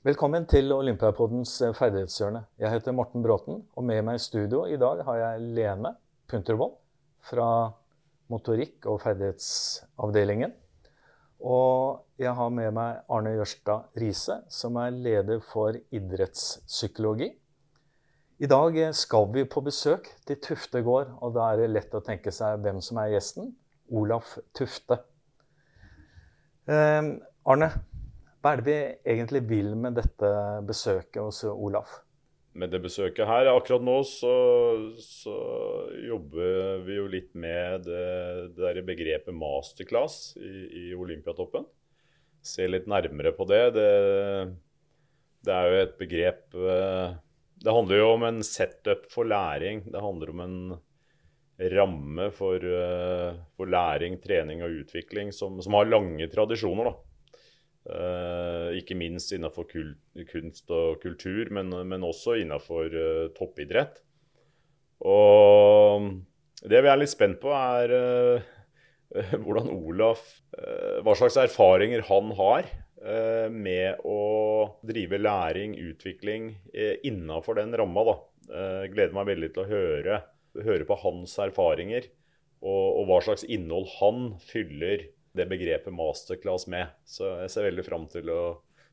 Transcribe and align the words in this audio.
Velkommen 0.00 0.46
til 0.48 0.72
Olympiapodens 0.72 1.58
eh, 1.60 1.74
ferdighetshjørne. 1.76 2.40
Jeg 2.56 2.70
heter 2.72 2.94
Morten 2.96 3.20
Bråten, 3.20 3.58
og 3.76 3.84
med 3.84 3.98
meg 4.06 4.16
i 4.16 4.22
studio 4.24 4.62
i 4.64 4.78
dag 4.80 5.02
har 5.04 5.18
jeg 5.18 5.42
Lene 5.58 5.90
Puntervold 6.24 6.78
fra 7.28 7.48
motorikk- 8.32 8.88
og 8.88 9.02
ferdighetsavdelingen. 9.02 10.54
Og 11.44 12.00
jeg 12.16 12.32
har 12.38 12.48
med 12.48 12.70
meg 12.78 13.02
Arne 13.12 13.34
Jørstad 13.34 13.92
Riise, 14.00 14.38
som 14.48 14.80
er 14.80 14.96
leder 14.96 15.44
for 15.44 15.76
idrettspsykologi. 15.76 17.28
I 18.40 18.48
dag 18.48 18.80
skal 18.96 19.28
vi 19.36 19.44
på 19.44 19.60
besøk 19.68 20.08
til 20.24 20.40
Tufte 20.40 20.80
gård, 20.80 21.12
og 21.20 21.36
da 21.36 21.50
er 21.50 21.60
det 21.60 21.74
lett 21.74 21.92
å 21.92 22.00
tenke 22.08 22.32
seg 22.32 22.64
hvem 22.64 22.80
som 22.80 23.04
er 23.04 23.18
gjesten. 23.18 23.52
Olaf 23.92 24.38
Tufte. 24.56 25.02
Eh, 26.64 27.18
Arne, 27.44 27.74
hva 28.40 28.54
er 28.54 28.60
det 28.60 28.66
vi 28.70 28.76
egentlig 29.12 29.42
vil 29.48 29.74
med 29.76 29.98
dette 30.00 30.28
besøket 30.64 31.20
hos 31.20 31.42
Olaf? 31.50 31.98
Med 32.56 32.72
det 32.72 32.80
besøket 32.82 33.28
her 33.28 33.50
akkurat 33.52 33.84
nå, 33.84 33.98
så, 34.08 34.32
så 34.98 35.34
jobber 36.02 36.80
vi 36.86 36.96
jo 36.96 37.04
litt 37.12 37.34
med 37.38 37.84
det, 37.86 38.06
det 38.56 38.64
der 38.64 38.80
begrepet 38.86 39.36
masterclass 39.36 40.38
i, 40.40 40.54
i 40.66 40.84
Olympiatoppen. 40.96 41.68
Se 42.42 42.64
litt 42.66 42.88
nærmere 42.90 43.34
på 43.36 43.44
det. 43.46 43.62
det. 43.76 43.90
det. 45.44 45.54
er 45.54 45.68
jo 45.68 45.82
et 45.84 45.98
begrep 46.00 46.56
eh, 46.56 47.12
Det 47.60 47.74
handler 47.76 48.00
jo 48.00 48.08
om 48.14 48.24
en 48.30 48.40
setup 48.46 49.04
for 49.12 49.28
læring. 49.28 49.84
Det 49.92 50.00
handler 50.00 50.32
om 50.32 50.42
en 50.46 50.58
ramme 51.76 52.30
for, 52.32 52.56
eh, 52.56 53.36
for 53.52 53.68
læring, 53.68 54.16
trening 54.24 54.64
og 54.64 54.80
utvikling 54.80 55.30
som, 55.36 55.60
som 55.60 55.76
har 55.76 55.92
lange 55.92 56.26
tradisjoner. 56.32 56.88
da. 56.88 57.09
Uh, 57.88 58.76
ikke 58.76 58.92
minst 58.92 59.32
innenfor 59.32 59.64
kunst 59.70 60.68
og 60.68 61.00
kultur, 61.00 61.48
men, 61.56 61.72
men 61.88 62.02
også 62.04 62.36
innenfor 62.42 62.92
uh, 62.92 63.30
toppidrett. 63.32 64.02
Og 65.00 66.10
det 66.60 66.82
vi 66.84 66.90
er 66.92 67.00
litt 67.00 67.12
spent 67.12 67.40
på, 67.40 67.54
er 67.56 67.94
uh, 67.96 68.50
hvordan 69.42 69.72
Olaf 69.72 70.22
Hva 71.02 71.14
slags 71.18 71.38
erfaringer 71.40 72.04
han 72.06 72.30
har 72.38 72.68
med 73.50 74.02
å 74.04 74.18
drive 74.84 75.16
læring, 75.18 75.72
utvikling 75.72 76.50
innenfor 76.76 77.56
den 77.56 77.72
ramma. 77.80 78.12
gleder 78.92 79.14
meg 79.16 79.30
veldig 79.30 79.48
til 79.54 79.62
å 79.62 79.70
høre, 79.70 80.18
høre 80.66 80.86
på 80.86 80.98
hans 81.00 81.32
erfaringer, 81.40 82.10
og, 82.60 83.00
og 83.00 83.08
hva 83.08 83.18
slags 83.24 83.46
innhold 83.48 83.88
han 83.96 84.28
fyller 84.50 85.08
det 85.36 85.46
begrepet 85.50 85.94
masterclass 85.94 86.66
med. 86.70 86.90
Så 87.06 87.28
jeg 87.44 87.52
ser 87.52 87.68
veldig 87.68 87.86
fram 87.86 88.08
til 88.10 88.30
å 88.32 88.40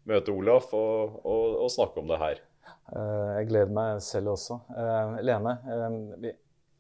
møte 0.08 0.34
Olaf 0.34 0.72
og, 0.78 1.18
og, 1.26 1.58
og 1.64 1.72
snakke 1.74 2.02
om 2.02 2.12
det 2.12 2.22
her. 2.22 2.44
Eh, 2.68 3.30
jeg 3.40 3.50
gleder 3.50 3.74
meg 3.76 4.02
selv 4.04 4.36
også. 4.36 4.60
Eh, 4.72 5.18
Lene, 5.28 5.58
eh, 5.74 6.38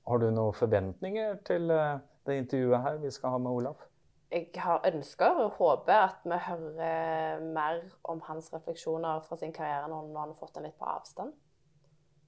har 0.07 0.23
du 0.23 0.29
noen 0.31 0.55
forventninger 0.55 1.41
til 1.47 1.67
det 1.67 2.39
intervjuet 2.43 2.83
her 2.83 3.01
vi 3.03 3.11
skal 3.11 3.35
ha 3.35 3.41
med 3.43 3.51
Olaf? 3.51 3.83
Jeg 4.31 4.49
har 4.59 4.83
ønsker 4.87 5.39
og 5.39 5.55
håper 5.55 5.93
at 5.95 6.23
vi 6.27 6.37
hører 6.43 7.43
mer 7.55 7.83
om 8.03 8.19
hans 8.27 8.49
refleksjoner 8.51 9.21
fra 9.23 9.37
sin 9.39 9.53
karriere 9.55 9.87
når 9.87 10.03
han 10.03 10.17
har 10.17 10.33
fått 10.35 10.57
den 10.57 10.67
litt 10.67 10.75
på 10.79 10.87
avstand. 10.87 11.31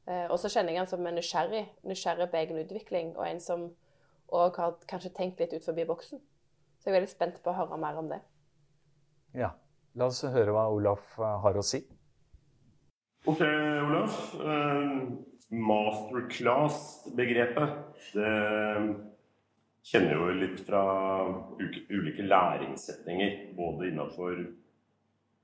Og 0.07 0.37
så 0.41 0.49
kjenner 0.49 0.73
jeg 0.73 0.79
han 0.79 0.87
som 0.89 1.05
en 1.05 1.19
nysgjerrig, 1.19 1.65
nysgjerrig 1.85 2.29
på 2.31 2.39
egen 2.39 2.61
utvikling, 2.63 3.11
og 3.17 3.27
en 3.27 3.41
som 3.43 3.65
òg 4.33 4.55
har 4.57 4.79
kanskje 4.89 5.11
tenkt 5.13 5.43
litt 5.43 5.53
ut 5.53 5.67
forbi 5.67 5.85
boksen. 5.85 6.23
Så 6.89 6.95
jeg 6.95 6.97
er 6.97 7.03
veldig 7.03 7.13
spent 7.13 7.35
på 7.45 7.51
å 7.51 7.53
høre 7.53 7.77
mer 7.77 7.97
om 8.01 8.07
det. 8.09 8.17
Ja. 9.37 9.53
La 9.93 10.09
oss 10.09 10.25
høre 10.25 10.49
hva 10.55 10.73
Olaf 10.73 11.19
eh, 11.21 11.35
har 11.43 11.53
å 11.59 11.61
si. 11.61 11.85
Ok, 13.29 13.43
Olaf. 13.45 14.33
Uh, 14.41 15.13
Masterclass-begrepet, 15.53 17.77
det 18.17 18.33
kjenner 19.85 20.17
jo 20.17 20.33
litt 20.39 20.65
fra 20.65 20.81
ulike 21.61 22.25
læringssetninger. 22.25 23.53
Både 23.61 23.85
innenfor 23.91 24.49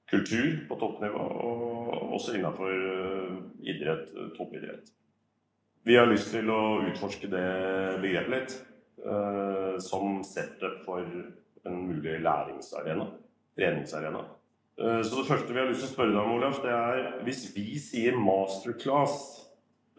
kultur 0.09 0.65
på 0.65 0.73
toppnivå 0.81 1.21
og 1.45 2.17
også 2.17 2.33
innenfor 2.39 2.73
eh, 2.73 3.37
idrett, 3.69 4.09
toppidrett. 4.33 4.89
Vi 5.85 5.93
har 5.93 6.09
lyst 6.09 6.33
til 6.33 6.49
å 6.49 6.81
utforske 6.89 7.29
det 7.29 8.01
begrepet 8.01 8.33
litt. 8.33 8.65
Uh, 8.95 9.75
som 9.83 10.21
setup 10.23 10.79
for 10.85 11.03
en 11.03 11.79
mulig 11.87 12.19
læringsarena. 12.23 13.09
Treningsarena. 13.57 14.21
Uh, 14.81 15.01
så 15.03 15.19
det 15.19 15.27
første 15.27 15.53
vi 15.53 15.59
har 15.59 15.67
lyst 15.67 15.83
til 15.83 15.89
å 15.89 15.93
spørre 15.93 16.13
deg 16.13 16.21
om, 16.21 16.35
Olaf, 16.37 16.61
det 16.63 16.71
er 16.71 17.09
hvis 17.27 17.43
vi 17.55 17.75
sier 17.81 18.15
masterclass 18.15 19.17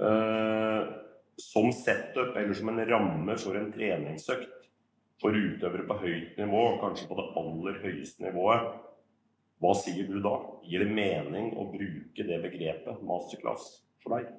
uh, 0.01 0.89
som 1.37 1.69
setup 1.77 2.37
eller 2.41 2.57
som 2.57 2.73
en 2.73 2.83
ramme 2.89 3.37
for 3.41 3.61
en 3.61 3.69
treningsøkt 3.75 4.53
for 5.21 5.37
utøvere 5.37 5.85
på 5.89 6.01
høyt 6.01 6.41
nivå, 6.41 6.65
kanskje 6.81 7.09
på 7.09 7.21
det 7.21 7.29
aller 7.41 7.79
høyeste 7.85 8.25
nivået, 8.25 8.73
hva 9.61 9.73
sier 9.77 10.09
du 10.09 10.19
da? 10.25 10.35
Gir 10.69 10.85
det 10.85 10.93
mening 10.93 11.53
å 11.57 11.69
bruke 11.71 12.27
det 12.29 12.43
begrepet 12.43 13.05
masterclass 13.05 13.71
for 14.05 14.17
deg? 14.17 14.33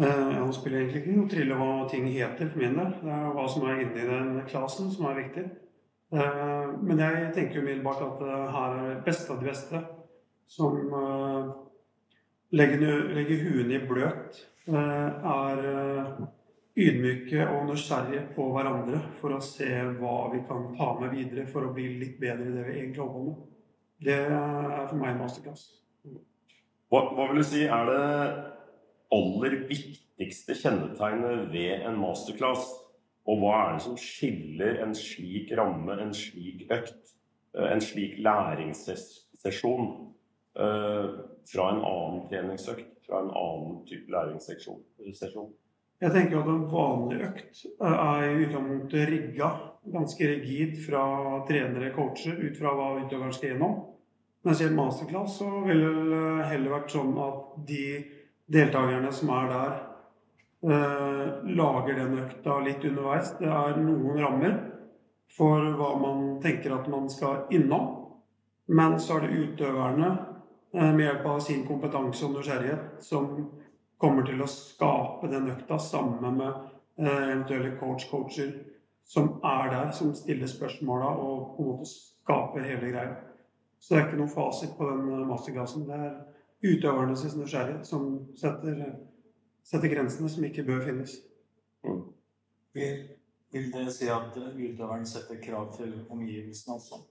Eh, 0.00 0.30
han 0.38 0.52
spiller 0.56 0.80
egentlig 0.80 1.02
ikke 1.02 1.16
noe 1.16 1.28
trille 1.28 1.56
hva 1.58 1.72
ting 1.90 2.06
heter 2.08 2.48
for 2.48 2.62
min 2.62 2.78
del. 2.78 2.94
Det 3.02 3.12
er 3.12 3.34
hva 3.36 3.48
som 3.50 3.66
er 3.68 3.82
inni 3.82 4.06
den 4.08 4.38
klasen, 4.48 4.88
som 4.92 5.10
er 5.10 5.20
viktig. 5.20 5.44
Uh, 6.12 6.76
men 6.84 6.98
jeg 7.00 7.28
tenker 7.32 7.62
umiddelbart 7.62 8.02
at 8.04 8.18
det 8.20 8.38
her 8.52 8.74
er 8.82 8.98
beste 9.06 9.32
av 9.32 9.38
de 9.40 9.46
beste 9.48 9.78
som 10.52 10.74
eh, 10.98 11.46
legger, 12.52 12.82
legger 13.16 13.46
huene 13.46 13.78
i 13.78 13.86
bløt, 13.88 14.42
er 14.68 15.62
ydmyke 16.76 17.46
og 17.46 17.64
nysgjerrige 17.70 18.26
på 18.36 18.50
hverandre 18.52 19.00
for 19.22 19.32
å 19.32 19.40
se 19.40 19.70
hva 19.96 20.18
vi 20.34 20.42
kan 20.50 20.68
ta 20.76 20.90
med 21.00 21.16
videre 21.16 21.46
for 21.48 21.64
å 21.64 21.72
bli 21.72 21.88
litt 22.02 22.20
bedre 22.20 22.50
i 22.50 22.54
det 22.58 22.66
vi 22.68 22.76
egentlig 22.76 23.06
holder 23.06 23.16
på 23.16 23.24
med. 23.30 23.40
Det 24.04 24.20
er 24.20 24.86
for 24.90 25.00
meg 25.00 25.14
en 25.14 25.24
masterclass. 25.24 25.64
Hva, 26.92 27.06
hva 27.16 27.30
vil 27.30 27.40
du 27.40 27.48
si 27.48 27.64
er 27.64 27.88
det 27.88 28.06
aller 29.12 29.58
viktigste 29.68 30.56
kjennetegnet 30.58 31.50
ved 31.52 31.86
en 31.88 31.98
masterclass? 32.00 32.66
Og 33.30 33.38
hva 33.38 33.54
er 33.58 33.76
det 33.76 33.84
som 33.84 33.98
skiller 34.00 34.80
en 34.82 34.94
slik 34.98 35.52
ramme, 35.58 35.94
en 36.02 36.14
slik 36.16 36.64
økt, 36.74 37.12
eh, 37.54 37.68
en 37.70 37.82
slik 37.82 38.18
læringssesjon 38.24 39.90
eh, 40.58 41.12
fra 41.52 41.68
en 41.70 41.84
annen 41.86 42.24
treningsøkt, 42.30 42.96
fra 43.06 43.22
en 43.22 43.30
annen 43.30 43.82
type 43.86 44.10
læringssesjon? 44.10 44.82
Jeg 46.02 46.10
tenker 46.10 46.40
at 46.40 46.48
en 46.50 46.64
vanlig 46.66 47.20
økt 47.28 47.60
er 47.78 48.24
i 48.26 48.42
utgangspunktet 48.42 49.06
rigga, 49.06 49.52
ganske 49.92 50.26
rigid 50.32 50.80
fra 50.82 51.04
trenere, 51.46 51.92
coacher, 51.94 52.40
ut 52.42 52.58
fra 52.58 52.72
hva 52.74 52.88
utøveren 53.04 53.34
skal 53.36 53.52
gjennom. 53.52 53.76
Mens 54.42 54.58
i 54.58 54.66
en 54.66 54.74
masterclass 54.74 55.36
så 55.38 55.46
ville 55.62 55.92
det 56.10 56.48
heller 56.50 56.74
vært 56.74 56.90
sånn 56.90 57.14
at 57.22 57.54
de 57.68 57.84
deltakerne 58.46 59.12
som 59.12 59.30
er 59.30 59.48
der, 59.48 59.72
eh, 60.62 61.32
lager 61.44 61.94
den 61.94 62.18
økta 62.18 62.58
litt 62.64 62.84
underveis. 62.84 63.34
Det 63.38 63.48
er 63.48 63.76
noen 63.76 64.18
rammer 64.18 64.58
for 65.28 65.60
hva 65.78 65.94
man 66.00 66.40
tenker 66.42 66.74
at 66.74 66.88
man 66.88 67.08
skal 67.10 67.46
innom. 67.50 67.98
Men 68.68 68.98
så 69.00 69.16
er 69.16 69.26
det 69.26 69.38
utøverne 69.38 70.10
eh, 70.74 70.92
med 70.92 71.06
hjelp 71.06 71.26
av 71.26 71.40
sin 71.40 71.66
kompetanse 71.66 72.24
og 72.26 72.36
nysgjerrighet 72.36 73.02
som 73.02 73.50
kommer 73.98 74.26
til 74.26 74.42
å 74.42 74.50
skape 74.50 75.30
den 75.30 75.50
økta 75.52 75.78
sammen 75.78 76.38
med 76.38 76.52
eh, 76.98 77.32
eventuelle 77.32 77.76
coach-coacher 77.80 78.52
som 79.04 79.40
er 79.44 79.70
der, 79.70 79.90
som 79.90 80.14
stiller 80.14 80.46
spørsmåla 80.46 81.10
og 81.20 81.56
på 81.56 81.62
en 81.62 81.68
måte 81.68 81.90
skaper 81.90 82.64
hele 82.64 82.92
greia. 82.92 83.16
Så 83.82 83.94
det 83.94 84.00
er 84.00 84.06
ikke 84.06 84.20
noen 84.20 84.30
fasit 84.30 84.76
på 84.78 84.86
den 84.88 85.26
masterclassen. 85.26 85.88
Det 85.88 85.98
er 85.98 86.12
utøvernes 86.62 87.36
nysgjerrighet 87.36 87.86
som 87.86 88.08
setter, 88.38 88.82
setter, 89.66 89.88
grensene 89.90 90.30
som 90.30 90.44
ikke 90.46 90.64
bør 90.66 90.84
finnes. 90.86 91.16
Mm. 91.84 92.02
Vil, 92.74 93.00
vil, 93.52 93.72
det 93.72 93.88
si 93.94 94.10
at 94.10 94.36
utøveren 94.36 95.06
setter 95.06 95.40
krav 95.42 95.72
til 95.76 95.96
omgivelsene 96.10 96.76
også? 96.76 97.02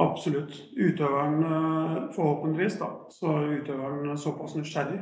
Absolutt. 0.00 0.52
Utøveren, 0.76 1.42
eh, 1.44 2.12
forhåpentligvis, 2.14 2.78
da, 2.80 2.90
så 3.10 3.32
er 3.38 3.56
utøveren 3.60 4.18
såpass 4.18 4.54
nysgjerrig 4.56 5.00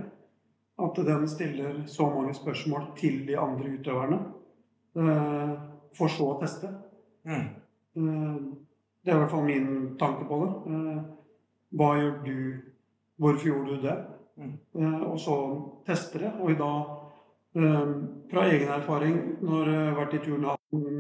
at 0.79 0.97
den 1.06 1.29
stiller 1.29 1.83
så 1.87 2.06
mange 2.15 2.35
spørsmål 2.35 2.83
til 2.97 3.27
de 3.29 3.39
andre 3.39 3.75
utøverne. 3.79 4.19
Eh, 4.97 5.53
for 5.99 6.11
så 6.12 6.33
å 6.33 6.41
teste. 6.41 6.71
Mm. 7.27 7.47
Eh, 7.99 8.41
det 9.05 9.12
er 9.12 9.17
i 9.17 9.23
hvert 9.23 9.31
fall 9.31 9.47
min 9.47 9.97
tanke 9.99 10.27
på 10.29 10.41
det. 10.45 10.75
Hva 11.79 11.93
gjør 11.99 12.17
du 12.25 12.37
Hvorfor 13.19 13.47
gjorde 13.47 13.76
du 13.76 13.82
det? 13.82 13.97
Mm. 14.38 14.53
Eh, 14.75 15.03
og 15.03 15.20
så 15.20 15.37
tester 15.87 16.19
det. 16.19 16.32
Og 16.41 16.50
i 16.50 16.55
dag, 16.55 16.85
eh, 17.55 17.87
fra 18.31 18.47
egen 18.47 18.69
erfaring, 18.69 19.17
når 19.43 19.70
jeg 19.70 19.87
har 19.87 19.97
vært 19.97 20.15
i 20.15 20.19
turn 20.19 20.47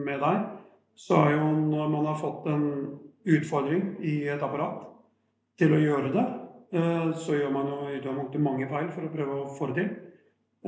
med 0.04 0.20
deg, 0.20 0.46
så 0.94 1.14
er 1.14 1.36
jo 1.36 1.52
når 1.52 1.88
man 1.88 2.06
har 2.06 2.18
fått 2.18 2.46
en 2.46 2.98
utfordring 3.26 3.96
i 4.00 4.28
et 4.28 4.42
apparat 4.42 4.82
til 5.58 5.74
å 5.74 5.78
gjøre 5.78 6.12
det, 6.12 6.26
eh, 6.72 7.12
så 7.12 7.38
gjør 7.38 7.52
man 7.52 7.66
jo 7.66 7.78
i 7.86 7.98
utgangspunktet 8.00 8.40
mange 8.40 8.68
feil 8.68 8.90
for 8.90 9.02
å 9.02 9.12
prøve 9.14 9.38
å 9.38 9.58
få 9.58 9.66
det 9.66 9.74
til. 9.74 9.96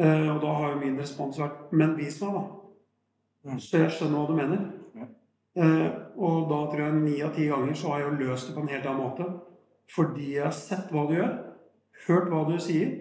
Og 0.01 0.41
da 0.41 0.53
har 0.55 0.71
jo 0.71 0.79
min 0.79 0.97
respons 0.97 1.37
vært 1.37 1.73
Men 1.73 1.97
vis 1.97 2.21
meg, 2.23 2.33
da. 2.33 3.51
Mm. 3.51 3.59
Så 3.59 3.79
jeg 3.79 3.91
skjønner 3.91 4.19
hva 4.19 4.27
du 4.29 4.35
mener. 4.35 4.71
Og 6.17 6.49
da 6.49 6.71
tror 6.71 6.81
jeg 6.81 6.95
ni 6.95 7.21
av 7.23 7.35
ti 7.35 7.49
ganger 7.49 7.75
så 7.75 7.91
har 7.91 7.99
jeg 7.99 8.09
jo 8.09 8.29
løst 8.31 8.49
det 8.49 8.55
på 8.55 8.61
en 8.61 8.69
helt 8.69 8.87
annen 8.87 9.03
måte. 9.03 9.27
Fordi 9.95 10.35
jeg 10.37 10.45
har 10.45 10.55
sett 10.55 10.93
hva 10.95 11.07
du 11.09 11.17
gjør, 11.17 11.33
hørt 12.07 12.29
hva 12.31 12.45
du 12.49 12.59
sier. 12.63 12.93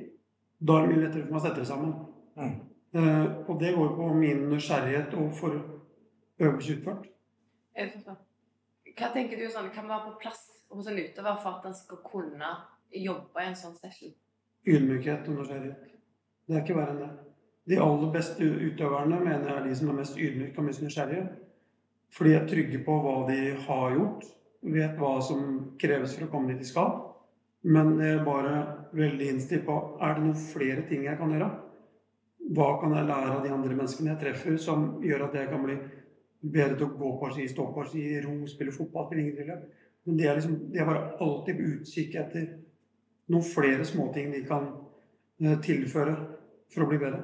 Da 0.60 0.80
er 0.80 0.88
det 0.88 0.96
mye 0.96 1.04
lettere 1.06 1.26
for 1.28 1.36
meg 1.36 1.40
å 1.40 1.46
sette 1.46 1.62
det 1.62 1.70
sammen. 1.70 1.94
Mm. 2.40 2.56
Eh, 3.00 3.26
Og 3.48 3.60
det 3.62 3.76
går 3.76 3.94
på 3.96 4.08
min 4.18 4.48
nysgjerrighet 4.50 5.14
og 5.14 5.30
for 5.38 5.60
øvelse 6.40 6.78
utført. 6.78 7.06
Hva 9.00 9.12
tenker 9.14 9.38
du 9.40 9.46
sånn, 9.52 9.70
kan 9.72 9.88
være 9.88 10.10
på 10.10 10.18
plass 10.26 10.42
hos 10.74 10.90
en 10.90 10.98
utøver 11.00 11.38
for 11.44 11.60
at 11.60 11.70
han 11.70 11.78
skal 11.78 12.02
kunne 12.04 12.50
jobbe 12.92 13.44
i 13.44 13.48
en 13.52 13.56
sånn 13.56 13.78
session? 13.78 14.16
Ydmykhet 14.68 15.30
og 15.30 15.40
nysgjerrighet. 15.40 15.94
Det 16.50 16.58
er 16.58 16.66
ikke 16.66 16.80
verre 16.80 16.96
enn 16.96 17.04
det. 17.06 17.12
De 17.70 17.78
aller 17.78 18.12
beste 18.12 18.44
utøverne 18.44 19.20
mener 19.22 19.46
jeg 19.46 19.58
er 19.60 19.68
de 19.68 19.78
som 19.78 19.92
er 19.92 20.00
mest 20.02 20.18
ydmyke 20.18 20.58
og 20.58 20.66
mest 20.66 20.82
nysgjerrige. 20.82 21.28
For 22.10 22.26
de 22.26 22.34
er 22.34 22.48
trygge 22.50 22.82
på 22.84 22.96
hva 23.04 23.16
de 23.30 23.40
har 23.68 23.94
gjort, 23.94 24.26
vet 24.62 24.98
hva 25.00 25.20
som 25.24 25.46
kreves 25.80 26.16
for 26.16 26.28
å 26.28 26.32
komme 26.34 26.54
dit 26.54 26.64
de 26.64 26.68
skal. 26.68 26.98
Men 27.68 27.98
jeg 28.00 28.20
er 28.20 28.28
bare 28.28 28.54
veldig 28.96 29.32
innstilt 29.34 29.66
på 29.68 29.76
er 30.00 30.16
det 30.16 30.24
noen 30.24 30.46
flere 30.50 30.86
ting 30.88 31.04
jeg 31.08 31.20
kan 31.20 31.32
gjøre. 31.34 31.50
Hva 32.56 32.70
kan 32.82 32.96
jeg 32.96 33.08
lære 33.10 33.34
av 33.36 33.44
de 33.44 33.52
andre 33.54 33.76
menneskene 33.76 34.14
jeg 34.14 34.22
treffer, 34.24 34.56
som 34.62 34.88
gjør 35.04 35.28
at 35.28 35.36
jeg 35.38 35.50
kan 35.52 35.66
bli 35.66 35.76
bedre 36.40 36.78
til 36.80 36.88
å 36.88 36.96
gå 36.98 37.12
på 37.20 37.32
ski, 37.34 37.48
stå 37.52 37.68
på 37.76 37.84
ski, 37.90 38.06
ro, 38.24 38.36
spille 38.50 38.74
fotball, 38.74 39.10
spille 39.10 39.26
ingenting. 39.26 39.66
Men 40.08 40.18
det 40.18 40.30
er, 40.30 40.40
liksom, 40.40 40.56
det 40.72 40.82
er 40.82 40.88
bare 40.88 41.10
alltid 41.22 41.60
på 41.60 41.74
utkikk 41.74 42.16
etter 42.22 42.48
noen 43.30 43.46
flere 43.46 43.86
småting 43.86 44.32
de 44.34 44.46
kan 44.48 44.72
eh, 45.44 45.60
tilføre 45.62 46.16
for 46.72 46.86
å 46.86 46.90
bli 46.90 47.02
bedre. 47.02 47.20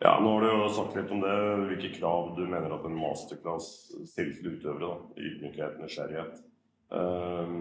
Ja, 0.00 0.16
Nå 0.24 0.32
har 0.32 0.46
du 0.46 0.48
jo 0.48 0.68
sagt 0.72 0.96
litt 0.96 1.10
om 1.12 1.20
det, 1.20 1.34
hvilke 1.68 1.92
krav 1.98 2.32
du 2.38 2.46
mener 2.48 2.72
at 2.72 2.86
en 2.88 2.96
masterclass 2.96 3.66
stiller 4.08 4.38
til 4.38 4.54
utøvere. 4.54 4.88
da, 4.88 5.24
Ydmykhet, 5.28 5.76
nysgjerrighet. 5.82 6.40
Eh, 6.90 7.54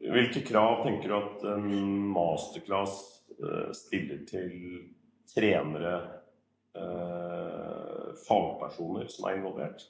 hvilke 0.00 0.40
krav 0.40 0.82
tenker 0.84 1.08
du 1.08 1.16
at 1.16 1.42
en 1.52 1.66
masterclass 2.14 2.96
eh, 3.36 3.70
stiller 3.76 4.24
til 4.28 4.52
trenere, 5.28 5.96
eh, 6.74 8.12
fagpersoner 8.26 9.10
som 9.12 9.28
er 9.28 9.40
involvert? 9.40 9.88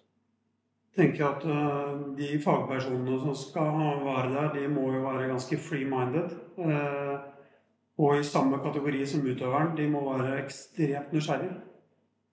tenker 0.91 1.23
at 1.29 1.45
eh, 1.47 1.91
de 2.19 2.29
fagpersonene 2.43 3.19
som 3.23 3.37
skal 3.39 3.77
være 4.03 4.33
der, 4.35 4.49
de 4.57 4.69
må 4.69 4.89
jo 4.91 5.05
være 5.05 5.29
ganske 5.31 5.59
free-minded. 5.63 6.35
Og 8.01 8.19
i 8.19 8.25
samme 8.25 8.59
kategori 8.59 9.07
som 9.07 9.23
utøveren, 9.23 9.77
de 9.77 9.87
må 9.89 10.03
være 10.09 10.41
ekstremt 10.43 11.13
nysgjerrige. 11.13 11.55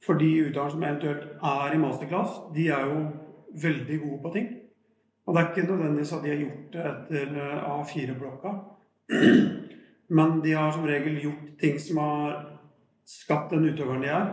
For 0.05 0.17
de 0.17 0.29
utøverne 0.47 0.71
som 0.71 0.83
eventuelt 0.83 1.23
er 1.43 1.75
i 1.75 1.81
masterclass, 1.81 2.39
de 2.55 2.67
er 2.73 2.85
jo 2.89 3.01
veldig 3.61 3.99
gode 3.99 4.21
på 4.23 4.33
ting. 4.33 4.47
Og 5.27 5.35
det 5.35 5.41
er 5.41 5.49
ikke 5.49 5.71
nødvendigvis 5.71 6.13
at 6.13 6.23
de 6.23 6.29
har 6.29 6.43
gjort 6.43 6.73
det 6.73 6.83
etter 6.91 7.39
eh, 7.43 7.63
A4-blokka. 7.71 8.51
Men 10.17 10.39
de 10.43 10.53
har 10.55 10.71
som 10.71 10.85
regel 10.87 11.19
gjort 11.21 11.49
ting 11.59 11.79
som 11.83 11.97
har 11.97 12.37
skapt 13.07 13.51
den 13.51 13.67
utøveren 13.67 14.05
de 14.05 14.07
er. 14.07 14.29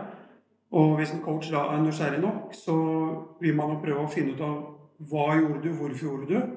Og 0.71 0.95
hvis 0.97 1.11
en 1.13 1.23
coach 1.23 1.51
da 1.51 1.65
er 1.71 1.83
nysgjerrig 1.83 2.21
nok, 2.23 2.55
så 2.55 2.75
vil 3.41 3.55
man 3.55 3.75
jo 3.75 3.81
prøve 3.83 4.05
å 4.05 4.11
finne 4.11 4.35
ut 4.35 4.43
av 4.43 4.55
hva 5.09 5.27
gjorde 5.35 5.61
du, 5.63 5.69
hvorfor 5.75 6.07
gjorde 6.07 6.29
du. 6.31 6.55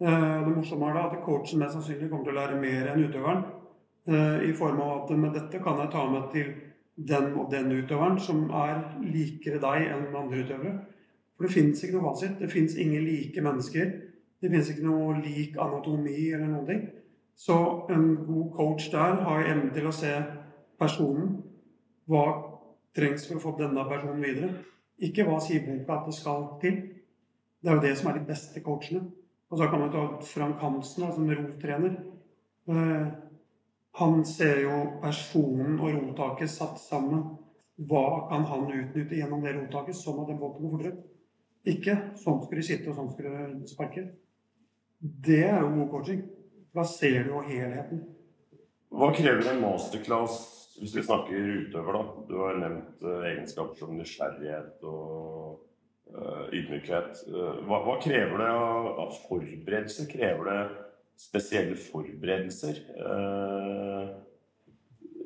Eh, 0.00 0.40
Det 0.46 0.56
morsomme 0.56 0.88
er 0.88 0.94
da 0.96 1.04
at 1.10 1.22
coachen 1.24 1.60
mest 1.60 1.76
sannsynlig 1.76 2.10
kommer 2.10 2.24
til 2.24 2.36
å 2.36 2.40
lære 2.40 2.60
mer 2.60 2.92
enn 2.92 3.04
utøveren. 3.04 3.44
eh, 4.08 4.48
I 4.48 4.52
form 4.52 4.80
av 4.80 5.02
at 5.02 5.16
med 5.18 5.32
dette 5.34 5.62
kan 5.62 5.78
jeg 5.78 5.90
ta 5.92 6.10
med 6.10 6.30
til 6.32 6.54
den 6.96 7.34
og 7.36 7.50
den 7.50 7.72
utøveren 7.72 8.18
som 8.20 8.50
er 8.50 8.80
likere 9.02 9.60
deg 9.60 9.90
enn 9.92 10.16
andre 10.16 10.44
utøvere. 10.44 10.78
For 11.38 11.46
det 11.46 11.54
fins 11.54 11.82
ikke 11.84 11.94
noe 11.94 12.10
fasit. 12.10 12.34
Det 12.40 12.50
fins 12.50 12.74
ingen 12.74 13.04
like 13.06 13.42
mennesker. 13.42 13.92
Det 14.42 14.50
fins 14.50 14.72
ikke 14.72 14.86
noe 14.86 15.20
lik 15.22 15.54
anatomi 15.54 16.32
eller 16.32 16.50
noen 16.50 16.66
ting. 16.66 16.80
Så 17.38 17.54
en 17.94 18.08
god 18.26 18.48
coach 18.56 18.88
der 18.90 19.20
har 19.22 19.46
evnen 19.46 19.70
til 19.74 19.86
å 19.86 19.94
se 19.94 20.10
personen. 20.82 21.36
Hva 22.10 22.24
trengs 22.96 23.28
for 23.28 23.38
å 23.38 23.42
få 23.44 23.54
denne 23.60 23.84
personen 23.86 24.24
videre. 24.24 24.50
Ikke 24.98 25.26
hva 25.28 25.38
sier 25.42 25.62
boka 25.62 26.00
at 26.00 26.08
det 26.08 26.16
skal 26.18 26.48
til. 26.62 26.80
Det 27.62 27.70
er 27.70 27.78
jo 27.78 27.84
det 27.86 27.94
som 28.00 28.10
er 28.10 28.18
de 28.18 28.26
beste 28.26 28.62
coachene. 28.64 29.04
Og 29.48 29.60
så 29.60 29.68
kan 29.70 29.84
man 29.84 29.92
ta 29.94 30.04
Frank 30.26 30.58
Hansen 30.62 31.06
som 31.14 31.30
rotrener. 31.30 31.94
Eh, 32.68 33.06
han 34.00 34.24
ser 34.26 34.64
jo 34.64 34.80
personen 35.02 35.78
og 35.78 35.94
rotaket 35.94 36.50
satt 36.50 36.82
sammen. 36.82 37.22
Hva 37.78 38.26
kan 38.30 38.44
han 38.50 38.66
utnytte 38.66 39.16
gjennom 39.16 39.46
det 39.46 39.54
rotaket, 39.54 39.96
sånn 39.96 40.18
at 40.24 40.32
den 40.32 40.40
båten 40.42 40.66
går 40.66 40.74
fortere? 40.74 41.17
Ikke 41.66 41.96
sånn 42.20 42.42
skulle 42.44 42.62
de 42.62 42.68
sitte, 42.68 42.90
og 42.90 42.96
sånn 42.96 43.10
skulle 43.12 43.48
de 43.54 43.70
sparke. 43.70 44.04
Det 44.98 45.42
er 45.46 45.60
jo 45.62 45.72
god 45.74 45.90
coaching. 45.92 46.22
Da 46.74 46.84
ser 46.86 47.24
du 47.26 47.34
jo 47.34 47.42
helheten. 47.46 48.04
Hva 48.94 49.10
krever 49.16 49.50
en 49.50 49.60
masterclass 49.62 50.38
hvis 50.78 50.94
vi 50.94 51.02
snakker 51.02 51.48
utøver, 51.64 51.96
da? 51.96 52.02
Du 52.28 52.36
har 52.38 52.58
nevnt 52.60 53.02
eh, 53.02 53.24
egenskaper 53.32 53.80
som 53.80 53.96
nysgjerrighet 53.98 54.84
og 54.86 55.58
eh, 56.12 56.44
ydmykhet. 56.54 57.24
Eh, 57.26 57.58
hva, 57.66 57.80
hva 57.86 57.96
krever 58.02 58.44
det 58.44 58.50
av 58.54 59.16
forberedelser? 59.24 60.06
Krever 60.12 60.50
det 60.52 60.60
spesielle 61.18 61.74
forberedelser? 61.82 62.78
Eh, 62.94 64.12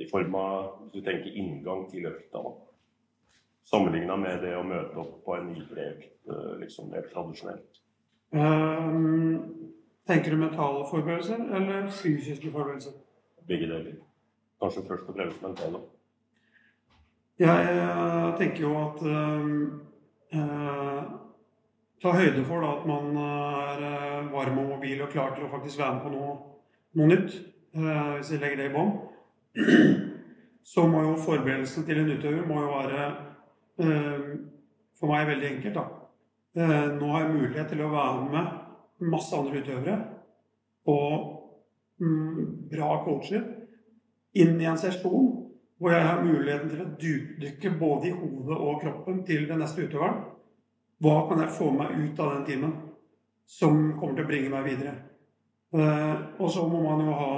I 0.01 0.09
form 0.11 0.35
av 0.41 0.57
hvis 0.81 0.97
du 0.97 1.01
tenker 1.05 1.37
inngang 1.37 1.85
til 1.93 2.09
økta, 2.09 2.41
da. 2.41 2.55
Sammenligna 3.65 4.17
med 4.17 4.43
det 4.43 4.57
å 4.59 4.65
møte 4.67 4.99
opp 4.99 5.23
på 5.25 5.37
en 5.39 5.53
idrettsøkt, 5.55 6.19
eh, 6.29 6.59
liksom 6.61 6.93
helt 6.93 7.11
tradisjonelt. 7.13 7.81
Um, 8.33 9.71
tenker 10.07 10.31
du 10.31 10.37
mentale 10.37 10.85
forberedelser 10.91 11.41
eller 11.57 11.87
fysiske 11.87 12.51
forberedelser? 12.51 12.93
Begge 13.47 13.69
deler. 13.69 13.99
Kanskje 14.63 14.87
først 14.89 15.09
og 15.09 15.17
fremst 15.17 15.43
mentale. 15.43 15.83
Jeg 17.39 17.75
eh, 17.77 18.39
tenker 18.39 18.61
jo 18.67 18.77
at 18.83 19.03
uh, 19.03 19.59
Ta 22.03 22.11
høyde 22.19 22.43
for 22.45 22.65
da, 22.65 22.71
at 22.81 22.87
man 22.87 23.17
er 23.23 24.31
varm 24.33 24.57
og 24.59 24.71
mobil 24.73 25.05
og 25.05 25.11
klar 25.13 25.37
til 25.37 25.45
å 25.47 25.51
faktisk 25.53 25.79
være 25.79 25.95
med 25.95 26.03
på 26.03 26.11
noe, 26.11 26.33
noe 26.99 27.11
nytt. 27.13 27.37
Uh, 27.77 28.17
hvis 28.17 28.33
jeg 28.33 28.41
legger 28.43 28.59
det 28.59 28.71
i 28.71 28.73
bånn. 28.75 28.97
Så 30.73 30.87
må 30.91 31.03
jo 31.05 31.13
forberedelsene 31.23 31.87
til 31.87 32.01
en 32.01 32.11
utøver 32.11 32.43
må 32.47 32.59
jo 32.59 32.73
være 32.73 33.07
for 33.83 35.11
meg 35.11 35.27
veldig 35.29 35.49
enkelt. 35.57 35.75
da. 35.75 35.85
Eh, 36.55 36.89
nå 37.01 37.07
har 37.13 37.23
jeg 37.23 37.35
mulighet 37.35 37.71
til 37.73 37.81
å 37.81 37.93
være 37.93 38.25
med 38.29 39.07
masse 39.13 39.33
andre 39.33 39.63
utøvere 39.63 39.95
og 40.93 41.23
mm, 41.97 42.41
bra 42.69 42.91
coacher 43.07 43.47
inn 44.37 44.59
i 44.61 44.67
en 44.69 44.77
sesjon 44.77 45.31
hvor 45.81 45.95
jeg 45.95 46.05
har 46.05 46.21
muligheten 46.27 46.69
til 46.69 46.83
å 46.85 46.91
dypdykke 47.01 47.73
både 47.81 48.11
i 48.11 48.13
hodet 48.19 48.59
og 48.59 48.83
kroppen 48.83 49.23
til 49.27 49.47
den 49.49 49.63
neste 49.65 49.87
utøveren. 49.87 50.21
Hva 51.03 51.15
kan 51.31 51.41
jeg 51.41 51.55
få 51.57 51.71
meg 51.75 51.97
ut 51.97 52.21
av 52.21 52.35
den 52.35 52.45
timen 52.51 52.75
som 53.49 53.81
kommer 53.97 54.21
til 54.21 54.27
å 54.27 54.29
bringe 54.29 54.53
meg 54.53 54.69
videre? 54.69 54.93
Eh, 55.73 56.15
og 56.37 56.53
så 56.53 56.67
må 56.69 56.83
man 56.85 57.01
jo 57.07 57.17
ha 57.17 57.33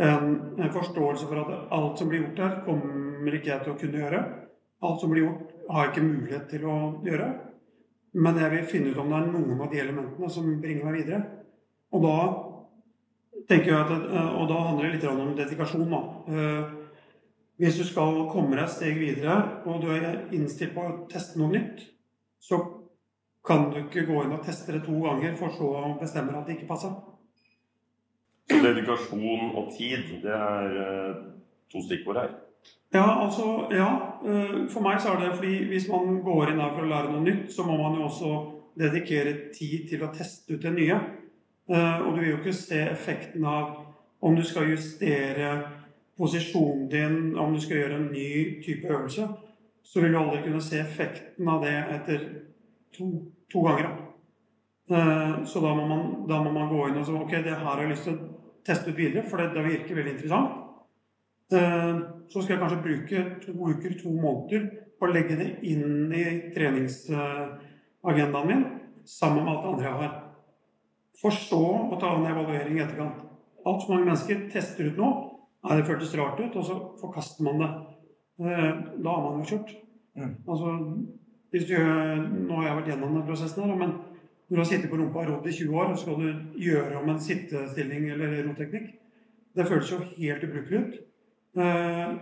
en 0.08 0.72
forståelse 0.78 1.28
for 1.28 1.44
at 1.44 1.68
alt 1.76 2.00
som 2.00 2.08
blir 2.08 2.24
gjort 2.24 2.42
her, 2.46 2.56
kommer 2.64 3.36
ikke 3.36 3.52
jeg 3.52 3.66
til 3.66 3.74
å 3.74 3.78
kunne 3.84 4.02
gjøre. 4.06 4.24
Alt 4.84 5.00
som 5.00 5.12
blir 5.12 5.24
gjort, 5.24 5.52
har 5.70 5.86
jeg 5.86 5.92
ikke 5.94 6.06
mulighet 6.06 6.48
til 6.50 6.66
å 6.68 6.78
gjøre. 7.06 7.28
Men 8.14 8.38
jeg 8.38 8.52
vil 8.52 8.66
finne 8.70 8.92
ut 8.92 9.00
om 9.02 9.10
det 9.10 9.20
er 9.20 9.30
noen 9.32 9.62
av 9.64 9.70
de 9.72 9.80
elementene 9.82 10.30
som 10.30 10.50
bringer 10.62 10.86
meg 10.86 11.00
videre. 11.00 11.22
Og 11.94 12.04
da 12.04 12.18
tenker 13.48 13.72
jeg 13.72 13.80
at, 13.80 13.90
eh, 13.90 14.30
og 14.38 14.48
da 14.50 14.60
handler 14.68 14.86
det 14.86 14.92
litt 14.96 15.10
om 15.10 15.34
dedikasjon. 15.36 15.90
Da. 15.90 16.02
Eh, 16.28 16.80
Hvis 17.56 17.76
du 17.78 17.84
skal 17.86 18.16
komme 18.32 18.56
deg 18.56 18.64
et 18.64 18.70
steg 18.74 18.96
videre, 18.98 19.62
og 19.64 19.80
du 19.80 19.86
er 19.94 20.24
innstilt 20.34 20.72
på 20.74 20.82
å 20.82 20.94
teste 21.06 21.38
noe 21.38 21.52
nytt, 21.52 21.84
så 22.42 22.58
kan 23.46 23.68
du 23.70 23.76
ikke 23.78 24.02
gå 24.08 24.24
inn 24.24 24.32
og 24.34 24.42
teste 24.42 24.72
det 24.72 24.80
to 24.82 24.96
ganger, 25.04 25.36
for 25.38 25.54
så 25.54 25.68
å 25.70 26.00
bestemme 26.00 26.34
at 26.34 26.48
det 26.48 26.56
ikke 26.56 26.66
passer. 26.72 26.90
Så 28.50 28.58
dedikasjon 28.58 29.54
og 29.54 29.70
tid, 29.70 30.20
det 30.24 30.34
er 30.34 30.80
eh, 30.82 31.22
to 31.70 31.84
stikkord 31.86 32.16
her. 32.16 32.34
Ja, 32.94 33.24
altså, 33.24 33.66
ja. 33.74 33.88
eh, 34.24 34.68
For 34.70 34.80
meg 34.80 35.00
så 35.02 35.14
er 35.14 35.20
det 35.20 35.36
fordi 35.38 35.64
hvis 35.70 35.88
man 35.90 36.20
går 36.22 36.52
inn 36.52 36.60
her 36.62 36.74
for 36.76 36.84
å 36.86 36.90
lære 36.90 37.10
noe 37.12 37.24
nytt, 37.26 37.48
så 37.52 37.64
må 37.66 37.76
man 37.76 37.96
jo 37.98 38.04
også 38.06 38.34
dedikere 38.78 39.32
tid 39.54 39.88
til 39.90 40.04
å 40.06 40.12
teste 40.14 40.54
ut 40.54 40.62
det 40.62 40.72
nye. 40.76 40.98
Eh, 41.70 42.00
Og 42.06 42.14
du 42.14 42.20
vil 42.20 42.30
jo 42.30 42.38
ikke 42.38 42.52
se 42.54 42.80
effekten 42.90 43.44
av 43.44 43.80
om 44.22 44.36
du 44.36 44.42
skal 44.46 44.70
justere 44.70 45.50
posisjonen 46.18 46.88
din, 46.90 47.36
om 47.38 47.52
du 47.54 47.60
skal 47.60 47.76
gjøre 47.76 47.96
en 47.98 48.10
ny 48.12 48.62
type 48.62 48.86
øvelse. 48.88 49.26
Så 49.82 50.00
vil 50.00 50.12
du 50.12 50.18
aldri 50.18 50.42
kunne 50.46 50.62
se 50.62 50.78
effekten 50.80 51.48
av 51.48 51.62
det 51.64 51.74
etter 51.98 52.20
to, 52.96 53.10
to 53.52 53.60
ganger. 53.66 53.90
Eh, 54.90 55.44
Så 55.44 55.60
da 55.60 55.74
må, 55.74 55.86
man, 55.88 56.28
da 56.28 56.42
må 56.42 56.52
man 56.52 56.68
gå 56.70 56.88
inn 56.88 56.98
og 57.02 57.06
si 57.06 57.12
ok, 57.12 57.30
det 57.42 57.56
her 57.58 57.64
har 57.64 57.80
jeg 57.82 57.90
lyst 57.90 58.04
til 58.08 58.14
å 58.14 58.28
teste 58.64 58.90
ut 58.90 58.96
videre, 58.96 59.26
for 59.28 59.36
det, 59.42 59.50
det 59.54 59.64
virker 59.66 59.94
veldig 59.98 60.14
interessant. 60.14 60.60
Eh, 61.52 62.00
så 62.28 62.42
skal 62.42 62.54
jeg 62.54 62.62
kanskje 62.62 62.82
bruke 62.82 63.24
to 63.44 63.52
uker, 63.52 63.98
to 64.00 64.12
måneder 64.16 64.68
på 64.98 65.06
å 65.06 65.12
legge 65.12 65.36
det 65.36 65.48
inn 65.68 66.12
i 66.14 66.24
treningsagendaen 66.54 68.48
min 68.48 68.64
sammen 69.04 69.44
med 69.44 69.52
alt 69.52 69.62
det 69.62 69.70
andre 69.72 69.84
jeg 69.84 69.98
har. 70.00 70.14
For 71.20 71.30
så 71.36 71.62
å 71.92 71.98
ta 72.00 72.14
en 72.16 72.26
evaluering 72.30 72.78
i 72.78 72.84
etterkant. 72.84 73.20
Altfor 73.64 73.94
mange 73.94 74.08
mennesker 74.08 74.46
tester 74.52 74.88
ut 74.88 74.98
noe. 75.00 75.12
Nei, 75.64 75.78
det 75.78 75.88
føltes 75.88 76.16
rart 76.18 76.40
ut, 76.40 76.56
og 76.60 76.64
så 76.64 76.74
forkaster 77.00 77.44
man 77.46 77.60
det. 77.60 77.70
Eh, 78.40 78.72
Da 79.04 79.10
har 79.10 79.22
man 79.28 79.44
jo 79.44 79.50
kjørt. 79.52 79.70
Mm. 80.16 80.34
Altså, 80.48 80.66
hvis 81.50 81.68
du, 81.68 81.76
nå 81.78 82.56
har 82.58 82.68
jeg 82.68 82.76
vært 82.80 82.90
gjennom 82.92 83.14
den 83.14 83.26
prosessen 83.28 83.62
her, 83.64 83.76
men 83.78 83.94
når 84.48 84.56
du 84.56 84.60
har 84.60 84.68
sittet 84.68 84.90
på 84.90 84.98
rumpa 85.00 85.22
og 85.22 85.30
rodd 85.30 85.46
i 85.48 85.52
20 85.54 85.80
år, 85.80 85.92
og 85.92 85.98
skal 85.98 86.20
du 86.20 86.60
gjøre 86.60 86.98
om 87.00 87.08
en 87.10 87.20
sittestilling 87.20 88.10
eller 88.12 88.42
roteknikk, 88.48 88.90
det 89.54 89.66
føles 89.68 89.90
jo 89.92 90.00
helt 90.02 90.44
ubrukelig 90.44 90.80
ut. 90.80 90.94
Eh, 91.56 92.14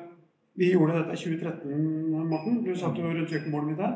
Vi 0.55 0.73
gjorde 0.73 0.99
dette 0.99 1.13
i 1.13 1.17
2013, 1.17 2.29
Morten. 2.29 2.59
Du 2.65 2.75
satt 2.77 2.99
jo 2.99 3.09
rundt 3.09 3.31
kjøkkenbordet 3.33 3.71
mitt 3.71 3.79
her. 3.81 3.95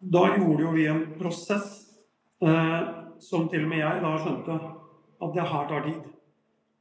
Da 0.00 0.22
gjorde 0.34 0.64
jo 0.64 0.72
vi 0.74 0.86
en 0.90 1.04
prosess 1.14 1.68
eh, 2.42 2.88
som 3.22 3.46
til 3.52 3.68
og 3.68 3.70
med 3.70 3.78
jeg 3.78 4.00
da 4.02 4.10
skjønte 4.18 4.56
at 5.20 5.36
det 5.36 5.46
her 5.52 5.68
tar 5.70 5.86
tid. 5.86 6.00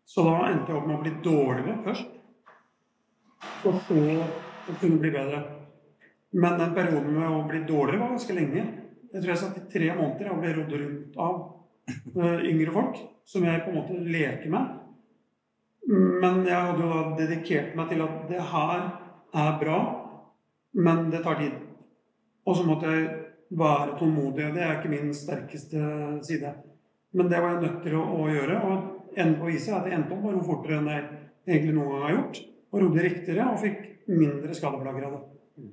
Så 0.10 0.26
da 0.26 0.40
endte 0.48 0.74
jeg 0.74 0.80
opp 0.80 0.90
med 0.90 0.98
å 0.98 1.04
bli 1.04 1.14
dårligere 1.22 1.78
først. 1.86 2.18
For 3.62 3.78
så 3.86 4.02
å 4.18 4.78
kunne 4.82 5.02
bli 5.04 5.14
bedre. 5.14 5.44
Men 6.34 6.58
den 6.58 6.74
perioden 6.74 7.14
med 7.14 7.30
å 7.30 7.46
bli 7.46 7.62
dårligere 7.70 8.02
var 8.02 8.16
ganske 8.16 8.38
lenge. 8.40 8.66
Jeg 9.14 9.22
tror 9.22 9.36
jeg 9.36 9.42
satt 9.44 9.62
i 9.62 9.68
tre 9.70 9.94
måneder 9.94 10.34
og 10.34 10.42
ble 10.42 10.56
rodd 10.58 10.78
rundt 10.82 11.22
av 11.30 11.40
eh, 11.94 12.50
yngre 12.50 12.74
folk 12.74 13.06
som 13.30 13.46
jeg 13.46 13.62
på 13.62 13.70
en 13.70 13.82
måte 13.84 14.02
leker 14.02 14.50
med. 14.54 14.78
Men 15.90 16.44
jeg 16.46 16.54
hadde 16.54 16.84
jo 16.86 16.90
da 16.92 17.16
dedikert 17.18 17.74
meg 17.78 17.90
til 17.90 18.04
at 18.06 18.18
det 18.30 18.44
her 18.52 18.84
er 19.42 19.56
bra, 19.62 19.78
men 20.78 21.08
det 21.10 21.24
tar 21.26 21.40
tid. 21.40 21.56
Og 22.46 22.58
så 22.58 22.66
måtte 22.68 22.92
jeg 22.94 23.08
være 23.58 23.96
tålmodig. 23.98 24.52
Det 24.54 24.62
er 24.66 24.76
ikke 24.78 24.92
min 24.92 25.10
sterkeste 25.18 25.82
side. 26.28 26.54
Men 27.18 27.32
det 27.32 27.42
var 27.42 27.56
jeg 27.56 27.64
nødt 27.64 27.82
til 27.88 27.98
å, 27.98 28.04
å 28.22 28.30
gjøre. 28.30 28.60
Og 28.70 29.18
enden 29.18 29.40
på 29.42 29.50
viset 29.50 29.74
er 29.74 29.80
at 29.80 29.90
jeg 29.90 29.98
endte 29.98 30.14
opp 30.14 30.22
med 30.22 30.32
å 30.32 30.38
ro 30.38 30.46
fortere 30.46 30.78
enn 30.78 30.92
jeg 30.94 31.04
egentlig 31.50 31.76
noen 31.80 31.92
gang 31.96 32.06
har 32.06 32.16
gjort. 32.20 32.42
Og 32.70 32.84
rodde 32.84 33.06
riktigere 33.08 33.50
og 33.50 33.62
fikk 33.64 33.84
mindre 34.14 34.58
skadeplager 34.58 35.10
av 35.10 35.18
det. 35.18 35.70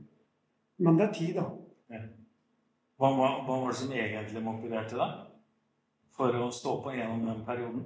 Men 0.87 0.97
det 0.97 1.09
er 1.11 1.17
tid, 1.19 1.37
da. 1.37 2.01
Hva, 2.97 3.13
hva, 3.13 3.33
hva 3.45 3.61
var 3.61 3.69
det 3.69 3.81
som 3.83 3.93
egentlig 3.93 4.45
motiverte 4.45 4.97
deg 4.97 5.26
for 6.17 6.39
å 6.41 6.49
stå 6.53 6.79
på 6.85 6.95
gjennom 6.97 7.27
den 7.29 7.43
perioden? 7.47 7.85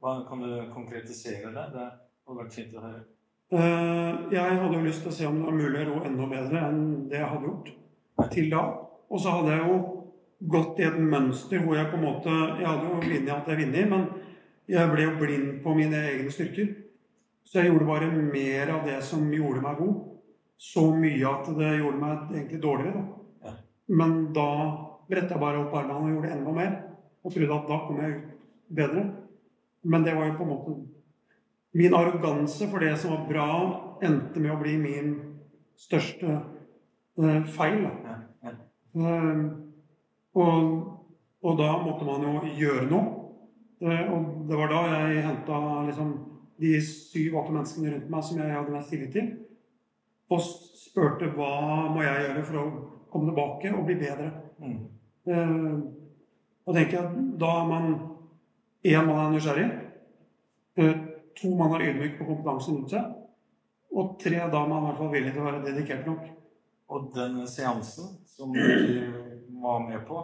Hva, 0.00 0.20
kan 0.28 0.42
du 0.44 0.50
konkretisere 0.74 1.52
det? 1.54 1.66
Det 1.74 1.86
hadde 1.86 2.38
vært 2.42 2.56
fint 2.56 2.76
å 2.76 2.84
høre. 2.84 3.04
Eh, 3.50 4.18
Jeg 4.30 4.58
hadde 4.62 4.76
jo 4.76 4.84
lyst 4.84 5.02
til 5.02 5.10
å 5.10 5.16
se 5.16 5.26
om 5.26 5.40
det 5.40 5.46
var 5.48 5.56
mulig 5.58 5.80
å 5.82 5.88
ro 5.88 6.02
enda 6.06 6.26
bedre 6.30 6.66
enn 6.68 6.82
det 7.10 7.18
jeg 7.18 7.30
hadde 7.32 7.48
gjort 7.48 7.72
til 8.34 8.50
da. 8.52 8.66
Og 9.10 9.22
så 9.22 9.32
hadde 9.38 9.56
jeg 9.56 9.64
jo 9.66 9.78
gått 10.52 10.78
i 10.80 10.86
et 10.86 11.00
mønster 11.00 11.64
hvor 11.64 11.76
jeg 11.76 11.90
på 11.90 11.98
en 11.98 12.04
måte 12.06 12.34
Jeg 12.60 12.68
hadde 12.68 12.86
jo 12.88 13.00
linja 13.10 13.40
at 13.40 13.48
jeg 13.50 13.60
vunnet, 13.64 13.90
men 13.90 14.06
jeg 14.70 14.92
ble 14.92 15.08
jo 15.08 15.16
blind 15.18 15.50
på 15.64 15.74
mine 15.74 16.04
egne 16.12 16.30
styrker. 16.32 16.70
Så 17.44 17.58
jeg 17.58 17.72
gjorde 17.72 17.88
bare 17.88 18.12
mer 18.12 18.70
av 18.76 18.86
det 18.86 19.00
som 19.02 19.24
gjorde 19.34 19.64
meg 19.64 19.80
god. 19.80 19.96
Så 20.60 20.84
mye 20.94 21.26
at 21.26 21.48
det 21.56 21.72
gjorde 21.80 21.98
meg 21.98 22.30
egentlig 22.36 22.60
dårligere. 22.62 23.02
Ja. 23.42 23.50
Da. 23.50 23.56
Men 23.88 24.32
da 24.36 24.46
bretta 25.10 25.34
jeg 25.34 25.42
bare 25.42 25.64
opp 25.64 25.74
armene 25.74 26.04
og 26.04 26.14
gjorde 26.14 26.32
enda 26.36 26.54
mer. 26.54 26.76
Og 27.24 27.32
trodde 27.34 27.56
at 27.56 27.68
da 27.68 27.78
kom 27.86 28.00
jeg 28.00 28.16
ut 28.16 28.30
bedre. 28.76 29.04
Men 29.82 30.04
det 30.04 30.14
var 30.16 30.26
jo 30.30 30.38
på 30.38 30.46
en 30.46 30.54
måte 30.54 30.78
Min 31.72 31.94
arroganse 31.94 32.66
for 32.66 32.82
det 32.82 32.96
som 32.98 33.12
var 33.12 33.26
bra, 33.28 33.50
endte 34.02 34.40
med 34.42 34.50
å 34.50 34.56
bli 34.58 34.72
min 34.74 35.12
største 35.78 36.32
eh, 36.34 37.44
feil. 37.46 37.84
Ja, 37.86 38.16
ja. 38.42 38.54
Eh, 38.98 39.44
og, 40.34 40.72
og 41.46 41.60
da 41.60 41.68
måtte 41.84 42.08
man 42.08 42.26
jo 42.26 42.40
gjøre 42.58 42.88
noe. 42.90 43.12
Eh, 43.86 44.02
og 44.10 44.42
det 44.50 44.58
var 44.58 44.74
da 44.74 44.80
jeg 44.96 45.22
henta 45.28 45.60
liksom, 45.86 46.10
de 46.58 46.74
syv-åtte 46.82 47.54
menneskene 47.54 47.94
rundt 47.94 48.10
meg 48.16 48.26
som 48.26 48.42
jeg 48.42 48.56
hadde 48.56 48.74
mest 48.74 48.90
tillit 48.90 49.14
til, 49.14 49.30
og 50.30 50.42
spurte 50.42 51.30
hva 51.38 51.54
må 51.94 52.02
jeg 52.02 52.26
gjøre 52.26 52.44
for 52.50 52.60
å 52.64 52.66
komme 53.14 53.30
tilbake 53.30 53.72
og 53.78 53.86
bli 53.86 54.00
bedre. 54.02 54.32
Mm. 54.58 54.82
Og 56.66 56.74
tenker 56.76 56.98
jeg 56.98 57.04
at 57.04 57.38
da 57.40 57.52
er 57.60 57.68
man 57.70 57.86
én 58.84 59.06
man 59.06 59.18
er 59.26 59.32
nysgjerrig, 59.34 59.68
eh, 60.76 61.00
to 61.40 61.54
man 61.56 61.74
er 61.76 61.86
ydmyk 61.88 62.18
på 62.18 62.26
kompetansen 62.28 62.76
rundt 62.76 62.90
seg, 62.94 63.16
og 63.96 64.14
tre 64.22 64.36
da 64.52 64.62
er 64.62 64.68
man 64.68 64.82
i 64.82 64.86
hvert 64.88 65.00
fall 65.00 65.12
villig 65.14 65.32
til 65.32 65.42
å 65.42 65.48
være 65.48 65.64
dedikert 65.66 66.06
nok. 66.06 66.28
Og 66.90 67.10
den 67.14 67.40
seansen 67.46 68.16
som 68.26 68.52
du 68.52 68.60
var 69.62 69.82
med 69.88 70.06
på 70.08 70.22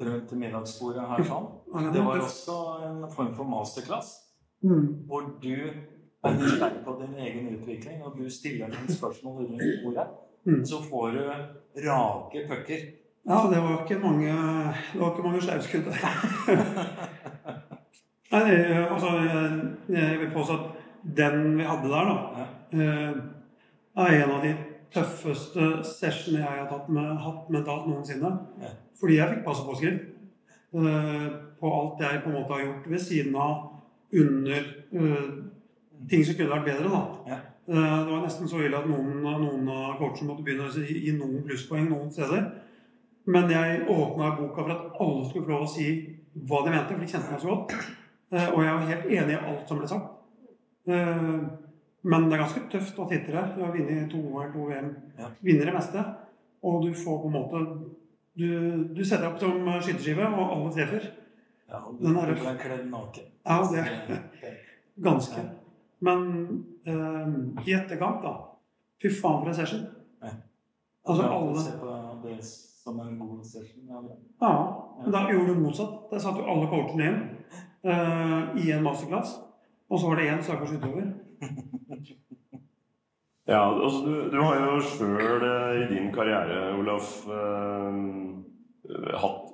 rundt 0.00 0.32
middagsbordet 0.32 1.06
her 1.12 1.24
sånn, 1.28 1.46
det 1.92 2.02
var 2.04 2.20
også 2.24 2.56
en 2.88 3.06
form 3.12 3.34
for 3.36 3.44
masterclass. 3.44 4.16
Mm. 4.62 5.06
hvor 5.08 5.22
du 5.40 5.54
er 5.56 6.34
nysgjerrig 6.36 6.82
på 6.84 6.92
din 7.00 7.14
egen 7.16 7.46
utvikling, 7.54 8.02
og 8.04 8.18
du 8.18 8.26
stiller 8.28 8.68
noen 8.68 8.90
spørsmål 8.92 9.46
rundt 9.46 9.84
bordet, 9.84 10.08
Mm. 10.44 10.64
så 10.64 10.78
får 10.80 11.12
du 11.12 11.80
rake 11.86 12.46
pucker. 12.48 12.80
Ja, 13.28 13.36
det 13.52 13.58
var 13.62 13.82
ikke 13.84 13.98
mange, 14.02 14.32
det 14.92 15.00
var 15.00 15.10
ikke 15.12 15.22
mange 15.26 15.42
slauskudd. 15.44 15.86
Nei, 18.32 18.40
det- 18.46 18.88
altså, 18.90 19.10
jeg, 19.18 19.60
jeg 19.88 20.18
vil 20.20 20.30
påstå 20.34 20.52
at 20.54 20.60
den 21.16 21.56
vi 21.58 21.62
hadde 21.64 21.88
der, 21.90 22.04
da, 22.10 22.16
Ja. 22.38 22.46
eh, 22.78 23.14
er 23.96 24.24
en 24.24 24.30
av 24.30 24.42
de 24.44 24.54
tøffeste 24.94 25.84
sessionene 25.84 26.44
jeg 26.46 26.58
har 26.58 26.68
tatt 26.70 26.88
med, 26.88 27.16
hatt 27.18 27.50
mentalt 27.50 27.86
noensinne. 27.88 28.30
Ja. 28.62 28.70
Fordi 29.00 29.16
jeg 29.16 29.28
fikk 29.34 29.44
passe 29.44 29.64
på 29.66 29.74
eh, 29.82 31.28
på 31.60 31.66
alt 31.80 32.00
jeg 32.00 32.22
på 32.22 32.30
en 32.30 32.34
måte 32.38 32.52
har 32.54 32.64
gjort 32.64 32.90
ved 32.90 32.98
siden 32.98 33.34
av, 33.36 33.68
under 34.14 34.60
eh, 34.92 35.30
ting 36.10 36.24
som 36.24 36.34
kunne 36.34 36.50
vært 36.54 36.64
bedre. 36.64 36.88
da. 36.88 37.02
Ja. 37.26 37.38
Det 37.70 38.10
var 38.10 38.22
nesten 38.24 38.48
så 38.48 38.56
ille 38.64 38.78
at 38.78 38.86
noen, 38.88 39.20
noen 39.22 39.68
av 39.68 39.98
coachene 39.98 40.28
måtte 40.30 40.42
begynne 40.42 40.66
å 40.66 40.72
gi 40.82 41.12
noen 41.18 41.44
plusspoeng 41.46 41.88
noen 41.90 42.10
steder. 42.10 42.48
Men 43.26 43.50
jeg 43.50 43.82
åpna 43.88 44.30
boka 44.38 44.62
for 44.62 44.70
at 44.72 45.00
alle 45.00 45.24
skulle 45.28 45.44
få 45.46 45.50
lov 45.52 45.62
å 45.66 45.68
si 45.74 45.86
hva 46.46 46.62
de 46.64 46.70
mente, 46.70 46.94
for 46.94 47.00
de 47.00 47.06
kjente 47.10 47.30
meg 47.30 47.40
så 47.42 47.48
godt. 47.48 47.74
Eh, 48.32 48.48
Og 48.54 48.62
jeg 48.64 48.74
var 48.74 48.86
helt 48.88 49.06
enig 49.10 49.34
i 49.34 49.44
alt 49.50 49.68
som 49.68 49.78
ble 49.78 49.88
sagt. 49.88 50.10
Eh, 50.86 51.40
Men 52.02 52.28
det 52.30 52.38
er 52.38 52.42
ganske 52.44 52.60
tøft 52.72 52.96
å 52.98 53.08
titte 53.10 53.32
det. 53.34 53.42
Du 53.56 53.62
har 53.62 53.72
vunnet 53.74 54.10
to 54.10 54.16
OL, 54.16 54.52
to 54.52 54.66
VM, 54.70 54.96
Ja. 55.18 55.26
vinner 55.42 55.66
det 55.66 55.74
meste. 55.74 56.04
Og 56.62 56.82
du 56.84 56.94
får 56.94 57.18
på 57.22 57.26
en 57.26 57.32
måte 57.32 57.90
Du, 58.36 58.84
du 58.94 59.04
setter 59.04 59.24
deg 59.26 59.32
opp 59.34 59.40
som 59.40 59.66
skyteskive, 59.82 60.24
og 60.24 60.50
alle 60.54 60.70
treffer. 60.72 61.10
Ja, 61.68 61.76
og 61.84 61.98
du, 61.98 62.06
Den 62.06 62.16
er 62.16 62.34
du 62.34 62.46
er 62.46 62.56
kledd 62.56 62.86
naken. 62.90 63.24
Ja, 63.44 63.62
det 63.72 64.54
Ganske. 65.02 65.42
Men 66.00 66.64
eh, 66.86 67.66
i 67.66 67.74
etterkant, 67.74 68.22
da 68.22 68.36
Fy 69.02 69.08
faen, 69.08 69.42
for 69.42 69.48
en 69.48 69.54
session. 69.54 69.86
Altså 71.04 71.22
alle 71.22 72.40
som 72.82 73.00
en 73.00 73.18
god 73.18 73.44
session. 73.46 73.86
Ja. 73.88 74.00
Ja, 74.40 74.54
men 75.02 75.14
da 75.14 75.24
gjorde 75.30 75.54
du 75.54 75.60
motsatt. 75.60 76.10
Der 76.10 76.22
satt 76.22 76.40
jo 76.40 76.48
alle 76.48 76.68
coachene 76.70 77.06
igjen 77.06 77.20
uh, 77.84 78.56
i 78.60 78.70
en 78.72 78.84
masterclass. 78.86 79.36
Og 79.90 80.00
så 80.00 80.10
var 80.10 80.20
det 80.20 80.30
én 80.30 80.42
stakkars 80.44 80.76
utøver. 80.76 81.12
Ja, 83.50 83.64
altså 83.66 84.04
du, 84.04 84.12
du 84.30 84.36
har 84.38 84.60
jo 84.62 84.82
sjøl 84.86 85.44
i 85.80 85.86
din 85.90 86.12
karriere, 86.14 86.68
Olaf, 86.78 87.16
eh, 87.26 87.96
hatt 89.18 89.48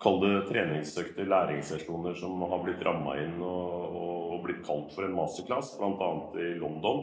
Kall 0.00 0.18
det 0.20 0.46
treningsøkter, 0.50 1.24
læringssesjoner 1.24 2.16
som 2.20 2.42
har 2.44 2.60
blitt 2.64 2.82
ramma 2.84 3.14
inn 3.16 3.38
og, 3.40 3.94
og 3.96 4.42
blitt 4.44 4.60
kalt 4.66 4.92
for 4.92 5.06
en 5.06 5.14
masterclass, 5.16 5.72
bl.a. 5.80 6.10
i 6.36 6.50
London. 6.60 7.00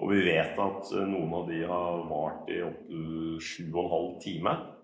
Og 0.00 0.12
vi 0.12 0.20
vet 0.24 0.54
at 0.62 0.92
eh, 0.94 1.08
noen 1.10 1.34
av 1.36 1.48
de 1.50 1.58
har 1.66 2.04
vart 2.08 2.50
i 2.52 2.60
opptil 2.64 3.40
sju 3.42 3.64
og 3.72 3.80
en 3.82 3.90
halv 3.94 4.12
time. 4.22 4.54
Eh, 4.54 4.76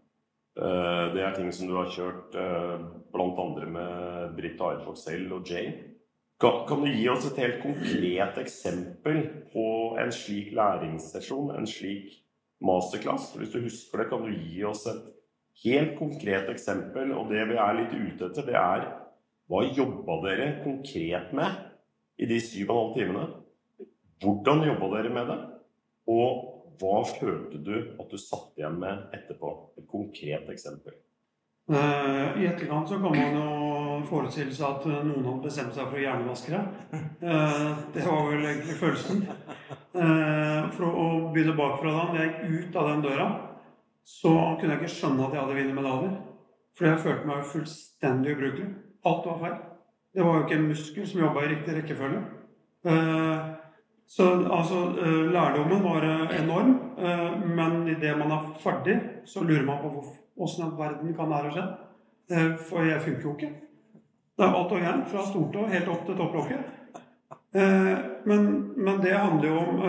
Det 0.57 1.21
er 1.21 1.35
ting 1.37 1.51
som 1.53 1.69
du 1.69 1.75
har 1.77 1.91
kjørt 1.93 2.33
bl.a. 3.13 3.47
med 3.69 4.37
Britt 4.39 4.61
Arid 4.65 4.87
Foxell 4.87 5.27
og 5.37 5.51
Jane. 5.51 5.93
Kan, 6.41 6.63
kan 6.69 6.83
du 6.85 6.89
gi 6.93 7.05
oss 7.09 7.27
et 7.31 7.39
helt 7.41 7.63
konkret 7.63 8.39
eksempel 8.41 9.23
på 9.53 9.67
en 10.01 10.11
slik 10.13 10.51
læringssesjon, 10.57 11.55
en 11.57 11.69
slik 11.69 12.11
masterclass? 12.65 13.31
Hvis 13.37 13.53
du 13.55 13.63
husker 13.65 14.03
det, 14.03 14.09
kan 14.11 14.25
du 14.25 14.33
gi 14.33 14.65
oss 14.69 14.85
et 14.91 15.05
helt 15.65 15.97
konkret 15.99 16.51
eksempel. 16.53 17.15
Og 17.17 17.33
det 17.33 17.47
vi 17.49 17.57
er 17.61 17.79
litt 17.79 17.95
ute 17.97 18.29
etter, 18.29 18.49
det 18.49 18.59
er 18.61 18.87
hva 19.47 19.63
jobba 19.65 20.19
dere 20.27 20.51
konkret 20.65 21.33
med 21.37 21.63
i 22.21 22.29
de 22.29 22.41
syv 22.43 22.69
og 22.69 22.77
en 22.77 22.81
halv 22.83 22.95
timene? 22.99 23.27
Hvordan 24.25 24.65
jobba 24.67 24.93
dere 24.97 25.13
med 25.15 25.33
det? 25.33 25.39
Og 26.11 26.56
hva 26.81 27.01
følte 27.09 27.59
du 27.65 27.75
at 28.01 28.11
du 28.11 28.17
satt 28.21 28.57
igjen 28.59 28.79
med 28.81 29.11
etterpå? 29.17 29.53
Et 29.79 29.87
konkret 29.91 30.49
eksempel. 30.53 30.95
Eh, 31.67 32.43
I 32.43 32.47
etterkant 32.47 32.89
så 32.89 33.01
kan 33.03 33.11
man 33.11 33.35
jo 33.35 33.47
forestille 34.07 34.55
seg 34.55 34.67
at 34.69 34.85
noen 34.87 35.25
hadde 35.27 35.49
bestemt 35.49 35.75
seg 35.75 35.89
for 35.91 35.99
hjernevaskere. 35.99 36.61
det. 36.93 37.01
Eh, 37.27 38.07
var 38.07 38.31
vel 38.31 38.47
egentlig 38.47 38.77
følelsen. 38.79 39.25
Eh, 39.97 40.71
For 40.77 40.87
å 40.87 41.33
begynne 41.35 41.57
bakfra 41.59 41.91
da 41.91 42.05
når 42.13 42.21
jeg 42.21 42.31
gikk 42.31 42.69
ut 42.71 42.77
av 42.77 42.89
den 42.93 43.03
døra, 43.09 43.29
så 44.07 44.33
kunne 44.61 44.77
jeg 44.77 44.83
ikke 44.85 44.95
skjønne 44.95 45.27
at 45.27 45.35
jeg 45.35 45.43
hadde 45.43 45.59
vunnet 45.59 45.79
medaljer. 45.81 46.17
For 46.77 46.87
jeg 46.87 47.03
følte 47.03 47.27
meg 47.27 47.51
fullstendig 47.51 48.37
ubrukelig. 48.37 48.69
Alt 49.07 49.27
var 49.27 49.39
feil. 49.43 49.57
Det 50.15 50.25
var 50.25 50.37
jo 50.37 50.45
ikke 50.47 50.59
en 50.61 50.69
muskel 50.71 51.07
som 51.09 51.21
jobba 51.21 51.43
i 51.43 51.51
riktig 51.55 51.75
rekkefølge. 51.77 52.23
Så 54.09 54.49
altså, 54.53 54.75
eh, 54.75 55.33
lærdommen 55.33 55.85
var 55.85 56.03
eh, 56.03 56.43
enorm. 56.45 56.81
eh, 56.99 57.49
Men 57.49 57.89
idet 57.89 58.19
man 58.19 58.31
er 58.31 58.57
ferdig, 58.59 59.01
så 59.25 59.45
lurer 59.45 59.65
man 59.65 59.79
på 59.83 60.05
åssen 60.39 60.67
i 60.67 60.79
verden 60.79 61.15
kan 61.15 61.29
det 61.29 61.37
her 61.37 61.51
ha 61.51 61.51
skjedd. 61.51 61.75
For 62.69 62.83
jeg 62.83 63.03
funker 63.03 63.23
jo 63.23 63.35
ikke. 63.37 63.51
Det 64.39 64.45
er 64.45 64.55
alt 64.55 64.73
og 64.73 64.81
gærent 64.81 65.09
fra 65.09 65.27
stortå 65.27 65.67
helt 65.67 65.89
opp 65.89 66.07
til 66.07 66.17
topplokket. 66.17 66.59
Men, 68.27 68.73
men 68.77 68.99
det 69.03 69.13
handler 69.15 69.49
jo 69.49 69.59
om 69.59 69.81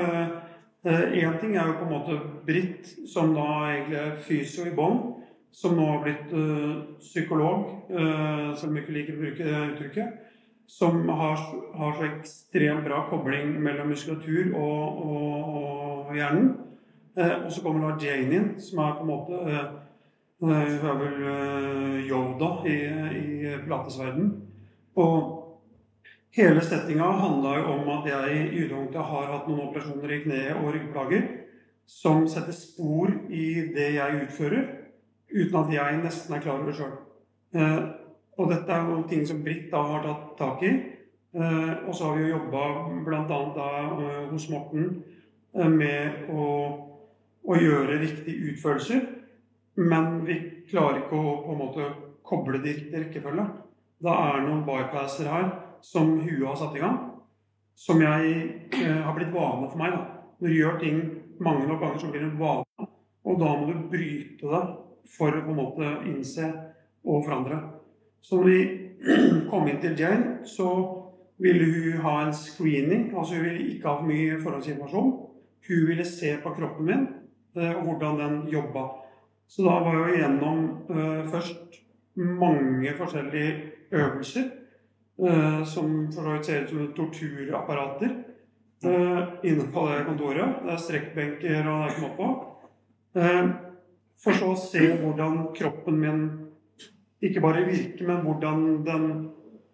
Én 0.85 1.39
ting 1.41 1.55
er 1.57 1.67
jo 1.67 1.73
på 1.79 1.85
en 1.85 1.91
måte 1.91 2.19
Britt, 2.45 2.87
som 3.13 3.33
da 3.35 3.47
egentlig 3.71 3.97
er 3.97 4.15
fysio 4.21 4.67
i 4.69 4.75
bånn, 4.75 5.01
som 5.51 5.75
nå 5.75 5.87
har 5.89 6.03
blitt 6.05 6.29
psykolog, 6.99 7.65
selv 7.89 8.69
om 8.69 8.77
jeg 8.77 8.85
ikke 8.85 8.97
liker 8.99 9.17
å 9.17 9.23
bruke 9.23 9.49
det 9.49 9.65
uttrykket, 9.71 10.26
som 10.67 11.09
har, 11.09 11.39
har 11.79 11.93
så 11.95 12.05
ekstremt 12.09 12.83
bra 12.85 13.05
kobling 13.09 13.55
mellom 13.63 13.87
muskulatur 13.93 14.51
og, 14.59 15.03
og, 15.05 15.53
og 16.09 16.15
hjernen. 16.15 16.49
Eh, 17.17 17.35
og 17.45 17.51
så 17.51 17.63
kommer 17.63 17.87
da 17.87 18.03
Jane 18.03 18.35
inn, 18.35 18.49
som 18.61 18.83
er 18.83 18.97
på 18.97 19.05
en 19.05 19.11
måte 19.11 19.39
eh, 19.47 19.61
eh, 19.63 19.71
Hun 20.37 20.51
er 20.91 20.99
vel 20.99 21.27
eh, 21.31 22.09
Yoda 22.09 22.51
i, 22.67 22.77
i 23.17 23.55
pilatesverdenen. 23.63 24.33
Og 24.99 25.33
hele 26.35 26.61
settinga 26.61 27.09
handla 27.23 27.55
jo 27.61 27.73
om 27.77 27.91
at 27.95 28.11
jeg 28.11 28.35
i 28.35 28.63
utgangspunktet 28.65 29.11
har 29.11 29.31
hatt 29.31 29.47
noen 29.47 29.69
operasjoner 29.69 30.13
i 30.13 30.23
kneet 30.25 30.59
og 30.59 30.73
ryggplager 30.75 31.29
som 31.87 32.27
setter 32.27 32.53
spor 32.53 33.13
i 33.31 33.71
det 33.71 33.93
jeg 33.95 34.23
utfører, 34.25 34.65
uten 35.31 35.57
at 35.61 35.71
jeg 35.71 36.01
nesten 36.03 36.35
er 36.35 36.43
klar 36.43 36.59
over 36.59 36.69
det 36.69 36.75
sjøl. 36.75 36.97
Og 38.37 38.51
dette 38.51 38.73
er 38.73 38.85
jo 38.85 39.03
ting 39.09 39.25
som 39.25 39.41
Britt 39.43 39.71
da 39.71 39.81
har 39.91 40.05
tatt 40.05 40.33
tak 40.37 40.63
i. 40.65 40.73
Eh, 41.37 41.73
og 41.87 41.93
så 41.95 42.09
har 42.09 42.17
vi 42.17 42.25
jo 42.27 42.35
jobba 42.37 42.63
bl.a. 43.05 43.39
da 43.55 43.69
eh, 43.83 44.25
hos 44.31 44.47
Morten 44.49 44.89
eh, 45.53 45.69
med 45.69 46.29
å, 46.31 46.45
å 47.43 47.57
gjøre 47.57 47.99
riktige 48.01 48.53
utførelser. 48.53 49.05
Men 49.77 50.21
vi 50.25 50.37
klarer 50.69 51.03
ikke 51.03 51.17
å 51.17 51.37
på 51.45 51.53
en 51.53 51.61
måte 51.61 51.89
koble 52.27 52.61
det 52.63 52.75
i 52.77 52.91
rekkefølge. 52.95 53.45
Da 54.03 54.13
er 54.27 54.39
det 54.39 54.47
noen 54.47 54.65
bypasser 54.67 55.29
her 55.29 55.49
som 55.81 56.17
huet 56.21 56.45
har 56.45 56.57
satt 56.59 56.75
i 56.77 56.81
gang, 56.81 56.97
som 57.77 58.01
jeg 58.01 58.33
eh, 58.73 58.99
har 59.05 59.15
blitt 59.17 59.33
vane 59.33 59.69
for 59.69 59.77
meg. 59.81 59.93
da. 59.93 60.03
Når 60.37 60.53
du 60.53 60.57
gjør 60.57 60.79
ting 60.81 60.99
mange 61.41 61.65
nok 61.67 61.81
ganger, 61.81 62.01
så 62.01 62.11
blir 62.11 62.25
det 62.25 62.31
en 62.31 62.41
vane. 62.41 62.89
Og 63.27 63.39
da 63.41 63.53
må 63.57 63.69
du 63.69 63.87
bryte 63.91 64.49
det 64.49 64.63
for 65.17 65.33
å 65.33 65.43
på 65.43 65.53
en 65.53 65.59
måte 65.59 65.91
innse 66.09 66.49
og 67.07 67.25
forandre. 67.25 67.59
Så 68.21 68.37
når 68.37 68.43
vi 68.43 68.59
kom 69.51 69.67
inn 69.67 69.81
til 69.81 69.97
Jane, 69.99 70.37
så 70.47 70.69
ville 71.37 71.65
hun 71.69 72.01
ha 72.03 72.15
en 72.25 72.33
screening. 72.33 73.09
Altså 73.17 73.37
hun 73.37 73.45
ville 73.45 73.67
ikke 73.73 73.87
ha 73.87 73.97
for 73.99 74.09
mye 74.09 74.39
forhåndsinformasjon. 74.41 75.11
Hun 75.67 75.87
ville 75.89 76.05
se 76.05 76.37
på 76.43 76.53
kroppen 76.55 76.85
min 76.85 77.07
eh, 77.57 77.75
og 77.75 77.83
hvordan 77.83 78.19
den 78.21 78.37
jobba. 78.51 78.87
Så 79.47 79.63
da 79.63 79.79
var 79.83 80.07
jeg 80.07 80.17
igjennom 80.17 80.63
eh, 80.89 81.27
først 81.31 81.81
mange 82.17 82.93
forskjellige 82.97 83.53
øvelser. 83.91 84.49
eh, 85.19 85.63
som 85.65 86.11
for 86.13 86.23
så 86.23 86.33
vidt 86.33 86.45
ser 86.45 86.63
ut 86.63 86.69
som 86.69 86.93
torturapparater 86.93 88.09
inne 89.43 89.63
på 89.73 89.87
det 89.89 90.03
kontoret. 90.05 90.59
Det 90.65 90.73
er 90.73 90.77
strekkbenker 90.77 91.69
og 91.71 91.87
det 91.87 91.95
er. 92.19 92.35
Eh, 93.17 93.49
for 94.17 94.37
så 94.37 94.51
å 94.53 94.59
se 94.59 94.83
hvordan 95.01 95.47
kroppen 95.57 95.99
min 96.01 96.21
ikke 97.21 97.41
bare 97.41 97.65
virke, 97.65 98.05
men 98.05 98.21
hvordan 98.25 98.65
den 98.85 99.07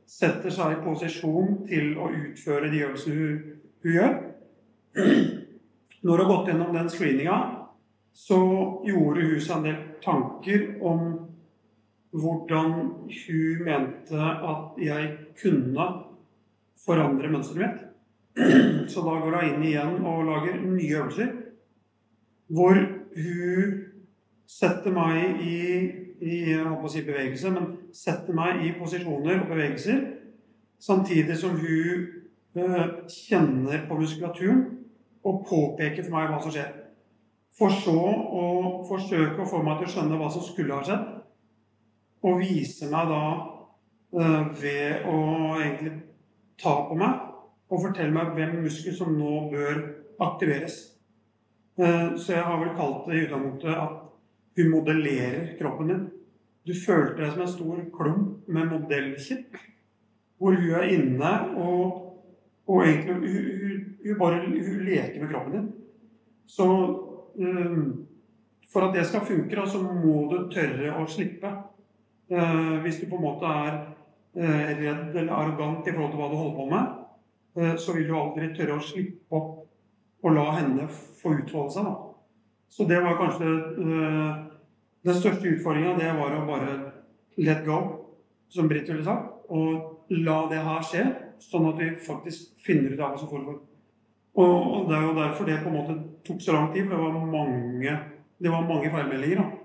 setter 0.07 0.51
seg 0.53 0.77
i 0.77 0.83
posisjon 0.83 1.63
til 1.67 1.97
å 1.99 2.09
utføre 2.11 2.69
de 2.71 2.83
øvelsene 2.85 3.17
hun, 3.19 3.43
hun 3.83 3.97
gjør. 3.97 4.15
Når 6.03 6.11
hun 6.11 6.21
har 6.21 6.31
gått 6.31 6.49
gjennom 6.51 6.73
den 6.75 6.89
screeninga, 6.91 7.37
så 8.13 8.39
gjorde 8.85 9.27
hun 9.27 9.41
seg 9.41 9.55
en 9.57 9.67
del 9.67 9.79
tanker 10.03 10.65
om 10.85 11.05
hvordan 12.13 12.73
hun 13.09 13.63
mente 13.65 14.25
at 14.51 14.75
jeg 14.83 15.07
kunne 15.39 15.87
forandre 16.83 17.31
mønsteret 17.31 17.63
mitt. 17.63 17.79
Så 18.91 19.01
da 19.05 19.15
går 19.21 19.37
hun 19.39 19.47
inn 19.47 19.65
igjen 19.65 19.97
og 20.09 20.27
lager 20.27 20.59
nye 20.61 20.99
øvelser 20.99 21.33
hvor 22.53 22.75
hun 22.75 23.73
setter 24.49 24.93
meg 24.93 25.41
i, 25.41 25.59
i 26.23 26.55
si 26.89 27.01
bevegelse, 27.03 27.51
men 27.51 27.71
setter 27.93 28.35
meg 28.35 28.63
i 28.63 28.73
posisjoner 28.79 29.41
og 29.41 29.49
bevegelser, 29.51 29.99
samtidig 30.79 31.35
som 31.37 31.57
hun 31.59 32.07
eh, 32.55 32.85
kjenner 33.09 33.83
på 33.87 33.97
muskulaturen 33.99 34.63
og 35.23 35.43
påpeker 35.49 36.03
for 36.03 36.15
meg 36.15 36.31
hva 36.31 36.39
som 36.43 36.53
skjer. 36.53 36.71
For 37.53 37.73
så 37.83 37.97
å 37.97 38.45
forsøke 38.87 39.43
å 39.43 39.49
få 39.49 39.61
meg 39.65 39.81
til 39.81 39.89
å 39.89 39.93
skjønne 39.95 40.19
hva 40.19 40.29
som 40.33 40.45
skulle 40.45 40.77
ha 40.77 40.85
skjedd, 40.85 41.03
og 42.23 42.39
vise 42.39 42.87
meg 42.91 43.11
da 43.11 43.23
eh, 44.15 44.41
ved 44.63 45.07
å 45.11 45.19
egentlig 45.59 45.97
ta 46.61 46.77
på 46.87 46.97
meg 46.97 47.29
og 47.73 47.81
fortelle 47.81 48.13
meg 48.13 48.33
hvem 48.35 48.59
muskel 48.63 48.95
som 48.95 49.15
nå 49.17 49.47
bør 49.51 49.83
aktiveres. 50.23 50.79
Eh, 51.77 52.15
Så 52.15 52.35
jeg 52.35 52.43
har 52.43 52.59
vel 52.61 52.75
kalt 52.77 53.07
det 53.07 53.17
i 53.17 53.25
utgangspunktet 53.25 53.75
at 53.75 54.02
hun 54.57 54.69
modellerer 54.71 55.53
kroppen 55.59 55.91
din. 55.91 56.03
Du 56.63 56.73
følte 56.77 57.19
deg 57.19 57.33
som 57.33 57.43
en 57.43 57.51
stor 57.51 57.79
klump 57.95 58.47
med 58.47 58.71
modellkitt, 58.71 59.57
hvor 60.39 60.55
hun 60.55 60.75
er 60.79 60.93
inne 60.95 61.31
og, 61.59 61.99
og 62.67 62.85
egentlig 62.85 63.17
hun, 63.17 63.49
hun, 63.63 63.81
hun 64.05 64.19
bare 64.19 64.39
hun 64.45 64.85
leker 64.87 65.19
med 65.21 65.31
kroppen 65.31 65.57
din. 65.57 65.67
Så 66.47 66.67
um, 67.35 68.05
for 68.73 68.87
at 68.87 68.95
det 68.95 69.05
skal 69.07 69.25
funke, 69.25 69.55
da, 69.55 69.65
så 69.69 69.81
må 69.83 70.27
du 70.31 70.47
tørre 70.53 70.95
å 70.97 71.07
slippe. 71.09 71.51
Uh, 72.31 72.79
hvis 72.85 73.01
du 73.01 73.09
på 73.09 73.19
en 73.19 73.25
måte 73.25 73.49
er 73.49 73.75
uh, 74.39 74.69
redd 74.79 75.13
eller 75.13 75.33
arrogant 75.35 75.87
i 75.87 75.93
forhold 75.93 76.13
til 76.13 76.21
hva 76.21 76.29
du 76.31 76.37
holder 76.39 76.57
på 76.57 76.69
med, 76.71 76.95
uh, 77.59 77.75
så 77.77 77.97
vil 77.97 78.07
du 78.09 78.15
aldri 78.17 78.53
tørre 78.55 78.79
å 78.79 78.87
slippe 78.87 79.37
opp 79.37 79.59
og 80.23 80.35
la 80.37 80.47
henne 80.55 80.87
få 80.89 81.35
utfolde 81.35 81.75
seg. 81.75 81.87
Da. 81.89 82.12
Så 82.73 82.87
det 82.89 82.99
var 83.05 83.19
kanskje 83.19 83.49
eh, 83.85 84.37
den 85.05 85.19
største 85.19 85.51
utfordringa. 85.51 85.93
Det 85.99 86.13
var 86.17 86.33
å 86.33 86.45
bare 86.47 86.77
let 87.37 87.61
go, 87.67 87.79
som 88.49 88.69
Britt 88.71 88.89
ville 88.89 89.05
sagt. 89.05 89.29
Og 89.53 90.09
la 90.23 90.39
det 90.49 90.63
her 90.65 90.87
skje, 90.87 91.03
sånn 91.43 91.69
at 91.69 91.77
vi 91.81 91.91
faktisk 92.07 92.55
finner 92.65 92.95
ut 92.95 93.03
av 93.03 93.13
hva 93.13 93.21
som 93.21 93.29
foregår. 93.29 93.59
Og, 94.33 94.49
og 94.49 94.89
det 94.89 94.97
er 94.97 95.05
jo 95.05 95.13
derfor 95.19 95.49
det 95.49 95.59
på 95.61 95.69
en 95.69 95.77
måte 95.77 95.99
tok 96.25 96.41
så 96.41 96.55
lang 96.55 96.71
tid, 96.73 96.87
for 96.87 96.95
det 96.95 97.03
var 97.03 97.33
mange, 97.35 97.97
det 98.41 98.53
var 98.55 98.69
mange 98.69 98.93
feilmeldinger. 98.95 99.43
da. 99.43 99.63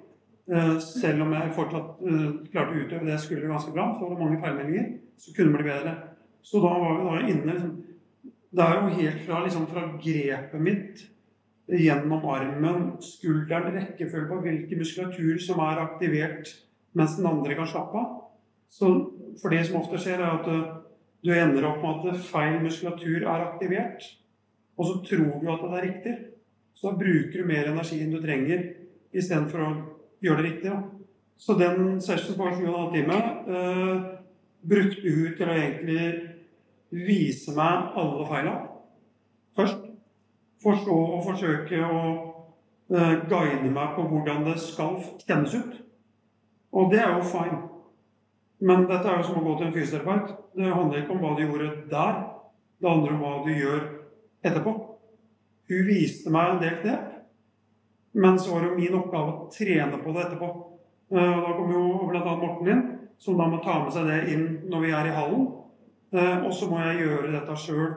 Eh, 0.48 0.78
selv 0.84 1.24
om 1.24 1.32
jeg 1.36 1.56
fortsatt 1.56 2.06
eh, 2.08 2.30
klarte 2.52 2.74
å 2.74 2.82
utøve 2.82 3.04
det 3.04 3.14
jeg 3.14 3.24
skulle 3.24 3.48
ganske 3.48 3.72
bra, 3.72 3.90
så 3.94 4.04
var 4.04 4.14
det 4.14 4.24
mange 4.26 4.40
feilmeldinger. 4.44 4.88
Så 5.16 5.32
kunne 5.36 5.54
det 5.54 5.62
bli 5.62 5.70
bedre. 5.70 5.94
Så 6.44 6.60
da 6.60 6.74
var 6.76 6.98
vi 6.98 7.06
da 7.08 7.28
inne 7.32 7.54
liksom, 7.54 7.76
Det 8.48 8.64
er 8.64 8.76
jo 8.78 9.00
helt 9.00 9.24
fra, 9.26 9.40
liksom, 9.44 9.66
fra 9.68 9.82
grepet 10.00 10.60
mitt 10.60 11.08
gjennom 11.68 12.24
armen, 12.24 12.92
skulderen, 13.04 13.74
rekkefølge 13.74 14.28
på 14.30 14.40
hvilken 14.44 14.80
muskulatur 14.80 15.40
som 15.42 15.60
er 15.60 15.82
aktivert 15.82 16.54
mens 16.96 17.18
den 17.18 17.28
andre 17.28 17.56
kan 17.58 17.68
slappe 17.68 18.00
av. 18.00 18.14
Så 18.72 18.88
for 19.40 19.52
det 19.52 19.66
som 19.66 19.80
ofte 19.80 20.00
skjer, 20.00 20.22
er 20.22 20.38
at 20.40 20.48
eh, 20.48 20.70
du 21.24 21.32
ender 21.34 21.66
opp 21.68 21.82
med 21.82 22.08
at 22.12 22.24
feil 22.28 22.58
muskulatur 22.64 23.26
er 23.26 23.44
aktivert. 23.50 24.06
Og 24.78 24.86
så 24.86 24.98
tror 25.04 25.40
du 25.42 25.50
at 25.52 25.64
det 25.64 25.78
er 25.78 25.86
riktig. 25.88 26.16
Så 26.74 26.90
da 26.90 27.00
bruker 27.00 27.42
du 27.42 27.48
mer 27.48 27.72
energi 27.72 27.98
enn 28.02 28.14
du 28.14 28.20
trenger 28.22 28.62
istedenfor 29.12 29.64
å 29.64 29.70
gjøre 30.22 30.42
det 30.42 30.46
riktig. 30.48 30.70
Da. 30.70 30.82
Så 31.38 31.56
den 31.58 32.00
session 32.02 32.38
på 32.38 32.50
7 32.54 32.64
12 32.66 32.92
timer 32.94 33.28
eh, 33.56 34.06
brukte 34.68 35.14
hun 35.14 35.36
til 35.38 35.50
å 35.50 35.58
egentlig 35.58 36.06
vise 36.94 37.54
meg 37.56 37.98
alle 37.98 38.26
feila 38.30 38.56
først. 39.58 39.87
For 40.62 40.90
og 40.90 41.22
forsøke 41.26 41.80
å 41.86 42.00
eh, 42.90 43.14
guide 43.30 43.70
meg 43.70 43.94
på 43.94 44.06
hvordan 44.10 44.46
det 44.48 44.56
skal 44.62 44.96
kjennes 45.22 45.54
ut. 45.54 45.76
Og 46.74 46.90
det 46.92 47.02
er 47.02 47.14
jo 47.14 47.26
fine. 47.30 47.60
Men 48.58 48.88
dette 48.88 49.06
er 49.06 49.20
jo 49.20 49.28
som 49.28 49.38
å 49.38 49.44
gå 49.44 49.54
til 49.58 49.68
en 49.68 49.76
fysioterapeut. 49.76 50.32
Det 50.58 50.72
handler 50.72 51.02
ikke 51.02 51.14
om 51.14 51.22
hva 51.22 51.34
du 51.36 51.44
gjorde 51.44 51.70
der. 51.92 52.18
Det 52.78 52.90
handler 52.90 53.14
om 53.14 53.22
hva 53.22 53.34
du 53.44 53.52
gjør 53.54 53.84
etterpå. 54.42 54.74
Hun 55.68 55.86
viste 55.86 56.32
meg 56.32 56.50
en 56.50 56.62
del 56.62 56.76
knep, 56.82 57.06
men 58.18 58.38
så 58.40 58.54
var 58.54 58.64
det 58.64 58.78
min 58.78 58.96
oppgave 58.96 59.34
å 59.34 59.48
trene 59.52 60.00
på 60.00 60.14
det 60.16 60.24
etterpå. 60.24 60.48
Eh, 61.12 61.32
og 61.36 61.44
da 61.44 61.54
kommer 61.54 61.76
jo 61.76 62.08
bl.a. 62.08 62.34
Morten 62.40 62.70
inn, 62.72 62.84
som 63.20 63.38
da 63.38 63.46
må 63.50 63.60
ta 63.62 63.78
med 63.84 63.94
seg 63.94 64.08
det 64.08 64.20
inn 64.32 64.46
når 64.72 64.84
vi 64.84 64.92
er 64.96 65.10
i 65.10 65.14
hallen. 65.14 65.46
Eh, 66.16 66.36
og 66.40 66.52
så 66.56 66.70
må 66.70 66.80
jeg 66.82 67.02
gjøre 67.04 67.34
dette 67.34 67.58
sjøl 67.60 67.90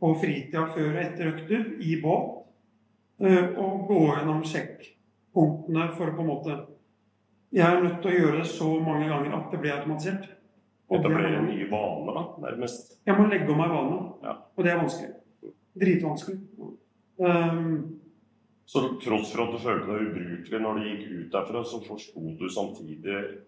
på 0.00 0.14
fritida 0.20 0.66
før 0.72 0.94
og 0.94 1.00
etter 1.02 1.32
økter 1.34 1.64
i 1.84 1.96
båt. 2.02 2.36
Eh, 3.20 3.50
og 3.60 3.86
gå 3.88 4.00
gjennom 4.08 4.42
sjekkpunktene 4.48 5.90
for 5.96 6.14
på 6.16 6.22
en 6.24 6.30
måte 6.30 6.54
Jeg 7.52 7.66
er 7.66 7.82
nødt 7.82 7.98
til 8.00 8.12
å 8.12 8.18
gjøre 8.20 8.38
det 8.38 8.46
så 8.46 8.68
mange 8.80 9.08
ganger 9.10 9.32
at 9.36 9.50
det 9.50 9.58
blir 9.60 9.72
automatisert. 9.74 10.28
Og 10.90 10.98
Dette 11.02 11.08
det 11.08 11.16
blir 11.16 11.36
en 11.38 11.48
ny 11.50 11.64
vane, 11.70 12.12
da, 12.14 12.22
nærmest. 12.46 13.00
jeg 13.06 13.16
må 13.18 13.26
legge 13.26 13.50
om 13.50 13.58
meg 13.58 13.70
vane, 13.70 13.98
Ja. 14.22 14.36
Og 14.56 14.64
det 14.64 14.72
er 14.72 14.78
vanskelig. 14.78 15.10
Dritvanskelig. 15.80 16.38
Um, 17.18 18.00
Så 18.66 18.80
tross 19.02 19.32
for 19.34 19.42
at 19.44 19.52
du 19.52 19.58
følte 19.58 19.86
deg 19.86 20.06
ubrukelig 20.08 20.60
når 20.62 20.78
du 20.78 20.84
gikk 20.86 21.04
ut 21.10 21.32
derfra, 21.32 21.64
så 21.64 21.80
forsto 21.84 22.36
du 22.38 22.48
samtidig 22.48 23.38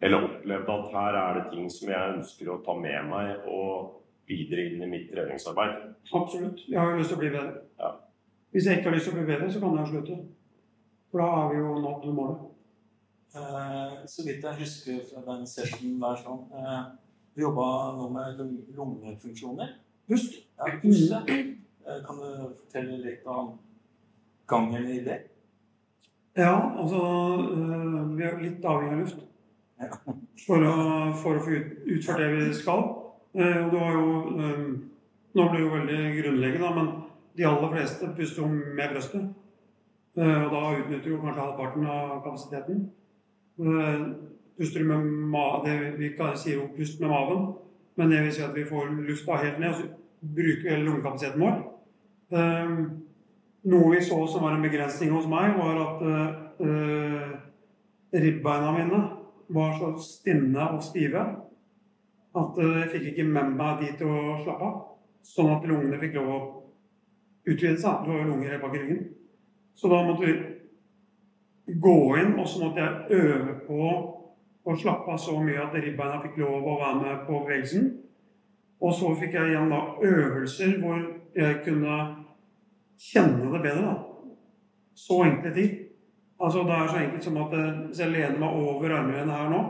Eller 0.00 0.24
opplevde 0.24 0.72
at 0.72 0.92
her 0.92 1.14
er 1.20 1.34
det 1.38 1.50
ting 1.52 1.68
som 1.70 1.88
jeg 1.88 2.14
ønsker 2.16 2.48
å 2.48 2.62
ta 2.64 2.74
med 2.74 3.08
meg 3.08 3.44
og 3.46 4.00
videre 4.28 4.64
inn 4.70 4.82
i 4.82 4.88
mitt 4.88 5.10
treningsarbeid. 5.12 5.94
absolutt. 6.14 6.64
Jeg 6.68 6.80
har 6.80 6.90
jo 6.90 6.98
lyst 6.98 7.12
til 7.12 7.18
å 7.18 7.20
bli 7.20 7.30
bedre. 7.34 7.62
Ja. 7.80 7.90
Hvis 8.52 8.66
jeg 8.66 8.78
ikke 8.78 8.88
har 8.90 8.96
lyst 8.96 9.08
til 9.08 9.14
å 9.14 9.18
bli 9.18 9.26
bedre, 9.32 9.50
så 9.52 9.60
kan 9.60 9.76
jeg 9.76 9.84
jo 9.86 9.92
slutte. 9.92 10.18
For 11.10 11.18
da 11.22 11.26
har 11.30 11.48
vi 11.52 11.58
jo 11.60 11.74
nådd 11.82 12.06
målet. 12.14 12.42
Eh, 13.34 13.94
så 14.06 14.22
vidt 14.26 14.44
jeg 14.46 14.60
husker 14.60 15.00
fra 15.10 15.24
den 15.26 15.46
sessionen 15.46 15.98
der 16.02 16.20
sånn 16.22 16.44
eh, 16.54 16.82
Vi 17.34 17.42
jobba 17.42 17.64
nå 17.96 18.08
med 18.14 18.38
lungefunksjoner. 18.76 19.72
Pust. 20.06 20.36
Ja, 20.58 20.68
pustet. 20.82 21.30
Eh, 21.84 22.00
kan 22.06 22.20
du 22.20 22.28
fortelle 22.60 23.00
litt 23.02 23.26
om 23.26 23.56
gangen 24.46 24.86
i 24.86 25.00
det? 25.02 25.18
Ja, 26.38 26.54
altså 26.78 27.00
øh, 27.50 28.16
Vi 28.16 28.22
er 28.26 28.38
litt 28.42 28.64
avhengig 28.64 28.94
av 28.94 29.00
luft 29.02 29.24
Ja. 29.82 29.88
for 30.46 30.62
å, 30.62 30.74
for 31.18 31.34
å 31.34 31.42
få 31.42 31.56
utført 31.90 32.20
det 32.22 32.28
vi 32.36 32.52
skal. 32.54 32.84
Eh, 33.34 33.66
og 33.66 33.72
det 33.72 33.80
var 33.80 33.92
jo 33.92 34.38
øh, 34.38 34.78
Nå 35.34 35.48
blir 35.50 35.60
det 35.60 35.66
jo 35.66 35.74
veldig 35.74 36.22
grunnleggende, 36.22 36.74
men 36.74 36.88
de 37.36 37.46
aller 37.46 37.70
fleste 37.72 38.10
puster 38.16 38.42
jo 38.42 38.48
med 38.48 38.92
brøstet. 38.92 39.24
Eh, 40.16 40.44
og 40.44 40.50
da 40.52 40.60
utnytter 40.78 41.10
jo 41.10 41.18
kanskje 41.22 41.42
halvparten 41.42 41.86
av 41.90 42.20
kapasiteten. 42.22 42.84
Eh, 43.58 44.04
puster 44.58 44.84
du 44.84 44.86
med 44.92 45.08
ma 45.32 45.62
det 45.64 45.98
Vi 45.98 46.12
sier 46.36 46.54
jo 46.54 46.68
'pust 46.76 47.00
med 47.00 47.08
maven', 47.08 47.54
men 47.96 48.10
det 48.10 48.22
vil 48.22 48.32
si 48.32 48.42
at 48.42 48.54
vi 48.54 48.64
får 48.64 49.08
lufta 49.08 49.36
helt 49.36 49.58
ned, 49.58 49.68
og 49.68 49.74
så 49.74 49.82
bruker 50.34 50.62
vi 50.62 50.70
hele 50.70 50.84
lungekapasiteten 50.84 51.40
vår. 51.40 51.56
Eh, 52.32 52.70
noe 53.64 53.90
vi 53.90 54.00
så 54.00 54.26
som 54.26 54.42
var 54.42 54.54
en 54.54 54.62
begrensning 54.62 55.10
hos 55.10 55.26
meg, 55.26 55.58
var 55.58 55.76
at 55.86 56.02
ribbeina 58.14 58.72
mine 58.72 59.08
var 59.48 59.78
så 59.78 60.02
stinne 60.02 60.68
og 60.70 60.82
stive 60.82 61.26
at 62.34 62.58
eh, 62.58 62.80
jeg 62.80 62.90
fikk 62.96 63.06
ikke 63.12 63.28
med 63.30 63.54
meg 63.58 63.82
de 63.82 63.92
til 63.98 64.10
å 64.10 64.38
slappe 64.42 64.68
av. 64.70 64.80
Sånn 65.24 65.52
at 65.54 65.66
lungene 65.68 66.00
fikk 66.02 66.18
lov 66.18 66.32
å 66.32 66.40
utvide 67.46 67.76
seg. 67.80 68.04
Du 68.04 68.12
har 68.12 68.22
jo 68.22 68.32
lunger 68.32 68.58
bak 68.62 68.74
i 68.74 68.82
ryggen. 68.82 69.04
Så 69.74 69.90
da 69.90 70.02
måtte 70.06 70.26
vi 70.26 70.34
gå 71.80 71.96
inn, 72.20 72.34
og 72.38 72.48
så 72.48 72.64
måtte 72.64 72.84
jeg 72.84 73.22
øve 73.22 73.54
på 73.66 73.86
å 74.64 74.76
slappe 74.80 75.12
av 75.12 75.20
så 75.20 75.36
mye 75.40 75.60
at 75.60 75.76
ribbeina 75.76 76.20
fikk 76.22 76.38
lov 76.42 76.66
å 76.68 76.78
være 76.80 77.00
med 77.00 77.22
på 77.28 77.40
bevegelsen. 77.44 77.88
Og 78.84 78.92
så 78.96 79.14
fikk 79.18 79.36
jeg 79.38 79.52
igjen 79.52 79.72
da 79.72 79.80
øvelser 80.04 80.76
hvor 80.82 81.00
jeg 81.34 81.62
kunne 81.64 81.98
kjenne 83.00 83.52
det 83.52 83.62
bedre. 83.64 83.94
da. 83.94 83.94
Så 84.94 85.22
enkle 85.24 85.54
ting. 85.54 85.72
Altså 86.40 86.62
Det 86.62 86.76
er 86.76 86.88
så 86.88 86.96
enkelt 86.98 87.24
som 87.24 87.36
at 87.36 87.52
eh, 87.52 87.80
hvis 87.88 88.00
jeg 88.00 88.10
lener 88.10 88.38
meg 88.38 88.56
over 88.58 88.90
armlenet 88.90 89.34
her 89.34 89.50
nå, 89.50 89.62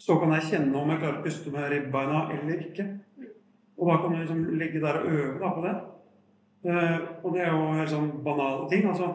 så 0.00 0.16
kan 0.20 0.32
jeg 0.32 0.46
kjenne 0.48 0.80
om 0.80 0.90
jeg 0.90 1.00
klarer 1.02 1.18
å 1.18 1.24
puste 1.24 1.50
med 1.52 1.66
ribbeina 1.68 2.22
eller 2.32 2.62
ikke. 2.64 2.86
Og 3.76 3.88
da 3.88 3.96
kan 4.00 4.14
du 4.14 4.20
liksom 4.20 4.40
ligge 4.60 4.80
der 4.80 5.00
og 5.00 5.10
øve 5.12 5.34
da 5.40 5.50
på 5.56 5.64
det. 5.64 5.74
Uh, 6.60 6.96
og 7.24 7.34
det 7.34 7.42
er 7.44 7.52
jo 7.52 7.66
helt 7.76 7.92
sånn 7.92 8.08
banale 8.24 8.66
ting. 8.68 8.86
altså, 8.88 9.10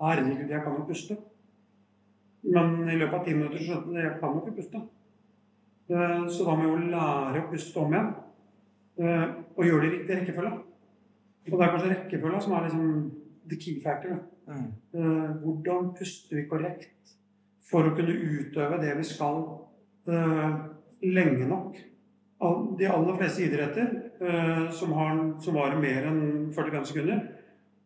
Herregud, 0.00 0.50
jeg 0.50 0.62
kan 0.64 0.76
jo 0.78 0.86
puste. 0.86 1.16
Men 2.46 2.88
i 2.88 2.96
løpet 2.96 3.18
av 3.18 3.24
ti 3.26 3.34
minutter 3.36 3.60
så 3.60 3.66
skjønte 3.68 3.94
jeg 3.94 4.06
at 4.06 4.08
jeg 4.08 4.20
kan 4.20 4.36
jo 4.36 4.42
ikke 4.42 4.56
puste. 4.58 4.82
Uh, 5.90 6.26
så 6.30 6.46
da 6.46 6.54
må 6.54 6.66
jeg 6.66 6.72
jo 6.72 6.90
lære 6.94 7.42
å 7.42 7.48
puste 7.50 7.82
om 7.82 7.94
igjen. 7.94 8.12
Uh, 9.00 9.26
og 9.56 9.66
gjøre 9.66 9.82
det 9.82 9.90
i 9.90 9.94
riktig 9.96 10.18
rekkefølge. 10.20 10.52
Og 11.50 11.56
det 11.56 11.64
er 11.66 11.74
kanskje 11.74 11.90
rekkefølga 11.94 12.44
som 12.44 12.54
er 12.54 12.68
liksom 12.68 12.86
the 13.50 13.58
key 13.58 13.82
factor. 13.82 14.22
Mm. 14.50 14.70
Hvordan 15.42 15.92
puster 15.98 16.38
vi 16.38 16.46
korrekt 16.50 17.12
for 17.70 17.86
å 17.86 17.94
kunne 17.94 18.14
utøve 18.14 18.80
det 18.82 18.96
vi 18.98 19.04
skal 19.06 19.44
eh, 20.08 20.54
lenge 21.02 21.48
nok? 21.48 21.78
De 22.78 22.86
aller 22.88 23.16
fleste 23.18 23.44
idretter 23.44 23.88
eh, 24.20 24.70
som, 24.72 24.92
har, 24.96 25.18
som 25.44 25.58
varer 25.58 25.80
mer 25.80 26.06
enn 26.08 26.22
45 26.56 26.86
sekunder, 26.88 27.20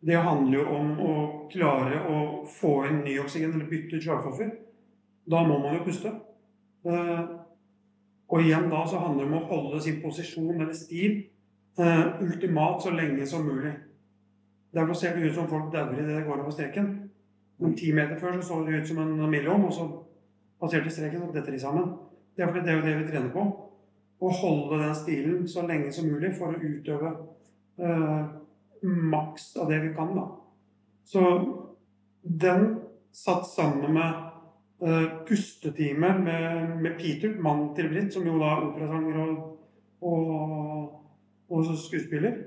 det 0.05 0.21
handler 0.21 0.59
jo 0.59 0.65
om 0.77 0.91
å 1.01 1.13
klare 1.51 2.03
å 2.07 2.19
få 2.47 2.75
inn 2.87 3.01
ny 3.03 3.17
oksygen 3.19 3.55
eller 3.55 3.67
bytte 3.67 3.97
ut 3.97 4.05
slagstoffer. 4.05 4.53
Da 5.25 5.41
må 5.47 5.57
man 5.59 5.79
jo 5.79 5.85
puste. 5.87 6.13
Eh, 6.85 7.23
og 8.25 8.41
igjen 8.41 8.69
da 8.71 8.85
så 8.87 9.01
handler 9.01 9.25
det 9.25 9.31
om 9.31 9.41
å 9.41 9.47
holde 9.49 9.81
sin 9.83 9.99
posisjon 10.03 10.55
eller 10.55 10.73
stil 10.77 11.23
ultimat 11.75 12.79
så 12.79 12.93
lenge 12.95 13.25
som 13.27 13.43
mulig. 13.43 13.73
Derfor 14.71 14.95
ser 14.95 15.15
det 15.15 15.27
ut 15.27 15.35
som 15.35 15.49
folk 15.51 15.73
dauer 15.73 15.97
idet 15.99 16.13
det 16.15 16.23
går 16.23 16.39
over 16.39 16.53
streken. 16.55 16.87
Men 17.59 17.75
ti 17.75 17.91
meter 17.95 18.17
før 18.19 18.39
så 18.39 18.47
så 18.47 18.63
det 18.65 18.81
ut 18.81 18.87
som 18.87 18.97
en 18.99 19.29
million, 19.29 19.63
og 19.63 19.73
så 19.73 19.85
passerte 20.61 20.91
streken, 20.93 21.21
så 21.21 21.35
detter 21.35 21.55
de 21.55 21.59
sammen. 21.61 21.93
Det 22.35 22.43
er 22.43 22.51
fordi 22.51 22.65
det 22.65 22.73
er 22.73 22.79
jo 22.79 22.85
det 22.85 22.95
vi 22.99 23.07
trener 23.09 23.31
på. 23.33 23.45
Å 24.25 24.31
holde 24.39 24.79
den 24.81 24.95
stilen 24.97 25.43
så 25.51 25.65
lenge 25.67 25.91
som 25.93 26.07
mulig 26.09 26.31
for 26.37 26.55
å 26.55 26.61
utøve 26.61 27.11
eh, 27.79 28.23
maks 29.15 29.51
av 29.61 29.71
det 29.71 29.81
vi 29.83 29.91
kan, 29.97 30.15
da. 30.15 30.25
Så 31.05 31.23
den 32.23 32.67
satt 33.15 33.45
sammen 33.47 33.93
med 33.95 34.87
eh, 34.87 35.11
pustetime 35.27 36.15
med, 36.23 36.75
med 36.81 36.97
Peter, 36.99 37.35
mannen 37.39 37.73
til 37.77 37.91
Britt, 37.91 38.13
som 38.15 38.25
jo 38.27 38.39
da 38.41 38.55
er 38.55 38.67
operasanger 38.71 39.21
og, 39.25 39.39
og, 40.05 40.99
og 41.51 41.71
skuespiller 41.79 42.41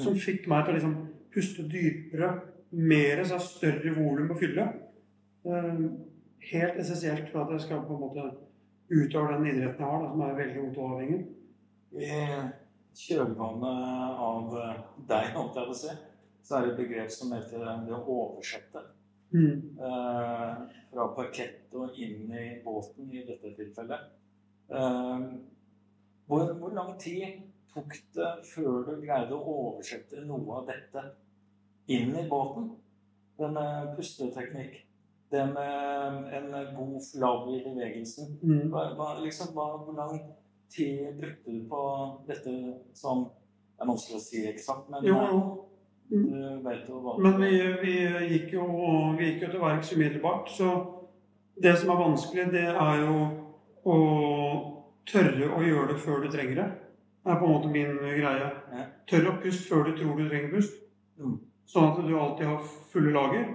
som 0.00 0.16
fikk 0.16 0.48
meg 0.50 0.64
til 0.64 0.72
å 0.72 0.78
liksom 0.78 0.94
puste 1.32 1.66
dypere, 1.68 2.32
mer, 2.72 3.20
så 3.28 3.38
større 3.42 3.92
volum 3.92 4.30
på 4.30 4.38
fylle. 4.40 4.64
Eh, 5.44 5.82
helt 6.50 6.80
essensielt 6.80 7.28
for 7.32 7.44
at 7.44 7.52
jeg 7.54 7.66
skal 7.66 7.84
på 7.86 7.96
en 7.96 8.02
måte 8.02 8.24
utøve 8.92 9.36
den 9.36 9.46
idretten 9.50 9.84
jeg 9.84 9.90
har, 9.90 10.02
da, 10.02 10.10
som 10.12 10.24
er 10.26 10.38
veldig 10.38 10.64
motoravhengig. 10.66 11.20
I 11.92 12.16
kjølvannet 13.02 14.18
av 14.26 14.56
deg, 15.08 15.30
holdt 15.36 15.60
jeg 15.60 15.70
å 15.72 15.78
si, 15.82 15.94
så 16.42 16.58
er 16.58 16.66
det 16.66 16.72
et 16.72 16.82
begrep 16.82 17.14
som 17.14 17.32
heter 17.36 17.64
det 17.86 17.96
å 17.96 18.02
oversette. 18.02 18.84
Mm. 19.32 19.78
Eh, 19.80 20.50
fra 20.90 21.06
parkett 21.16 21.72
og 21.80 21.96
inn 21.96 22.28
i 22.36 22.44
båten 22.64 23.08
i 23.12 23.24
dette 23.28 23.54
tilfellet. 23.56 24.10
Eh, 24.68 25.26
hvor, 26.28 26.52
hvor 26.60 26.76
lang 26.76 26.92
tid 27.00 27.40
tok 27.72 27.96
det 28.16 28.30
før 28.50 28.84
du 28.90 28.94
greide 29.00 29.36
å 29.36 29.56
oversette 29.56 30.20
noe 30.28 30.60
av 30.60 30.68
dette 30.68 31.06
inn 31.92 32.12
i 32.12 32.28
båten? 32.28 32.72
denne 33.42 33.94
pusteteknikken? 33.96 33.96
pusteteknikk, 33.96 34.86
det 35.32 35.46
med 35.54 36.32
en 36.36 36.76
god 36.76 36.96
flow 37.10 37.50
i 37.54 37.58
bevegelsen. 37.64 38.38
Mm. 38.42 38.70
Hva, 38.72 38.86
hva, 38.98 39.08
liksom, 39.24 39.52
hva, 39.56 39.68
hvor 39.84 39.96
lang 39.96 40.18
tid 40.72 41.12
brukte 41.20 41.50
du 41.50 41.68
på 41.68 41.82
dette 42.28 42.56
som 42.94 43.28
Det 43.72 43.86
er 43.86 43.88
vanskelig 43.88 44.18
å 44.18 44.22
si 44.22 44.40
eksakt, 44.46 44.90
men 44.92 45.02
Jo, 45.02 45.14
jo. 45.26 45.38
jo 46.12 46.98
hva 47.02 47.14
Men 47.18 47.40
vi, 47.40 47.56
vi, 47.80 47.94
gikk 48.30 48.52
jo, 48.54 48.66
vi 49.18 49.30
gikk 49.30 49.42
jo 49.42 49.48
til 49.54 49.62
verks 49.64 49.90
umiddelbart. 49.96 50.52
Så 50.54 50.68
det 51.62 51.72
som 51.80 51.90
er 51.90 51.98
vanskelig, 51.98 52.44
det 52.52 52.68
er 52.68 53.00
jo 53.02 53.16
å 53.82 53.96
tørre 55.08 55.48
å 55.56 55.64
gjøre 55.66 55.88
det 55.90 55.98
før 56.04 56.22
du 56.22 56.30
trenger 56.30 56.60
det. 56.60 56.68
Det 57.24 57.32
er 57.32 57.40
på 57.40 57.48
en 57.48 57.56
måte 57.56 57.72
min 57.72 57.98
greie. 57.98 58.52
Ja. 58.76 58.86
Tørre 59.10 59.32
å 59.32 59.40
puste 59.42 59.66
før 59.66 59.88
du 59.88 59.96
tror 59.98 60.14
du 60.20 60.28
trenger 60.28 60.54
pust. 60.54 60.78
Mm. 61.18 61.36
Sånn 61.72 61.90
at 61.90 62.00
du 62.06 62.14
alltid 62.18 62.48
har 62.50 62.70
fulle 62.92 63.12
lager. 63.14 63.50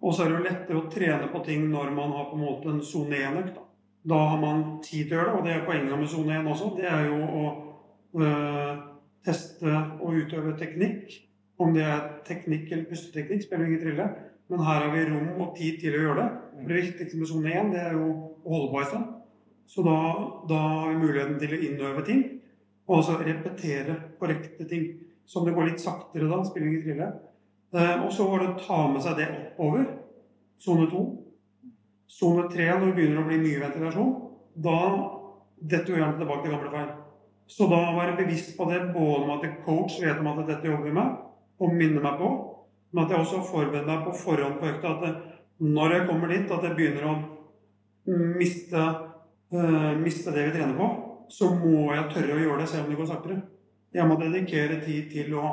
Og 0.00 0.14
så 0.14 0.24
er 0.24 0.30
det 0.30 0.38
jo 0.38 0.44
lettere 0.46 0.80
å 0.80 0.90
trene 0.92 1.28
på 1.32 1.42
ting 1.44 1.66
når 1.72 1.90
man 1.96 2.14
har 2.16 2.30
på 2.30 2.38
en 2.38 2.44
måte 2.46 2.70
en 2.72 2.84
sone 2.84 3.18
1-økt. 3.20 3.58
Da. 3.58 3.66
da 4.14 4.20
har 4.30 4.40
man 4.40 4.62
tid 4.84 5.10
til 5.10 5.18
å 5.18 5.20
gjøre 5.20 5.32
det, 5.32 5.36
og 5.38 5.46
det 5.46 5.56
er 5.56 5.66
poenget 5.66 6.00
med 6.00 6.12
sone 6.12 6.38
1 6.38 6.48
også. 6.54 6.70
Det 6.78 6.88
er 6.88 7.04
jo 7.10 7.18
å 7.20 7.44
øh, 8.24 8.80
teste 9.26 9.76
og 10.00 10.16
utøve 10.22 10.56
teknikk. 10.60 11.18
Om 11.60 11.76
det 11.76 11.84
er 11.84 12.06
teknikk 12.24 12.70
eller 12.72 12.88
pusteteknikk, 12.88 13.44
spiller 13.44 13.68
ingen 13.68 13.82
trille. 13.84 14.10
Men 14.50 14.64
her 14.66 14.86
har 14.86 14.94
vi 14.94 15.06
rom 15.10 15.42
og 15.44 15.52
tid 15.58 15.76
til 15.82 15.98
å 15.98 16.04
gjøre 16.06 16.22
det. 16.22 16.28
For 16.56 16.72
det 16.72 16.80
viktigste 16.80 17.20
med 17.20 17.30
sone 17.30 17.56
1 17.60 17.72
det 17.74 17.82
er 17.84 17.98
jo 17.98 18.06
å 18.10 18.54
holde 18.54 18.70
på 18.72 18.80
en 18.80 18.92
stund. 18.94 19.16
Så 19.70 19.84
da, 19.86 19.98
da 20.50 20.60
har 20.64 20.88
vi 20.88 21.02
muligheten 21.04 21.36
til 21.38 21.52
å 21.54 21.60
innøve 21.68 22.06
ting. 22.08 22.24
Og 22.88 22.96
altså 22.96 23.20
repetere 23.20 24.00
korrekte 24.18 24.64
ting. 24.66 24.88
Så 25.28 25.38
om 25.38 25.46
det 25.46 25.54
går 25.54 25.68
litt 25.68 25.82
saktere 25.84 26.26
da, 26.26 26.40
spiller 26.48 26.72
ingen 26.72 26.86
trille. 26.88 27.10
Eh, 27.70 28.04
og 28.04 28.10
så 28.12 28.26
var 28.26 28.42
det 28.42 28.52
å 28.52 28.60
ta 28.60 28.80
med 28.90 29.02
seg 29.04 29.18
det 29.20 29.28
oppover, 29.30 29.86
sone 30.60 30.88
2. 30.90 31.04
Sone 32.10 32.48
tre, 32.50 32.66
når 32.72 32.88
det 32.88 32.94
begynner 32.96 33.22
å 33.22 33.28
bli 33.28 33.38
mye 33.38 33.60
ventilasjon, 33.62 34.14
da 34.58 34.78
detter 35.60 35.94
hjernen 35.94 36.18
tilbake 36.18 36.42
til 36.44 36.54
gamle 36.56 36.72
feil. 36.72 36.88
Så 37.50 37.66
da 37.70 37.78
være 37.94 38.16
bevisst 38.18 38.56
på 38.56 38.66
det, 38.70 38.80
både 38.94 39.26
med 39.26 39.44
at 39.46 39.60
coach 39.66 40.00
vet 40.02 40.18
om 40.18 40.30
at 40.32 40.40
dette 40.48 40.66
jobber 40.66 40.88
vi 40.88 40.94
med, 40.96 41.20
og 41.60 41.76
minner 41.76 42.02
meg 42.02 42.18
på, 42.18 42.30
men 42.90 43.04
at 43.04 43.14
jeg 43.14 43.22
også 43.22 43.44
forbereder 43.46 43.86
meg 43.86 44.02
på 44.06 44.16
forhånd 44.18 44.58
på 44.58 44.70
økta 44.70 44.96
at 44.96 45.22
når 45.60 45.94
jeg 45.94 46.06
kommer 46.08 46.32
dit, 46.32 46.50
at 46.50 46.66
jeg 46.66 46.76
begynner 46.78 47.06
å 47.06 47.14
miste, 48.40 48.84
uh, 49.54 49.92
miste 50.00 50.34
det 50.34 50.46
vi 50.48 50.54
trener 50.56 50.74
på, 50.78 50.88
så 51.30 51.50
må 51.54 51.90
jeg 51.94 52.08
tørre 52.14 52.34
å 52.34 52.42
gjøre 52.42 52.62
det 52.62 52.68
selv 52.72 52.86
om 52.86 52.90
det 52.90 52.98
går 52.98 53.10
saktere. 53.10 53.40
Jeg 53.94 54.06
må 54.08 54.16
dedikere 54.18 54.80
tid 54.82 55.10
til 55.12 55.34
å 55.38 55.52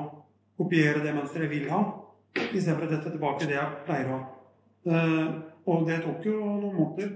kopiere 0.58 1.04
det 1.04 1.14
mønsteret 1.14 1.46
jeg 1.46 1.54
vil 1.54 1.70
ha, 1.74 1.82
istedenfor 2.36 2.88
å 2.88 2.92
dette 2.92 3.14
tilbake 3.14 3.48
det 3.48 3.58
jeg 3.58 3.84
pleier 3.86 4.10
å 4.12 4.18
ha. 4.18 4.24
Eh, 4.88 5.30
og 5.68 5.88
det 5.88 6.02
tok 6.04 6.26
jo 6.26 6.38
noen 6.40 6.76
måneder 6.78 7.14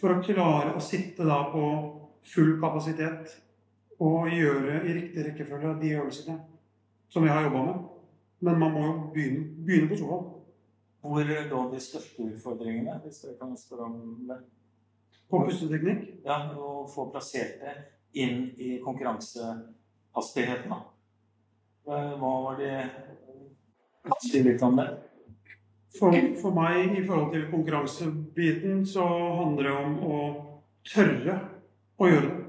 for 0.00 0.14
å 0.14 0.22
klare 0.24 0.74
å 0.76 0.82
sitte 0.82 1.26
da 1.26 1.42
på 1.52 1.62
full 2.28 2.54
kapasitet 2.62 3.34
og 3.98 4.30
gjøre 4.30 4.82
i 4.86 4.94
riktig 4.94 5.24
rekkefølge 5.26 5.74
de 5.80 5.94
øvelsene 5.98 6.38
som 7.10 7.24
vi 7.24 7.32
har 7.32 7.48
jobba 7.48 7.64
med. 7.66 7.86
Men 8.40 8.60
man 8.60 8.72
må 8.72 8.84
jo 8.86 8.92
begynne, 9.14 9.46
begynne 9.66 9.90
på 9.90 9.98
sofaen. 9.98 10.34
Hvor 11.02 11.24
lå 11.24 11.60
de 11.72 11.80
største 11.80 12.22
utfordringene, 12.26 13.00
hvis 13.04 13.20
dere 13.22 13.38
kan 13.40 13.56
spørre 13.58 13.86
om 13.86 14.26
det? 14.28 14.38
På 15.30 15.42
pusteteknikk. 15.46 16.02
Ja, 16.24 16.36
Å 16.54 16.86
få 16.90 17.10
plassert 17.12 17.60
det 17.62 17.74
inn 18.18 18.48
i 18.56 18.78
konkurransehastigheten. 18.84 20.72
Eh, 21.88 22.14
Hva 22.20 22.32
var 22.44 22.58
det 22.60 22.76
Si 24.22 24.42
litt 24.42 24.62
om 24.62 24.76
det. 24.76 24.88
For, 25.98 26.14
for 26.40 26.54
meg 26.54 26.98
i 26.98 27.04
forhold 27.06 27.32
til 27.34 27.46
konkurransebiten 27.50 28.84
så 28.86 29.04
handler 29.40 29.64
det 29.68 29.72
om 29.72 29.96
å 30.04 30.18
tørre 30.86 31.38
å 31.98 32.10
gjøre 32.10 32.28
det. 32.28 32.44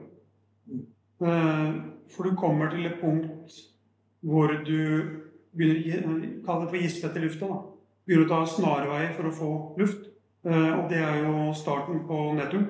Eh, 1.25 1.71
For 2.09 2.25
du 2.25 2.35
kommer 2.39 2.71
til 2.73 2.85
et 2.89 2.99
punkt 3.01 3.53
hvor 4.25 4.51
du 4.65 4.79
begynner 5.55 6.43
kall 6.45 6.63
det 6.63 6.69
for 6.71 6.81
gispe 6.81 7.07
etter 7.09 7.25
lufta. 7.25 7.49
Begynner 8.07 8.25
å 8.27 8.31
ta 8.31 8.39
snarveier 8.49 9.13
for 9.17 9.29
å 9.29 9.35
få 9.35 9.51
luft. 9.79 10.07
Eh, 10.45 10.71
Og 10.79 10.89
det 10.89 10.99
er 11.03 11.23
jo 11.23 11.53
starten 11.53 12.03
på 12.07 12.33
nedturen. 12.37 12.67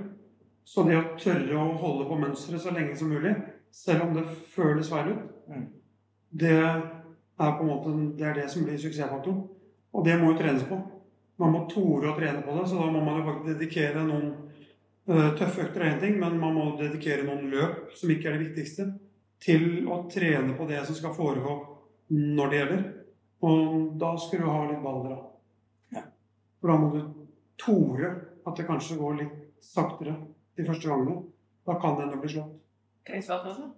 Så 0.65 0.83
det 0.85 0.97
å 0.99 1.17
tørre 1.17 1.57
å 1.57 1.77
holde 1.81 2.05
på 2.09 2.17
mønsteret 2.19 2.61
så 2.61 2.73
lenge 2.75 2.95
som 2.97 3.09
mulig, 3.09 3.35
selv 3.71 4.03
om 4.05 4.13
det 4.13 4.25
føles 4.53 4.89
feil 4.89 5.11
ut, 5.15 5.25
Mm. 5.49 5.65
det 6.37 6.83
er 7.39 7.55
på 7.57 7.65
en 7.65 7.71
måte 7.71 7.95
det, 8.17 8.25
er 8.27 8.37
det 8.41 8.49
som 8.51 8.65
blir 8.67 8.79
suksessfaktoren. 8.79 9.43
Og 9.95 10.05
det 10.05 10.17
må 10.19 10.33
jo 10.33 10.39
trenes 10.39 10.65
på. 10.69 10.77
Man 11.39 11.53
må 11.55 11.63
tore 11.71 12.11
å 12.11 12.17
trene 12.17 12.43
på 12.43 12.55
det, 12.57 12.65
så 12.67 12.79
da 12.81 12.89
må 12.91 13.01
man 13.03 13.21
jo 13.21 13.27
faktisk 13.29 13.53
dedikere 13.53 14.03
noen 14.05 14.31
uh, 15.09 15.29
tøffe 15.39 15.65
økter 15.67 15.85
er 15.85 15.93
én 15.93 16.01
ting, 16.01 16.17
men 16.19 16.35
man 16.41 16.57
må 16.57 16.65
dedikere 16.79 17.25
noen 17.27 17.47
løp, 17.53 17.93
som 17.95 18.11
ikke 18.11 18.29
er 18.29 18.37
det 18.37 18.49
viktigste, 18.49 18.89
til 19.39 19.87
å 19.87 20.01
trene 20.11 20.57
på 20.57 20.67
det 20.67 20.81
som 20.85 20.97
skal 20.97 21.15
foregå 21.15 21.55
når 22.11 22.51
det 22.51 22.59
gjelder. 22.59 22.85
Og 23.47 23.95
da 24.01 24.11
skal 24.19 24.43
du 24.43 24.49
ha 24.51 24.59
litt 24.67 24.83
baller 24.83 25.15
av. 25.15 25.25
Ja. 25.95 26.03
For 26.59 26.73
da 26.73 26.77
må 26.81 26.91
du 26.91 27.01
tore 27.59 28.11
at 28.43 28.59
det 28.59 28.67
kanskje 28.67 28.99
går 28.99 29.19
litt 29.21 29.37
saktere 29.63 30.17
de 30.59 30.67
første 30.67 30.91
gangene. 30.91 31.21
Da 31.67 31.79
kan 31.79 31.95
det 31.95 32.07
ennå 32.07 32.19
bli 32.19 32.33
slått. 32.35 32.55
Kan 33.07 33.15
jeg 33.15 33.29
svare 33.29 33.47
først? 33.47 33.75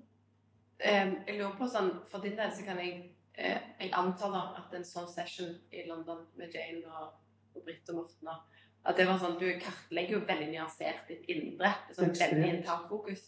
Eh, 0.81 1.13
jeg 1.27 1.37
lurer 1.37 1.57
på 1.59 1.67
sånn, 1.69 1.91
For 2.09 2.25
din 2.25 2.37
del 2.39 2.49
så 2.49 2.65
kan 2.65 2.79
jeg 2.81 3.11
Jeg 3.37 3.91
antar 3.95 4.33
da 4.33 4.41
at 4.59 4.73
en 4.75 4.85
sånn 4.85 5.07
session 5.09 5.53
i 5.71 5.85
London 5.87 6.25
med 6.37 6.53
Jane 6.53 6.83
og, 6.87 7.13
og 7.55 7.63
Britt 7.65 7.89
og 7.93 8.01
Morten 8.01 8.31
at 8.81 8.97
det 8.97 9.05
var 9.05 9.19
sånn, 9.21 9.37
Du 9.39 9.47
kartlegger 9.61 10.17
jo 10.17 10.25
veldig 10.25 10.49
nyansert 10.51 11.09
ditt 11.09 11.27
indre. 11.29 11.69
Sånn 11.93 12.13
veldig 12.17 12.47
internt 12.57 12.87
fokus. 12.89 13.27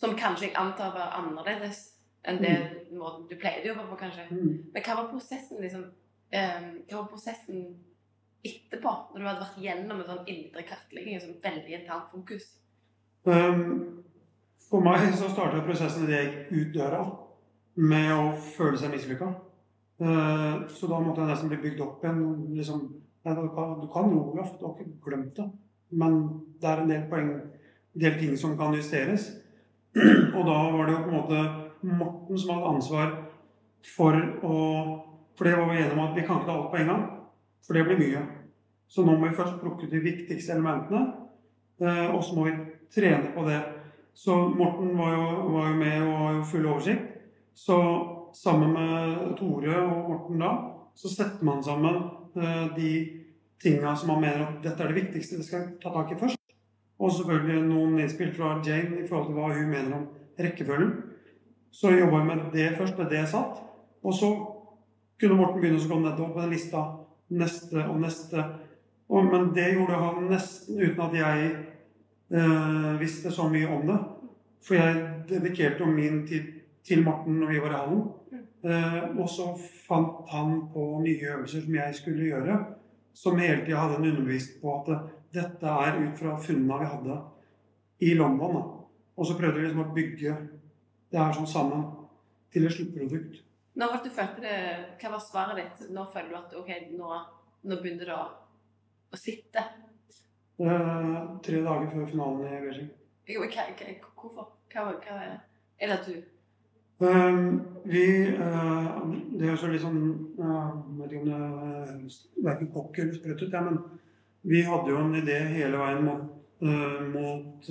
Som 0.00 0.16
kanskje 0.16 0.48
jeg 0.48 0.56
antar 0.56 0.94
var 0.94 1.16
annerledes 1.18 1.82
enn 2.28 2.40
det 2.40 2.54
måten 2.92 3.26
du 3.28 3.36
pleide 3.40 3.64
å 3.64 3.72
jobbe 3.74 3.86
på, 3.90 3.98
kanskje. 4.00 4.26
Mm. 4.32 4.48
Men 4.72 4.84
hva 4.84 4.96
var 4.98 5.08
prosessen 5.12 5.60
liksom, 5.60 5.86
eh, 6.32 6.58
hva 6.88 6.98
var 6.98 7.08
prosessen 7.12 7.62
etterpå? 8.44 8.92
Når 9.12 9.20
du 9.20 9.28
hadde 9.28 9.44
vært 9.44 9.62
gjennom 9.64 10.00
en 10.00 10.08
sånn 10.08 10.28
indre 10.32 10.64
kartlegging, 10.68 11.20
sånn 11.20 11.40
veldig 11.44 11.76
internt 11.80 12.12
fokus? 12.12 12.50
Um, 13.28 14.04
For 14.70 14.84
meg 14.84 15.10
så 15.12 15.28
starta 15.28 15.60
prosessen 15.64 16.06
idet 16.06 16.20
jeg 16.20 16.30
gikk 16.30 16.52
ut 16.56 16.76
døra 16.76 17.02
med 17.80 18.12
å 18.14 18.32
føle 18.56 18.78
seg 18.80 18.92
mislykka. 18.94 19.30
Uh, 20.00 20.66
så 20.72 20.88
da 20.88 21.00
måtte 21.02 21.22
jeg 21.22 21.30
nesten 21.32 21.50
bli 21.52 21.60
bygd 21.64 21.82
opp 21.84 22.04
igjen. 22.04 22.20
Liksom, 22.56 22.84
du, 23.24 23.42
kan, 23.56 23.74
du 23.80 23.88
kan 23.92 24.12
jo, 24.12 24.22
Olaf, 24.32 24.54
du 24.58 24.66
har 24.66 24.76
ikke 24.76 25.04
glemt 25.06 25.34
det. 25.36 25.48
Men 25.90 26.20
det 26.60 26.70
er 26.70 26.82
en 26.82 26.92
del 26.92 27.06
poeng, 27.10 27.30
en 27.94 28.04
del 28.04 28.18
ting 28.20 28.36
som 28.38 28.56
kan 28.58 28.74
justeres. 28.76 29.30
Og 30.36 30.42
da 30.46 30.58
var 30.70 30.86
det 30.86 30.94
jo 30.94 31.04
på 31.04 31.10
en 31.10 31.18
måte 31.18 31.42
Morten 31.80 32.38
som 32.38 32.52
hadde 32.54 32.72
ansvar 32.74 33.12
for 33.96 34.16
å 34.44 34.56
For 35.40 35.48
det 35.48 35.56
var 35.56 35.70
vi 35.70 35.78
enige 35.80 35.94
om 35.96 36.02
at 36.04 36.16
vi 36.18 36.22
kan 36.26 36.36
ikke 36.36 36.50
ta 36.50 36.54
alt 36.58 36.66
på 36.68 36.76
en 36.76 36.90
gang. 36.90 37.04
For 37.64 37.72
det 37.76 37.86
blir 37.86 37.96
mye. 37.96 38.20
Så 38.92 39.04
nå 39.06 39.14
må 39.16 39.28
vi 39.30 39.36
først 39.38 39.60
plukke 39.62 39.86
de 39.88 40.02
viktigste 40.04 40.52
elementene. 40.52 41.14
eh, 41.80 42.10
Og 42.14 42.20
så 42.24 42.34
må 42.36 42.44
vi 42.44 42.52
trene 42.92 43.30
på 43.32 43.46
det. 43.48 43.60
Så 44.12 44.36
Morten 44.48 44.98
var 44.98 45.14
jo, 45.14 45.48
var 45.54 45.70
jo 45.70 45.76
med 45.76 46.02
og 46.02 46.18
har 46.18 46.34
jo 46.34 46.42
full 46.50 46.66
oversikt. 46.66 47.19
Så 47.66 47.76
sammen 48.34 48.72
med 48.72 49.36
Tore 49.36 49.74
og 49.82 50.06
Morten 50.08 50.40
da, 50.40 50.50
så 50.96 51.10
setter 51.12 51.44
man 51.44 51.58
sammen 51.64 51.96
eh, 52.40 52.68
de 52.76 52.92
tinga 53.60 53.92
som 53.96 54.14
man 54.14 54.22
mener 54.22 54.46
at 54.46 54.62
dette 54.64 54.80
er 54.80 54.88
det 54.88 54.96
viktigste 54.96 55.36
vi 55.36 55.44
skal 55.44 55.66
ta 55.82 55.92
tak 55.92 56.14
i 56.14 56.16
først. 56.22 56.38
Og 57.00 57.12
selvfølgelig 57.12 57.66
noen 57.66 57.98
innspill 58.00 58.30
fra 58.32 58.54
Jane 58.64 59.02
i 59.02 59.08
forhold 59.08 59.28
til 59.28 59.36
hva 59.36 59.50
hun 59.52 59.68
mener 59.68 59.96
om 59.98 60.06
rekkefølgen. 60.40 60.94
Så 61.70 61.92
jobba 61.92 62.22
vi 62.22 62.28
med 62.30 62.46
det 62.54 62.70
først, 62.78 62.96
med 62.98 63.12
det 63.12 63.26
satt. 63.28 63.60
Og 64.02 64.16
så 64.16 64.30
kunne 65.20 65.36
Morten 65.36 65.60
begynne 65.60 65.82
å 65.82 65.90
gå 65.90 65.98
nedover 66.00 66.32
på 66.38 66.44
den 66.46 66.54
lista 66.54 66.84
neste 67.28 67.84
og 67.84 68.00
neste. 68.00 68.46
Og, 69.10 69.28
men 69.28 69.50
det 69.56 69.74
gjorde 69.74 70.00
han 70.00 70.30
nesten 70.30 70.80
uten 70.80 71.04
at 71.04 71.18
jeg 71.18 71.52
eh, 72.32 72.88
visste 73.04 73.34
så 73.36 73.50
mye 73.52 73.68
om 73.68 73.84
det. 73.92 74.00
For 74.64 74.80
jeg 74.80 75.04
dedikerte 75.28 75.84
jo 75.84 75.92
min 75.92 76.24
tid 76.28 76.59
til 76.86 77.04
Morten 77.04 77.40
når 77.40 77.52
vi 77.52 77.62
var 77.62 77.74
i 77.74 77.80
hallen. 77.80 78.02
Eh, 78.60 79.04
og 79.16 79.28
så 79.28 79.50
fant 79.86 80.28
han 80.32 80.56
på 80.72 80.84
nye 81.04 81.32
øvelser 81.32 81.64
som 81.64 81.74
jeg 81.74 81.94
skulle 81.96 82.28
gjøre, 82.28 82.58
som 83.16 83.38
hele 83.40 83.64
tida 83.64 83.80
hadde 83.80 83.98
en 83.98 84.08
underbevisst 84.10 84.58
på 84.60 84.74
at 84.80 84.90
dette 85.32 85.76
er 85.86 86.00
ut 86.02 86.18
fra 86.18 86.36
funnene 86.42 86.80
vi 86.82 86.90
hadde 86.94 87.20
i 88.10 88.14
London. 88.14 88.56
Da. 88.56 88.64
Og 89.16 89.26
så 89.26 89.36
prøvde 89.38 89.60
vi 89.60 89.66
liksom 89.66 89.84
å 89.84 89.94
bygge 89.94 90.34
det 91.10 91.20
her 91.20 91.36
sånn 91.36 91.48
sammen 91.50 91.86
til 92.52 92.66
et 92.66 92.74
sluttprodukt. 92.74 93.40
Når 93.80 93.92
var 93.92 94.02
du 94.04 94.10
følte 94.12 94.42
det, 94.44 94.56
Hva 95.00 95.12
var 95.12 95.22
svaret 95.22 95.60
ditt? 95.60 95.90
Når 95.94 96.10
føler 96.12 96.32
du 96.32 96.38
at 96.40 96.56
ok, 96.58 96.70
nå, 96.98 97.20
nå 97.70 97.78
begynner 97.80 98.10
det 98.10 98.16
å, 98.16 98.24
å 99.14 99.20
sitte? 99.20 99.62
Eh, 100.60 101.20
tre 101.44 101.62
dager 101.64 101.88
før 101.94 102.10
finalen 102.10 102.44
i 102.44 102.60
Beijing. 102.66 102.90
Hva, 103.30 103.46
hva, 103.46 103.94
hvorfor? 104.20 104.50
Hva, 104.72 104.84
hva 105.00 105.16
er 105.24 105.88
det 105.88 105.96
at 105.96 106.08
du 106.08 106.18
vi 107.00 108.28
eh, 108.28 109.00
Det 109.32 109.46
er 109.46 109.50
jo 109.50 109.56
så 109.56 109.70
litt 109.70 109.80
sånn 109.80 110.00
eh, 110.36 110.72
Jeg 110.76 110.98
vet 110.98 111.14
ikke 111.14 111.22
om 111.22 111.30
det 111.30 111.38
er 111.38 112.42
verken 112.44 112.72
kokk 112.74 112.98
eller 113.00 113.16
sprøtt 113.16 113.44
ut, 113.44 113.54
ja, 113.54 113.62
men 113.64 113.78
vi 114.50 114.62
hadde 114.64 114.88
jo 114.88 114.98
en 115.00 115.16
idé 115.18 115.36
hele 115.52 115.80
veien 115.80 116.04
mot, 116.04 116.28
eh, 116.64 117.00
mot 117.12 117.66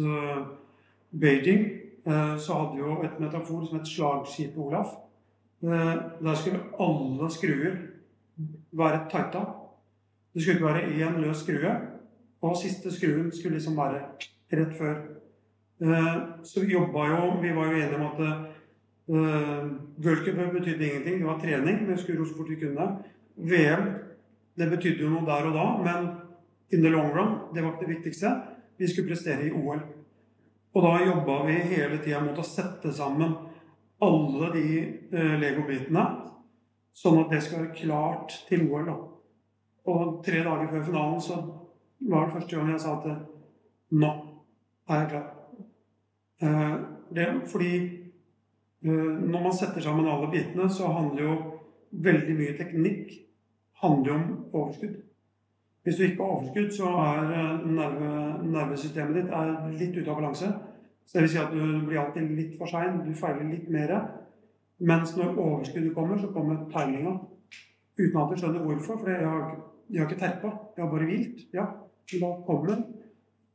Beijing. 1.09 1.63
Så 2.05 2.53
hadde 2.53 2.75
vi 2.75 2.83
jo 2.83 2.99
et 3.05 3.15
metafor 3.21 3.63
som 3.65 3.79
het 3.79 3.89
slagskipet 3.89 4.59
Olaf. 4.61 4.91
Der 5.61 6.37
skulle 6.37 6.61
alle 6.77 7.29
skruer 7.33 7.79
være 8.71 9.01
tighta. 9.09 9.41
Det 10.33 10.43
skulle 10.43 10.59
ikke 10.59 10.69
være 10.69 10.93
én 10.93 11.17
løs 11.25 11.41
skrue. 11.41 11.73
Og 12.45 12.55
siste 12.61 12.93
skruen 12.93 13.33
skulle 13.33 13.57
liksom 13.57 13.77
være 13.81 14.03
rett 14.53 14.77
før. 14.77 15.01
Så 16.45 16.61
vi 16.61 16.77
jobba 16.77 17.09
jo 17.09 17.41
Vi 17.41 17.55
var 17.55 17.73
jo 17.73 17.81
enige 17.81 17.97
om 17.97 18.07
at 18.13 18.48
eh, 19.10 19.15
Uh, 19.15 19.72
World 19.98 20.26
Cup 20.26 20.54
betydde 20.54 20.89
ingenting. 20.89 21.19
Det 21.19 21.26
var 21.26 21.39
trening. 21.39 21.88
Vi 21.88 21.98
skulle 21.98 22.19
ro 22.19 22.26
så 22.26 22.36
fort 22.36 22.50
vi 22.50 22.56
kunne. 22.56 22.98
VM 23.36 23.93
det 24.56 24.69
betydde 24.69 25.04
jo 25.04 25.10
noe 25.10 25.26
der 25.26 25.48
og 25.48 25.56
da, 25.56 25.65
men 25.84 26.08
in 26.69 26.84
the 26.84 26.89
long 26.91 27.13
run, 27.15 27.30
det 27.54 27.63
var 27.63 27.74
ikke 27.74 27.86
det 27.86 27.95
viktigste. 27.95 28.32
Vi 28.78 28.88
skulle 28.88 29.08
prestere 29.08 29.48
i 29.48 29.52
OL. 29.52 29.80
Og 30.74 30.84
da 30.84 31.06
jobba 31.06 31.38
vi 31.48 31.54
hele 31.72 32.02
tida 32.04 32.19
mot 32.22 32.38
å 32.38 32.45
sette 32.45 32.91
sammen 32.93 33.34
alle 34.04 34.50
de 34.54 34.65
uh, 35.13 35.36
legobitene, 35.39 36.04
sånn 36.93 37.22
at 37.24 37.34
det 37.34 37.39
skal 37.43 37.63
være 37.63 37.78
klart 37.80 38.36
til 38.50 38.67
OL. 38.67 38.86
da. 38.91 38.98
Og 39.89 40.19
tre 40.26 40.43
dager 40.43 40.69
før 40.74 40.86
finalen 40.91 41.24
så 41.24 41.39
var 42.12 42.28
det 42.28 42.36
første 42.36 42.60
gang 42.60 42.74
jeg 42.76 42.84
sa 42.84 42.98
at 43.00 43.10
nå 43.95 44.12
er 44.89 45.02
jeg 45.02 45.10
klar. 45.15 45.28
Uh, 46.43 46.76
det, 47.15 47.32
fordi 47.50 47.72
Eh, 47.80 47.98
Når 48.81 49.41
man 49.43 49.53
setter 49.55 49.83
sammen 49.83 50.07
alle 50.07 50.29
bitene, 50.31 50.69
så 50.71 50.87
handler 50.93 51.25
jo 51.25 51.33
veldig 51.91 52.35
mye 52.37 52.55
teknikk 52.55 53.17
handler 53.81 54.13
om 54.13 54.45
overskudd. 54.53 54.95
Hvis 55.83 55.95
du 55.95 56.03
ikke 56.03 56.23
har 56.23 56.31
overskudd, 56.31 56.71
så 56.75 56.89
er 57.01 57.29
eh, 57.33 57.67
nerve, 57.71 58.09
nervesystemet 58.43 59.15
ditt 59.15 59.79
litt 59.79 59.95
ute 59.97 60.11
av 60.11 60.19
balanse. 60.19 60.49
Så 61.05 61.17
det 61.17 61.25
vil 61.25 61.31
si 61.33 61.39
at 61.41 61.53
du 61.53 61.85
blir 61.87 62.01
alltid 62.01 62.33
litt 62.37 62.57
for 62.59 62.69
sein. 62.69 62.99
Du 63.05 63.13
feiler 63.17 63.47
litt 63.49 63.69
mer. 63.73 63.95
Mens 64.79 65.15
når 65.17 65.37
overskuddet 65.37 65.95
kommer, 65.95 66.19
så 66.19 66.29
kommer 66.35 66.65
timinga. 66.73 67.15
Uten 67.99 68.19
at 68.21 68.29
du 68.31 68.41
skjønner 68.41 68.67
hvorfor, 68.67 68.99
for 68.99 69.11
jeg 69.11 69.25
har, 69.25 69.55
jeg 69.89 70.03
har 70.03 70.11
ikke 70.11 70.21
terpa. 70.21 70.51
Jeg 70.75 70.83
har 70.83 70.91
bare 70.91 71.07
hvilt. 71.09 71.41
Ja, 71.55 71.65
da 72.11 72.29
kommer 72.45 72.73
den. 72.73 72.85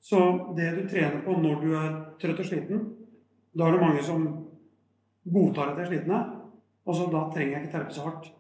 Så 0.04 0.18
det 0.56 0.72
du 0.74 0.88
trener 0.88 1.22
på 1.24 1.36
når 1.40 1.62
du 1.62 1.70
er 1.78 1.94
trøtt 2.20 2.42
og 2.42 2.48
sliten 2.48 2.82
Da 3.56 3.68
er 3.68 3.76
det 3.76 3.80
mange 3.80 4.02
som 4.04 4.26
godtar 5.32 5.72
at 5.72 5.78
de 5.78 5.84
er 5.84 5.90
slitne, 5.92 6.20
og 6.84 6.96
så 6.96 7.08
da 7.12 7.24
trenger 7.32 7.56
jeg 7.56 7.64
ikke 7.64 7.76
terpe 7.78 7.94
så 7.96 8.06
hardt. 8.08 8.30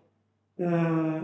Eh, 0.60 1.20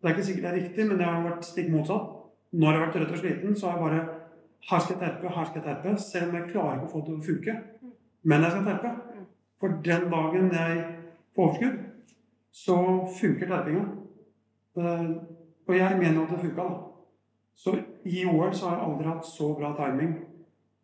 det 0.00 0.10
er 0.10 0.14
ikke 0.14 0.26
sikkert 0.26 0.44
det 0.44 0.50
er 0.50 0.60
riktig, 0.62 0.86
men 0.88 0.98
det 0.98 1.08
har 1.08 1.24
vært 1.24 1.46
stikk 1.48 1.70
motsatt. 1.72 2.12
Når 2.54 2.70
jeg 2.70 2.78
har 2.78 2.86
vært 2.86 2.96
trøtt 2.98 3.14
og 3.14 3.20
sliten, 3.20 3.56
så 3.56 3.70
har 3.70 3.78
jeg 3.78 3.84
bare 3.84 4.20
Her 4.64 4.80
skal 4.80 4.94
jeg 4.94 5.00
terpe, 5.00 5.28
her 5.28 5.44
skal 5.44 5.60
jeg 5.60 5.64
terpe. 5.64 5.90
Selv 6.00 6.28
om 6.28 6.36
jeg 6.38 6.46
klarer 6.48 6.76
ikke 6.78 6.86
å 6.86 6.92
få 6.92 7.00
det 7.00 7.06
til 7.06 7.16
å 7.16 7.24
funke. 7.26 7.54
Men 8.24 8.44
jeg 8.44 8.52
skal 8.54 8.64
terpe. 8.64 8.92
For 9.60 9.74
den 9.84 10.06
dagen 10.12 10.46
jeg 10.56 10.84
får 11.36 11.44
overskudd, 11.44 11.74
så 12.64 12.76
funker 13.18 13.50
terpinga. 13.50 13.82
Eh, 14.78 15.10
og 15.68 15.76
jeg 15.76 15.98
mener 15.98 16.22
at 16.22 16.32
det 16.32 16.40
funka, 16.46 16.64
da. 16.64 16.78
Så 17.54 17.76
i 18.04 18.24
OL 18.24 18.54
så 18.54 18.70
har 18.70 18.78
jeg 18.78 18.86
aldri 18.88 19.08
hatt 19.10 19.28
så 19.28 19.50
bra 19.58 19.74
timing 19.76 20.14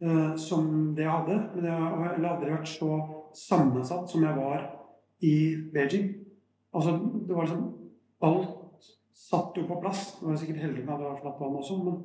eh, 0.02 0.36
som 0.36 0.68
det 0.96 1.06
jeg 1.06 1.14
hadde. 1.16 1.38
Men 1.54 1.70
jeg 1.70 1.80
har 1.80 2.28
aldri 2.34 2.52
vært 2.52 2.68
så 2.68 2.90
sammensatt 3.34 4.10
som 4.10 4.24
jeg 4.24 4.36
var 4.36 4.64
i 5.20 5.34
Beijing. 5.74 6.14
Altså, 6.74 6.96
det 7.26 7.34
var 7.36 7.46
liksom 7.46 7.76
Alt 8.20 8.56
satt 9.16 9.56
jo 9.56 9.64
på 9.64 9.78
plass. 9.80 10.18
Nå 10.20 10.28
var 10.28 10.36
sikkert 10.36 10.64
heldig 10.64 10.84
med 10.84 10.94
at 10.94 11.00
det 11.00 11.08
var 11.08 11.20
flatt 11.22 11.38
vann 11.40 11.56
også, 11.56 11.76
men 11.84 12.02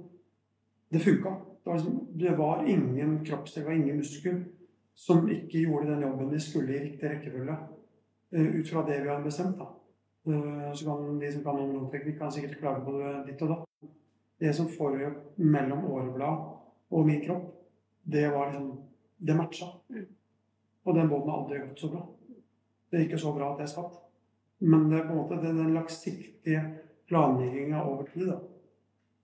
det 0.94 1.02
funka. 1.04 1.34
Det 1.64 1.72
var, 1.72 1.80
liksom, 1.80 1.98
det 2.20 2.38
var 2.38 2.64
ingen 2.64 3.18
kroppsdel, 3.26 3.66
det 3.66 3.76
ingen 3.76 3.98
muskel 3.98 4.44
som 4.96 5.30
ikke 5.30 5.66
gjorde 5.66 5.92
den 5.92 6.06
jobben 6.06 6.30
de 6.32 6.40
skulle 6.40 6.76
i 6.76 6.84
riktig 6.84 7.10
rekkefølge. 7.10 7.58
eh, 8.32 8.46
ut 8.60 8.70
fra 8.70 8.86
det 8.88 9.04
vi 9.04 9.10
hadde 9.10 9.24
bestemt. 9.24 9.58
da. 9.58 9.66
Eh, 10.28 10.74
så 10.74 10.86
kan 10.86 11.20
de 11.20 11.32
som 11.32 11.44
kan 11.44 11.90
teknikk, 11.92 12.18
kan 12.18 12.32
sikkert 12.32 12.60
klage 12.60 12.86
på 12.86 12.92
det 12.92 13.26
ditt 13.28 13.42
og 13.42 13.50
da. 13.50 13.88
det 14.40 14.56
som 14.56 14.68
foregikk 14.68 15.38
mellom 15.38 15.86
åreblad 15.86 16.38
og 16.92 17.06
min 17.06 17.22
kropp, 17.26 17.54
det 18.04 18.32
var 18.32 18.52
liksom 18.52 18.82
Det 19.18 19.36
matcha. 19.36 19.66
Og 20.86 20.95
den 20.95 21.10
båten 21.10 21.30
har 21.30 21.41
aldri 21.41 21.62
gått 21.63 21.82
så 21.82 21.91
bra. 21.93 22.02
Det 22.89 23.00
er 23.00 23.08
ikke 23.08 23.21
så 23.21 23.34
bra 23.36 23.54
at 23.54 23.63
jeg 23.63 23.74
skatt. 23.74 23.95
Men 24.65 24.89
det 24.89 25.00
er 25.00 25.08
på 25.08 25.15
en 25.15 25.21
måte 25.24 25.39
den, 25.41 25.74
langsiktige 25.74 26.62
planlegginga 27.10 27.82
over 27.84 28.06
tid. 28.13 28.28
da. 28.30 28.38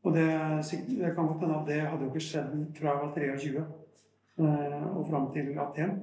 Og 0.04 0.14
det, 0.14 0.26
det 0.90 1.14
kan 1.16 1.28
godt 1.28 1.46
hende 1.46 1.60
at 1.60 1.68
det 1.70 1.82
hadde 1.82 2.04
jo 2.04 2.10
ikke 2.10 2.26
skjedd 2.26 2.56
fra 2.78 2.96
jeg 2.96 3.02
var 3.02 3.14
23 3.16 3.62
eh, 3.62 4.88
og 4.98 5.06
fram 5.10 5.30
til 5.34 5.54
Aten. 5.62 5.94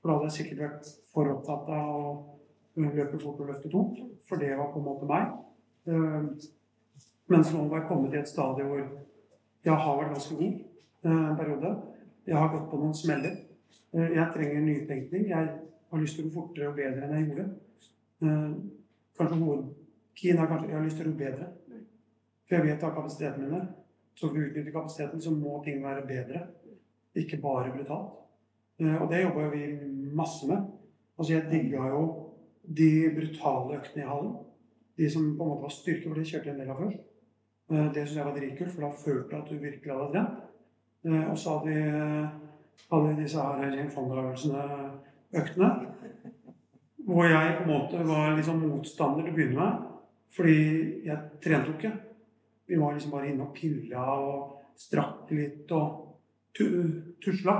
For 0.00 0.10
da 0.10 0.18
hadde 0.18 0.28
jeg 0.28 0.36
sikkert 0.36 0.62
vært 0.66 0.92
for 1.14 1.32
opptatt 1.32 1.72
av 1.72 1.96
å 1.96 2.92
løpe 3.00 3.18
fort 3.22 3.40
og 3.40 3.50
løfte 3.50 3.72
tungt. 3.72 4.04
For 4.28 4.40
det 4.40 4.52
var 4.58 4.70
på 4.74 4.82
en 4.82 4.88
måte 4.90 5.08
meg. 5.08 5.32
Eh, 5.88 6.28
mens 7.32 7.52
nå 7.52 7.64
har 7.64 7.80
jeg 7.80 7.88
kommet 7.88 8.12
til 8.12 8.20
et 8.20 8.30
stadie 8.30 8.68
hvor 8.68 8.84
jeg 9.66 9.74
har 9.74 9.98
vært 9.98 10.12
ganske 10.14 10.36
god 10.38 10.52
eh, 10.52 11.10
en 11.16 11.38
periode. 11.40 11.74
Jeg 12.26 12.38
har 12.38 12.52
gått 12.52 12.70
på 12.70 12.82
noen 12.82 12.94
smeller. 12.94 13.40
Eh, 13.94 14.10
jeg 14.16 14.32
trenger 14.34 14.60
nytenkning. 14.60 15.28
Jeg 15.28 15.48
har 15.90 16.02
lyst 16.02 16.18
til 16.18 16.26
å 16.26 16.28
gå 16.28 16.34
fortere 16.34 16.70
og 16.70 16.78
bedre 16.78 17.06
enn 17.06 17.16
jeg 17.16 17.28
gjorde. 17.28 17.46
Eh, 18.22 18.52
kanskje 19.18 19.40
noen 19.40 19.66
Kina 20.16 20.46
kanskje 20.48 20.70
jeg 20.70 20.78
har 20.78 20.86
lyst 20.86 20.96
til 21.00 21.08
å 21.08 21.12
gå 21.12 21.18
bedre. 21.20 21.50
For 22.46 22.56
jeg 22.56 22.66
vet 22.66 22.84
av 22.86 22.94
kapasiteten 22.96 23.42
min 23.44 23.58
er. 23.58 23.66
Så 24.16 24.30
for 24.30 24.38
å 24.38 24.46
utnytte 24.46 24.72
kapasiteten 24.72 25.20
så 25.20 25.32
må 25.34 25.58
ting 25.64 25.82
være 25.84 26.06
bedre. 26.08 26.46
Ikke 27.16 27.40
bare 27.42 27.74
brutalt. 27.74 28.14
Og 28.80 29.10
det 29.10 29.22
jobba 29.22 29.50
vi 29.52 29.66
masse 30.16 30.48
med. 30.48 30.64
Altså 31.18 31.34
jeg 31.34 31.50
digga 31.50 31.90
jo 31.92 32.00
de 32.78 33.10
brutale 33.12 33.76
øktene 33.76 34.04
i 34.04 34.08
hallen. 34.08 34.32
De 34.96 35.10
som 35.10 35.36
på 35.36 35.44
en 35.44 35.50
måte 35.52 35.66
var 35.66 35.74
styrke, 35.74 36.08
for 36.08 36.16
det 36.16 36.26
kjørte 36.30 36.48
jeg 36.48 36.54
en 36.54 36.60
del 36.62 36.72
av 36.72 36.80
først. 36.80 37.04
Det 37.68 38.02
syns 38.06 38.16
jeg 38.16 38.26
var 38.26 38.36
dritkult, 38.36 38.72
for 38.72 38.86
da 38.86 38.90
følte 39.04 39.36
jeg 39.36 39.42
at 39.42 39.50
du 39.50 39.56
virkelig 39.66 39.92
hadde 39.92 40.12
trent. 40.14 40.42
Og 41.30 41.38
så 41.38 41.56
hadde 41.58 41.74
vi, 41.74 42.45
hadde 42.90 43.16
disse 43.20 43.42
her 43.42 43.70
Jane 43.74 43.90
Fonda-øvelsene, 43.90 44.62
øktene. 45.34 45.70
Hvor 47.06 47.24
jeg 47.24 47.56
på 47.58 47.62
en 47.62 47.70
måte 47.70 48.08
var 48.08 48.36
liksom 48.36 48.62
motstander 48.66 49.22
til 49.22 49.32
å 49.32 49.36
begynne 49.36 49.60
med. 49.60 49.72
Fordi 50.36 50.58
jeg 51.06 51.16
trente 51.42 51.70
jo 51.70 51.76
ikke. 51.78 51.94
Vi 52.66 52.78
var 52.80 52.94
liksom 52.94 53.12
bare 53.14 53.28
inne 53.30 53.46
og 53.46 53.54
pilla 53.54 54.04
og 54.18 54.38
strakk 54.76 55.30
litt 55.30 55.70
og 55.72 55.84
tusla. 57.22 57.54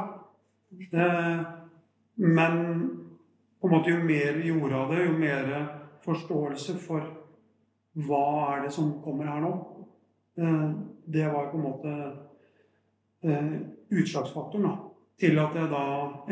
Men 2.17 2.55
på 3.61 3.69
en 3.69 3.73
måte 3.73 3.93
jo 3.93 4.03
mer 4.03 4.33
vi 4.41 4.51
gjorde 4.51 4.81
av 4.81 4.91
det, 4.93 5.05
jo 5.07 5.15
mer 5.21 5.45
forståelse 6.05 6.73
for 6.83 7.03
hva 8.07 8.27
er 8.51 8.67
det 8.67 8.73
som 8.75 9.01
kommer 9.05 9.31
her 9.31 9.41
nå. 9.45 9.53
Det 11.07 11.27
var 11.33 11.51
på 11.53 11.57
en 11.61 11.69
måte 11.71 11.93
utslagsfaktoren 13.95 14.67
da, 14.67 14.75
til 15.21 15.39
at 15.41 15.57
jeg 15.57 15.71
da 15.73 15.85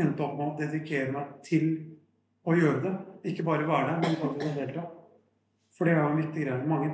endte 0.03 0.25
opp 0.25 0.37
med 0.39 0.47
å 0.47 0.57
dedikere 0.59 1.13
meg 1.15 1.33
til 1.47 1.71
å 2.45 2.57
gjøre 2.57 2.83
det. 2.85 2.93
Ikke 3.31 3.47
bare 3.47 3.69
være 3.69 3.95
der, 3.95 4.03
men 4.03 4.21
faktisk 4.21 4.59
delta. 4.59 4.85
For 5.75 5.89
det 5.89 5.95
er 5.95 6.03
jo 6.03 6.11
en 6.11 6.21
viktig 6.21 6.45
greie. 6.45 6.69
Mange 6.69 6.91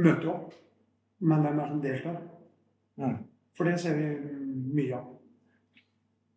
møter 0.00 0.26
jo 0.26 0.34
opp, 0.34 0.58
men 1.22 1.46
hvem 1.46 1.54
er 1.54 1.62
det 1.62 1.70
som 1.70 1.84
deltar? 1.84 2.20
Mm. 3.00 3.16
For 3.56 3.70
det 3.70 3.78
ser 3.82 3.96
vi 3.98 4.10
mye 4.74 4.98
av. 4.98 5.08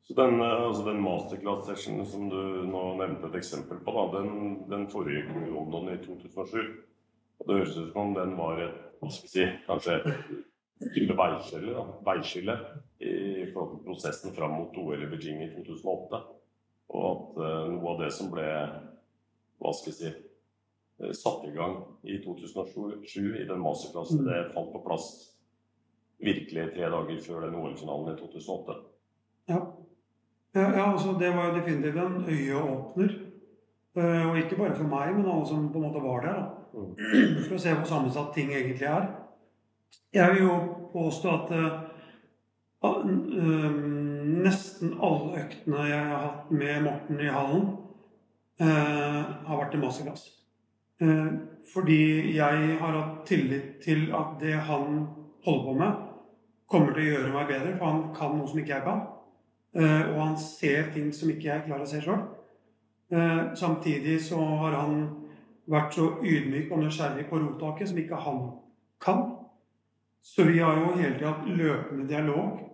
Så 0.03 0.13
den, 0.17 0.41
altså 0.43 0.83
den 0.85 0.99
masterclass-sessionen 1.01 2.07
som 2.07 2.25
du 2.29 2.39
nå 2.67 2.81
nevnte 2.99 3.29
et 3.29 3.37
eksempel 3.39 3.79
på, 3.85 3.93
da, 3.95 4.19
den, 4.19 4.57
den 4.69 4.89
foregikk 4.91 5.31
i 5.39 5.45
London 5.47 5.93
i 5.93 5.99
2007. 6.03 6.57
Og 7.39 7.47
det 7.47 7.59
høres 7.61 7.77
ut 7.77 7.93
som 7.93 8.01
om 8.03 8.17
den 8.17 8.35
var 8.37 8.59
et 8.65 8.81
hva 9.03 9.11
skal 9.11 9.27
jeg 9.27 9.33
si, 9.33 9.45
kanskje 9.67 9.95
et 10.83 11.09
veiskille, 11.17 11.73
da, 11.75 11.83
veiskille 12.05 12.53
i 13.03 13.51
forhold 13.53 13.77
til 13.77 13.85
prosessen 13.87 14.35
fram 14.35 14.55
mot 14.57 14.77
OL 14.77 15.03
i 15.03 15.09
Beijing 15.11 15.43
i 15.43 15.51
2008. 15.55 16.21
Og 16.93 17.05
at 17.09 17.41
uh, 17.41 17.71
noe 17.73 17.93
av 17.93 18.01
det 18.03 18.11
som 18.13 18.31
ble 18.31 18.47
hva 19.63 19.73
skal 19.75 19.91
jeg 19.91 19.97
si, 19.97 20.11
uh, 21.01 21.11
satt 21.17 21.45
i 21.47 21.53
gang 21.55 21.79
i 22.03 22.19
2007 22.23 23.41
i 23.41 23.47
den 23.49 23.63
masterklassen, 23.63 24.25
det 24.27 24.49
falt 24.55 24.73
på 24.75 24.83
plass 24.85 25.11
virkelig 26.23 26.69
tre 26.75 26.89
dager 26.93 27.21
før 27.25 27.47
den 27.47 27.57
OL-finalen 27.59 28.13
i 28.13 28.19
2008. 28.21 28.79
Ja. 29.51 29.61
Ja, 30.53 30.67
ja, 30.69 30.83
altså 30.91 31.15
Det 31.19 31.31
var 31.33 31.49
jo 31.49 31.55
definitivt 31.57 31.97
en 31.97 32.25
øyeåpner. 32.29 33.15
Uh, 33.97 34.29
og 34.29 34.37
ikke 34.37 34.57
bare 34.57 34.75
for 34.75 34.89
meg, 34.89 35.15
men 35.15 35.25
alle 35.29 35.47
som 35.47 35.67
på 35.71 35.79
en 35.79 35.87
måte 35.87 36.01
var 36.01 36.21
der. 36.25 36.37
da. 36.39 36.63
For 37.45 37.57
å 37.57 37.61
se 37.61 37.73
hvor 37.73 37.89
sammensatt 37.89 38.31
ting 38.33 38.49
egentlig 38.53 38.87
er. 38.89 39.09
Jeg 40.13 40.33
vil 40.33 40.45
jo 40.47 40.55
påstå 40.93 41.33
at 41.33 41.51
nesten 44.43 44.95
alle 44.99 45.43
øktene 45.43 45.87
jeg 45.87 46.05
har 46.09 46.23
hatt 46.25 46.51
med 46.51 46.83
Morten 46.83 47.21
i 47.23 47.31
hallen, 47.31 47.67
har 48.59 49.59
vært 49.59 49.75
en 49.75 49.85
masterclass. 49.85 50.29
fordi 51.73 52.35
jeg 52.35 52.77
har 52.79 52.97
hatt 52.97 53.25
tillit 53.27 53.79
til 53.83 54.11
at 54.15 54.35
det 54.39 54.53
han 54.53 55.07
holder 55.45 55.65
på 55.65 55.73
med, 55.79 55.93
kommer 56.67 56.93
til 56.93 57.03
å 57.03 57.09
gjøre 57.11 57.33
meg 57.33 57.47
bedre, 57.47 57.73
for 57.77 57.85
han 57.85 58.03
kan 58.15 58.37
noe 58.37 58.47
som 58.47 58.59
ikke 58.59 58.75
jeg 58.75 58.85
kan. 58.85 59.01
og 60.13 60.19
han 60.21 60.37
ser 60.37 60.91
ting 60.93 61.11
som 61.13 61.29
ikke 61.29 61.49
jeg 61.49 61.65
klarer 61.65 61.83
å 61.83 61.89
se 61.89 62.01
sjøl. 62.01 62.23
samtidig 63.55 64.21
så 64.21 64.37
har 64.37 64.75
han 64.75 65.23
vært 65.69 65.95
så 65.95 66.09
ydmyk 66.23 66.71
og 66.71 66.83
nysgjerrig 66.83 67.25
på 67.29 67.39
rotaket 67.39 67.89
som 67.89 67.97
ikke 67.97 68.15
han 68.15 68.43
kan. 69.03 69.23
Så 70.23 70.43
vi 70.47 70.59
har 70.59 70.77
jo 70.79 70.95
hele 70.95 71.17
tida 71.17 71.33
hatt 71.33 71.47
løpende 71.47 72.07
dialog. 72.07 72.72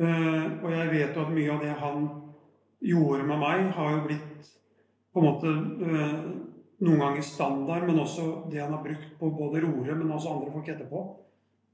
Og 0.00 0.68
jeg 0.72 0.90
vet 0.94 1.16
jo 1.16 1.24
at 1.26 1.32
mye 1.34 1.54
av 1.54 1.64
det 1.64 1.72
han 1.80 2.06
gjorde 2.80 3.26
med 3.28 3.42
meg, 3.42 3.66
har 3.76 3.90
jo 3.92 4.04
blitt 4.06 4.52
på 5.12 5.20
en 5.20 5.26
måte 5.26 5.50
noen 6.80 7.02
ganger 7.02 7.26
standard, 7.26 7.84
men 7.88 8.00
også 8.00 8.26
det 8.50 8.62
han 8.62 8.72
har 8.72 8.84
brukt 8.84 9.10
på 9.18 9.30
både 9.36 9.60
Rore, 9.64 9.96
men 9.98 10.12
også 10.14 10.32
andre 10.32 10.54
folk 10.54 10.70
etterpå. 10.72 11.02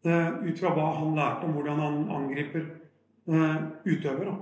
ut 0.06 0.58
fra 0.60 0.70
hva 0.74 0.90
han 1.00 1.14
lærte 1.16 1.46
om 1.46 1.54
hvordan 1.56 1.78
han 1.82 2.10
angriper 2.14 2.66
utøver. 3.86 4.34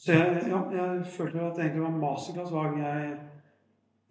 Så 0.00 0.12
jeg, 0.12 0.42
ja, 0.48 0.60
jeg 0.72 1.06
følte 1.16 1.42
at 1.44 1.56
det 1.56 1.64
egentlig 1.64 1.82
var 1.82 1.98
masterclass 2.00 2.50
hver 2.50 2.70
gang 2.70 2.80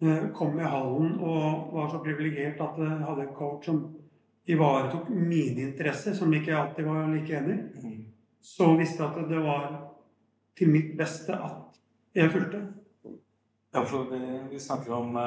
jeg 0.00 0.32
kom 0.34 0.60
i 0.60 0.68
hallen 0.68 1.18
og 1.20 1.72
var 1.74 1.90
så 1.90 1.98
privilegert 2.04 2.60
at 2.62 2.78
jeg 2.78 3.00
hadde 3.08 3.26
en 3.26 3.34
coach 3.36 3.66
som 3.66 3.82
ivaretok 4.46 5.08
mine 5.08 5.60
interesser, 5.68 6.14
som 6.14 6.34
ikke 6.34 6.56
alltid 6.56 6.84
var 6.84 7.08
like 7.12 7.36
enig 7.36 7.58
mm. 7.82 7.98
Så 8.40 8.70
visste 8.76 9.02
jeg 9.02 9.12
at 9.12 9.28
det 9.28 9.40
var 9.44 9.66
til 10.56 10.70
mitt 10.72 10.94
beste 10.96 11.36
at 11.36 11.76
jeg 12.16 12.30
fulgte. 12.32 12.60
Ja, 13.70 13.84
for 13.84 14.08
vi, 14.10 14.18
vi 14.50 14.58
snakker 14.58 14.92
om 14.96 15.18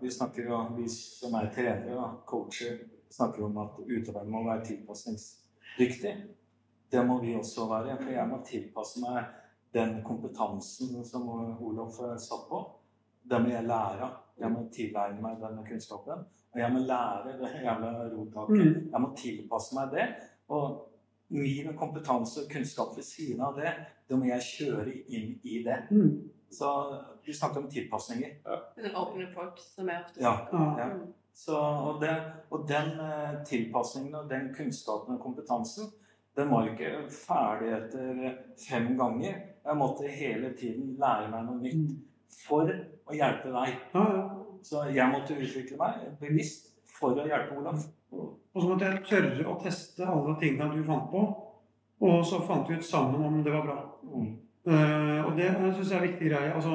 Vi 0.00 0.10
snakker 0.10 0.48
om 0.52 0.76
vi 0.76 0.88
som 0.88 1.34
er 1.34 1.50
trenere, 1.54 1.94
da, 1.94 2.08
coacher, 2.26 2.78
snakker 3.12 3.44
om 3.44 3.58
at 3.62 3.76
utøveren 3.86 4.30
må 4.30 4.42
være 4.48 4.64
tilpasningsdyktig. 4.64 6.14
Det 6.92 7.06
må 7.06 7.20
vi 7.20 7.36
også 7.36 7.68
være. 7.68 7.96
For 8.00 8.10
jeg 8.10 8.28
må 8.28 8.40
tilpasse 8.46 9.00
meg 9.04 9.28
den 9.72 10.00
kompetansen 10.04 11.04
som 11.04 11.28
Olof 11.60 12.00
satt 12.20 12.48
på. 12.48 12.64
Det 13.22 13.40
må 13.40 13.52
jeg 13.52 13.68
lære 13.68 14.08
av. 14.08 14.18
Jeg 14.40 14.50
må 14.50 14.64
tilegne 14.72 15.22
meg 15.22 15.38
denne 15.40 15.62
kunnskapen. 15.68 16.24
Og 16.52 16.60
jeg 16.60 16.72
må 16.72 16.78
lære 16.84 17.32
det 17.40 17.50
jævla 17.64 17.92
rotaket. 18.12 18.66
Mm. 18.66 18.90
Jeg 18.92 19.00
må 19.00 19.12
tilpasse 19.16 19.74
meg 19.78 19.92
det. 19.94 20.06
Og 20.52 20.88
min 21.32 21.72
kompetanse 21.78 22.42
og 22.44 22.50
kunnskap 22.52 22.96
ved 22.96 23.06
siden 23.08 23.40
av 23.40 23.56
det, 23.56 23.72
det 24.08 24.18
må 24.18 24.28
jeg 24.28 24.44
kjøre 24.50 24.92
inn 25.08 25.30
i 25.48 25.62
det. 25.64 25.78
Mm. 25.90 26.28
Så 26.52 26.68
du 27.24 27.32
snakker 27.32 27.62
om 27.62 27.70
tilpasninger. 27.72 28.34
Den 28.76 28.96
åpne 29.00 29.30
folk 29.34 29.56
som 29.62 29.88
er 29.88 30.02
ofte 30.04 30.20
Ja. 30.20 30.34
snakker 30.36 30.58
om. 30.58 30.78
Ja. 30.78 30.86
Mm. 30.94 31.12
Så, 31.34 31.56
og, 31.56 32.00
det, 32.02 32.12
og 32.50 32.66
den 32.68 32.90
eh, 33.00 33.38
tilpasningen 33.48 34.14
og 34.14 34.28
den 34.30 34.50
kunnskapen 34.56 35.14
og 35.16 35.20
kompetansen, 35.22 35.88
den 36.36 36.50
var 36.50 36.66
jo 36.66 36.72
ikke 36.72 37.08
ferdig 37.12 37.72
etter 37.78 38.36
fem 38.68 38.90
ganger. 38.98 39.40
Jeg 39.64 39.76
måtte 39.76 40.08
hele 40.08 40.52
tiden 40.58 40.96
lære 41.00 41.30
meg 41.32 41.46
noe 41.48 41.62
nytt 41.62 41.96
for 42.46 42.68
å 42.68 43.16
hjelpe 43.16 43.48
deg. 43.54 43.74
Ja, 43.94 44.04
ja. 44.16 44.28
Så 44.62 44.84
jeg 44.94 45.10
måtte 45.10 45.38
utvikle 45.38 45.78
meg 45.80 45.92
bevisst 46.20 46.70
for 46.98 47.18
å 47.18 47.26
hjelpe 47.26 47.58
Olaf. 47.58 47.86
Og 48.12 48.60
så 48.60 48.68
måtte 48.68 48.88
jeg 48.88 49.04
tørre 49.08 49.48
å 49.48 49.60
teste 49.62 50.06
alle 50.06 50.36
tingene 50.40 50.76
du 50.76 50.84
fant 50.86 51.10
på. 51.10 51.20
Og 52.02 52.26
så 52.26 52.36
fant 52.46 52.68
vi 52.68 52.74
ut 52.78 52.86
sammen 52.86 53.24
om 53.24 53.42
det 53.44 53.52
var 53.54 53.64
bra. 53.66 53.78
Mm. 54.12 54.32
Eh, 54.66 55.20
og 55.26 55.32
det 55.38 55.48
syns 55.58 55.90
jeg 55.90 55.96
er 55.96 56.02
en 56.02 56.08
viktig 56.08 56.28
greie. 56.30 56.54
Altså, 56.54 56.72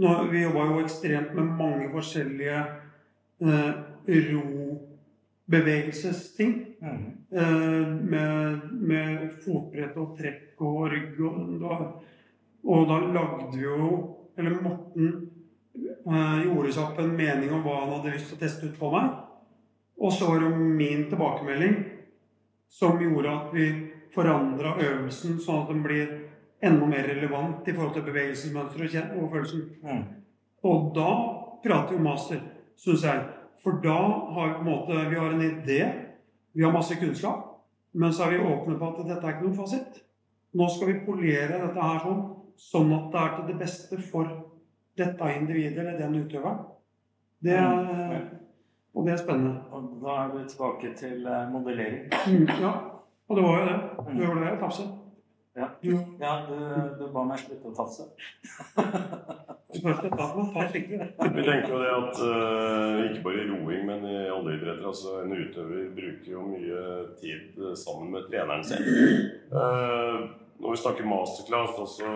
nå, 0.00 0.08
vi 0.30 0.44
jobba 0.44 0.60
jo 0.70 0.76
ekstremt 0.84 1.30
med 1.36 1.46
mange 1.58 1.86
forskjellige 1.92 2.58
uh, 3.44 3.72
robevegelsesting. 4.08 6.52
Mm. 6.80 7.02
Uh, 7.36 7.86
med, 8.12 8.60
med 8.80 9.30
fotbrett 9.44 9.94
og 10.00 10.06
trekk 10.16 10.56
og 10.64 10.88
rygg. 10.94 11.20
Og, 11.20 11.34
da, 11.60 11.72
og 12.64 12.80
da 12.88 12.96
lagde 13.10 13.44
vi 13.52 13.60
jo 13.66 13.78
Eller 14.38 14.52
Morten 14.62 15.06
eh, 15.06 15.12
gjorde 15.74 16.72
seg 16.72 16.84
opp 16.84 16.98
en 16.98 17.16
mening 17.16 17.52
om 17.54 17.62
hva 17.64 17.82
han 17.82 17.94
hadde 17.96 18.14
lyst 18.14 18.30
til 18.30 18.38
å 18.38 18.40
teste 18.40 18.70
ut 18.70 18.78
på 18.78 18.90
meg. 18.94 19.10
Og 20.00 20.12
så 20.12 20.30
var 20.30 20.40
det 20.42 20.50
min 20.56 21.06
tilbakemelding 21.10 21.76
som 22.70 23.00
gjorde 23.02 23.34
at 23.34 23.54
vi 23.54 23.66
forandra 24.14 24.76
øvelsen 24.80 25.38
sånn 25.42 25.64
at 25.64 25.70
den 25.70 25.82
blir 25.84 26.14
enda 26.64 26.86
mer 26.86 27.06
relevant 27.08 27.68
i 27.68 27.74
forhold 27.74 27.94
til 27.96 28.06
bevegelsesmønsteret 28.08 29.14
og, 29.16 29.28
følelsen. 29.32 29.66
Mm. 29.84 30.02
Og 30.66 30.90
da 30.96 31.10
prater 31.64 31.96
vi 31.96 32.04
master, 32.04 32.40
syns 32.80 33.04
jeg. 33.06 33.22
For 33.60 33.80
da 33.84 33.96
har 34.34 34.48
vi 34.48 34.54
på 34.56 34.62
en 34.64 34.70
måte 34.70 35.00
Vi 35.10 35.18
har 35.18 35.32
en 35.34 35.42
idé, 35.44 35.80
vi 36.52 36.64
har 36.64 36.72
masse 36.72 36.96
kunnskap, 36.96 37.60
men 37.92 38.12
så 38.12 38.24
er 38.24 38.30
vi 38.30 38.44
åpne 38.44 38.78
på 38.78 38.88
at 38.88 39.02
dette 39.06 39.26
er 39.26 39.34
ikke 39.34 39.48
noen 39.48 39.58
fasit. 39.58 40.00
Nå 40.56 40.68
skal 40.68 40.88
vi 40.88 41.02
polere 41.04 41.60
dette 41.60 41.82
her 41.82 42.00
sånn, 42.04 42.22
sånn 42.56 42.94
at 42.96 43.10
det 43.12 43.20
er 43.20 43.34
til 43.36 43.48
det 43.50 43.58
beste 43.60 43.98
for 44.10 44.32
dette 44.98 45.32
individet 45.36 45.78
eller 45.78 45.98
den 45.98 46.14
utøveren. 46.24 46.62
Det 47.40 47.52
er, 47.56 48.20
og 48.94 49.06
det 49.06 49.12
er 49.12 49.20
spennende. 49.20 49.60
Og 49.72 49.92
da 50.02 50.16
er 50.24 50.32
vi 50.34 50.48
tilbake 50.48 50.94
til 50.96 51.26
eh, 51.26 51.52
modellering. 51.52 52.10
Mm, 52.26 52.48
ja, 52.60 52.72
og 53.28 53.36
det 53.36 53.44
var 53.44 53.60
jo 53.60 53.66
det. 53.66 53.78
Du 54.10 54.24
gjorde 54.24 54.40
det, 54.44 54.58
Tafse. 54.60 54.82
Ja, 55.56 55.68
Du 55.82 55.90
ja 56.20 56.46
du, 56.48 56.54
du 56.98 57.08
ba 57.12 57.24
meg 57.26 57.40
slutte 57.42 57.68
å 57.68 57.74
tafse. 57.74 58.04
Vi 59.70 61.42
tenker 61.42 61.72
jo 61.72 61.80
det 61.82 61.90
at 61.90 62.20
uh, 62.22 63.00
ikke 63.08 63.24
bare 63.24 63.42
i 63.42 63.48
roing, 63.48 63.82
men 63.88 64.06
i 64.06 64.28
alle 64.30 64.54
idretter. 64.56 64.86
altså 64.86 65.20
En 65.24 65.34
utøver 65.34 65.90
bruker 65.96 66.30
jo 66.32 66.44
mye 66.46 66.84
tid 67.18 67.58
eh, 67.58 67.74
sammen 67.78 68.12
med 68.14 68.30
treneren 68.30 68.64
sin. 68.66 68.86
Uh, 69.50 70.30
når 70.62 70.76
vi 70.76 70.82
snakker 70.84 71.10
masterclass, 71.10 71.76
altså 71.82 72.08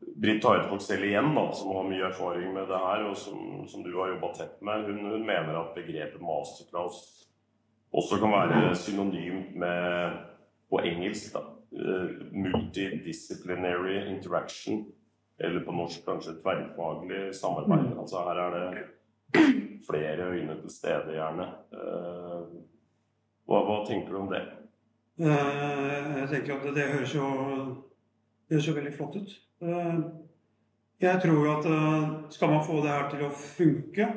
Britt 0.00 0.44
Hartvåg 0.44 0.80
selv 0.82 1.04
igjen, 1.04 1.34
da, 1.36 1.46
som 1.52 1.74
har 1.76 1.84
mye 1.88 2.06
erfaring 2.08 2.52
med 2.54 2.68
det 2.68 2.78
her, 2.80 3.04
og 3.10 3.16
som, 3.16 3.66
som 3.68 3.82
du 3.84 3.90
har 3.98 4.14
jobba 4.14 4.30
tett 4.36 4.60
med, 4.64 4.84
hun, 4.88 5.00
hun 5.12 5.26
mener 5.26 5.58
at 5.60 5.74
begrepet 5.76 6.20
masterclass 6.24 7.00
også 7.92 8.20
kan 8.22 8.32
være 8.32 8.74
synonymt 8.78 9.56
med 9.58 10.16
på 10.70 10.80
engelsk 10.86 11.34
da, 11.34 11.42
eh, 11.74 12.12
multidisciplinary 12.32 14.06
interaction. 14.16 14.86
Eller 15.40 15.60
på 15.64 15.72
norsk 15.72 16.04
kanskje 16.04 16.34
tverrfaglig 16.42 17.34
samarbeid. 17.34 17.94
Altså 17.98 18.20
her 18.26 18.40
er 18.44 18.56
det 18.56 19.44
flere 19.88 20.26
øyne 20.34 20.56
til 20.60 20.70
stede, 20.70 21.14
gjerne. 21.16 21.46
Eh, 21.72 22.58
Hva, 23.50 23.62
hva 23.66 23.78
tenker 23.88 24.12
du 24.12 24.18
om 24.20 24.28
det? 24.30 24.42
Eh, 25.18 26.18
Jeg 26.20 26.28
tenker 26.30 26.60
at 26.60 26.74
det 26.76 26.84
høres 26.92 27.14
jo, 27.16 27.24
det 28.50 28.60
ser 28.64 28.76
veldig 28.76 28.92
flott 28.96 29.16
ut. 29.20 29.36
Eh, 29.62 30.00
Jeg 31.00 31.20
tror 31.22 31.46
at 31.58 31.64
eh, 31.70 32.08
skal 32.34 32.50
man 32.50 32.64
få 32.66 32.80
det 32.84 32.90
her 32.92 33.06
til 33.12 33.22
å 33.24 33.30
funke, 33.32 34.08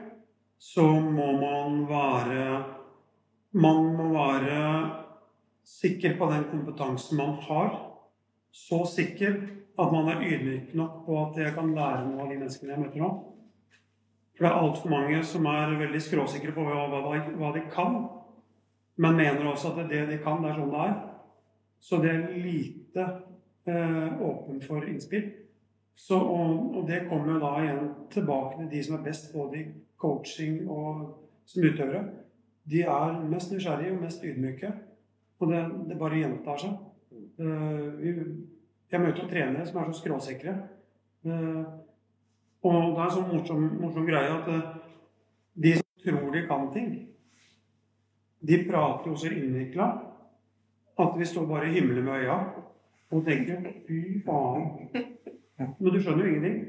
så 0.60 0.84
må 1.00 1.30
man 1.40 1.84
være 1.90 2.64
Man 3.54 3.92
må 3.96 4.08
være 4.16 4.62
sikker 5.64 6.16
på 6.18 6.26
den 6.32 6.48
kompetansen 6.50 7.18
man 7.20 7.36
har. 7.46 7.76
Så 8.52 8.80
sikker 8.90 9.36
at 9.80 9.92
man 9.94 10.08
er 10.10 10.24
ydmyk 10.26 10.74
nok 10.78 11.04
på 11.06 11.20
at 11.22 11.38
jeg 11.38 11.54
kan 11.54 11.70
lære 11.76 12.08
noe 12.08 12.24
av 12.26 12.32
de 12.32 12.40
menneskene 12.40 12.74
jeg 12.74 12.82
møter 12.82 13.04
nå. 13.04 13.12
For 14.34 14.46
det 14.46 14.50
er 14.50 14.58
altfor 14.64 14.90
mange 14.90 15.20
som 15.30 15.46
er 15.46 15.76
veldig 15.78 16.02
skråsikre 16.02 16.56
på 16.56 16.66
hva, 16.66 17.52
de- 17.54 17.68
kan, 17.74 18.00
men 18.98 19.16
mener 19.22 19.46
også 19.52 19.76
at 19.78 19.90
det 19.90 20.08
de 20.10 20.18
kan, 20.26 20.42
det 20.42 20.50
er 20.52 20.58
sånn 20.58 20.74
det 20.74 20.82
er. 20.88 20.96
Så 21.80 22.02
det 22.02 22.10
er 22.10 22.38
lite 22.42 23.06
åpen 23.66 24.60
for 24.62 24.84
innspill. 24.84 25.30
Så, 25.96 26.18
og, 26.18 26.76
og 26.76 26.88
det 26.90 27.06
kommer 27.10 27.38
da 27.40 27.52
igjen 27.62 27.84
tilbake 28.12 28.58
til 28.58 28.70
de 28.72 28.82
som 28.84 28.98
er 28.98 29.06
best 29.06 29.30
både 29.34 29.60
i 29.60 29.66
coaching 30.02 30.64
og 30.68 31.04
som 31.46 31.64
utøvere. 31.64 32.04
De 32.64 32.82
er 32.82 33.22
mest 33.30 33.52
nysgjerrige 33.52 33.94
og 33.96 34.02
mest 34.02 34.24
ydmyke. 34.24 34.72
Og 35.40 35.52
det, 35.52 35.62
det 35.90 36.00
bare 36.00 36.20
gjentar 36.20 36.60
seg. 36.60 36.76
Eh, 37.14 38.04
jeg 38.94 39.02
møter 39.02 39.24
jo 39.24 39.30
trenere 39.30 39.66
som 39.68 39.82
er 39.82 39.90
så 39.90 40.00
skråsikre. 40.00 40.54
Eh, 41.28 41.64
og 42.64 42.78
det 42.96 43.02
er 43.02 43.08
en 43.08 43.16
sånn 43.18 43.32
morsom, 43.32 43.66
morsom 43.82 44.08
greie 44.08 44.32
at 44.32 44.50
eh, 44.54 44.70
de 45.66 45.76
som 45.80 45.90
tror 46.04 46.32
de 46.34 46.46
kan 46.48 46.70
ting, 46.74 46.94
de 48.44 48.60
prater 48.68 49.12
jo 49.12 49.18
så 49.20 49.32
innvikla 49.32 49.88
at 51.00 51.16
vi 51.18 51.28
står 51.28 51.46
bare 51.50 51.70
i 51.70 51.78
himmelen 51.78 52.06
med 52.06 52.24
øya 52.24 52.38
og 53.14 53.26
tenker 53.28 53.68
fy 53.88 54.00
faen. 54.26 54.70
Men 55.58 55.94
du 55.94 56.00
skjønner 56.02 56.26
jo 56.26 56.32
ingenting. 56.32 56.64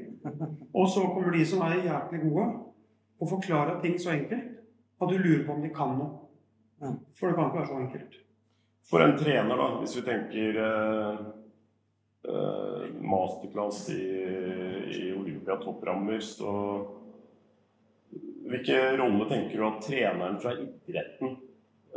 Og 0.73 0.89
så 0.89 1.05
kommer 1.13 1.33
de 1.33 1.45
som 1.45 1.63
er 1.65 1.81
jæklig 1.85 2.21
gode, 2.25 2.45
og 3.19 3.29
forklarer 3.29 3.81
ting 3.81 3.97
så 4.01 4.13
enkelt 4.15 4.51
at 5.01 5.09
du 5.11 5.17
lurer 5.17 5.43
på 5.45 5.55
om 5.55 5.63
de 5.63 5.71
kan 5.73 5.97
noe. 5.97 6.91
For 7.17 7.29
det 7.29 7.37
kan 7.37 7.49
ikke 7.49 7.59
være 7.59 7.71
så 7.71 7.79
enkelt. 7.81 8.19
For 8.85 9.01
en 9.01 9.17
trener, 9.17 9.57
da, 9.57 9.69
hvis 9.81 9.95
vi 9.97 10.03
tenker 10.05 10.59
eh, 10.61 11.23
eh, 12.29 12.83
masterclass 13.01 13.87
i, 13.95 14.03
i 14.93 15.07
Olympia 15.15 15.57
topprammer, 15.63 16.21
så 16.21 16.51
Hvilken 18.45 18.99
rolle 18.99 19.25
tenker 19.25 19.57
du 19.57 19.63
at 19.65 19.79
treneren 19.81 20.35
fra 20.37 20.51
idretten 20.53 21.31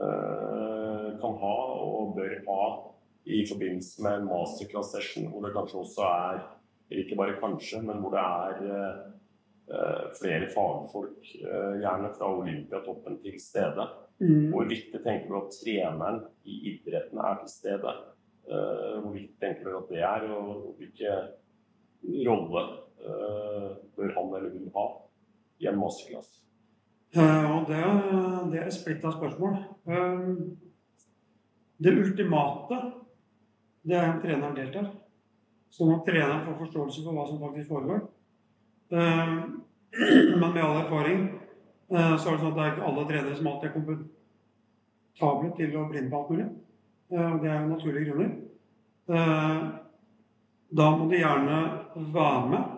eh, 0.01 1.09
kan 1.21 1.35
ha 1.43 1.57
og 1.85 2.15
bør 2.17 2.31
ha 2.47 2.63
i 3.29 3.45
forbindelse 3.49 4.03
med 4.03 4.15
en 4.17 4.29
masterclass-session, 4.31 5.29
hvor 5.31 5.45
det 5.45 5.55
kanskje 5.57 5.81
også 5.83 6.05
er 6.09 6.43
ikke 6.97 7.17
bare 7.19 7.37
kanskje, 7.41 7.83
men 7.85 8.01
hvor 8.01 8.15
det 8.15 8.23
er 8.25 8.61
eh, 8.75 9.01
eh, 9.69 10.05
flere 10.17 10.49
fagfolk, 10.55 11.33
eh, 11.43 11.75
gjerne 11.83 12.13
fra 12.17 12.31
Olympiatoppen, 12.39 13.19
til 13.25 13.37
stede. 13.43 13.85
Mm. 14.19 14.49
Hvor 14.53 14.65
viktig 14.71 15.03
tenker 15.05 15.29
du 15.29 15.37
at 15.43 15.59
treneren 15.61 16.23
i 16.49 16.57
idretten 16.73 17.21
er 17.21 17.43
til 17.43 17.53
stede? 17.53 17.95
Eh, 18.49 18.97
hvor 19.03 19.13
viktig 19.13 19.37
tenker 19.43 19.69
du 19.69 19.77
at 19.77 19.93
det 19.93 20.01
er, 20.01 20.25
og 20.33 20.73
hvilken 20.79 21.29
rolle 22.29 22.65
eh, 23.05 23.69
bør 23.97 24.15
han 24.17 24.37
eller 24.39 24.55
hun 24.57 24.73
ha 24.79 24.87
i 25.61 25.69
en 25.69 25.81
masterclass? 25.81 26.39
Ja, 27.17 27.61
det, 27.69 27.83
det 28.53 28.59
er 28.61 28.67
et 28.67 28.77
splitta 28.77 29.13
spørsmål. 29.15 29.55
Um, 29.89 30.59
det 31.79 31.95
ultimate, 31.97 32.81
det 33.89 33.97
er 33.97 34.11
om 34.13 34.21
treneren 34.23 34.57
deltar. 34.57 34.89
Sånn 35.73 35.95
at 35.95 36.07
treneren 36.09 36.45
får 36.47 36.61
forståelse 36.63 37.05
for 37.05 37.17
hva 37.17 37.27
som 37.29 37.41
faktisk 37.43 37.73
foregår. 37.73 38.05
Eh, 38.93 39.35
men 40.41 40.53
med 40.53 40.63
all 40.65 40.81
erfaring 40.83 41.27
eh, 41.29 42.15
så 42.17 42.31
er 42.31 42.37
det 42.37 42.41
sånn 42.43 42.51
at 42.53 42.57
det 42.57 42.65
er 42.65 42.73
ikke 42.75 42.89
alle 42.91 43.05
trenere 43.11 43.37
som 43.37 43.51
alltid 43.51 43.69
er 43.69 43.77
komfortable 43.77 45.53
til 45.59 45.77
å 45.77 45.85
bli 45.91 46.05
på 46.09 46.21
alt 46.21 46.33
mulig. 46.35 46.49
Eh, 47.13 47.37
det 47.43 47.53
er 47.53 47.61
jo 47.61 47.75
naturlige 47.75 48.11
grunner. 48.11 48.37
Da 50.79 50.87
må 50.93 51.07
de 51.09 51.17
gjerne 51.23 51.59
være 52.13 52.49
med 52.53 52.75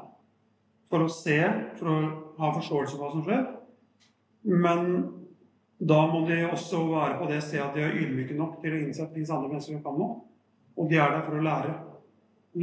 for 0.90 1.02
å 1.02 1.10
se, 1.10 1.40
for 1.78 1.90
å 1.90 1.96
ha 2.38 2.50
forståelse 2.54 2.94
for 2.94 3.02
hva 3.02 3.08
som 3.16 3.24
skjer. 3.26 3.48
Men 4.46 4.84
Da 5.80 5.96
må 6.12 6.26
de 6.28 6.42
også 6.44 6.82
være 6.90 7.14
på 7.16 7.26
det 7.30 7.38
stedet 7.40 7.62
at 7.64 7.76
de 7.76 7.80
er 7.80 7.94
ydmyke 8.02 8.34
nok 8.36 8.58
til 8.60 8.74
å 8.76 8.80
innse 8.82 9.00
at 9.00 9.14
det 9.14 9.16
finnes 9.16 9.30
andre 9.32 9.48
mennesker 9.48 9.78
som 9.78 9.84
kan 9.86 9.94
noe. 9.96 10.18
Og 10.80 10.88
de 10.88 10.96
er 10.96 11.12
der 11.12 11.24
for 11.26 11.36
å 11.36 11.44
lære. 11.44 11.74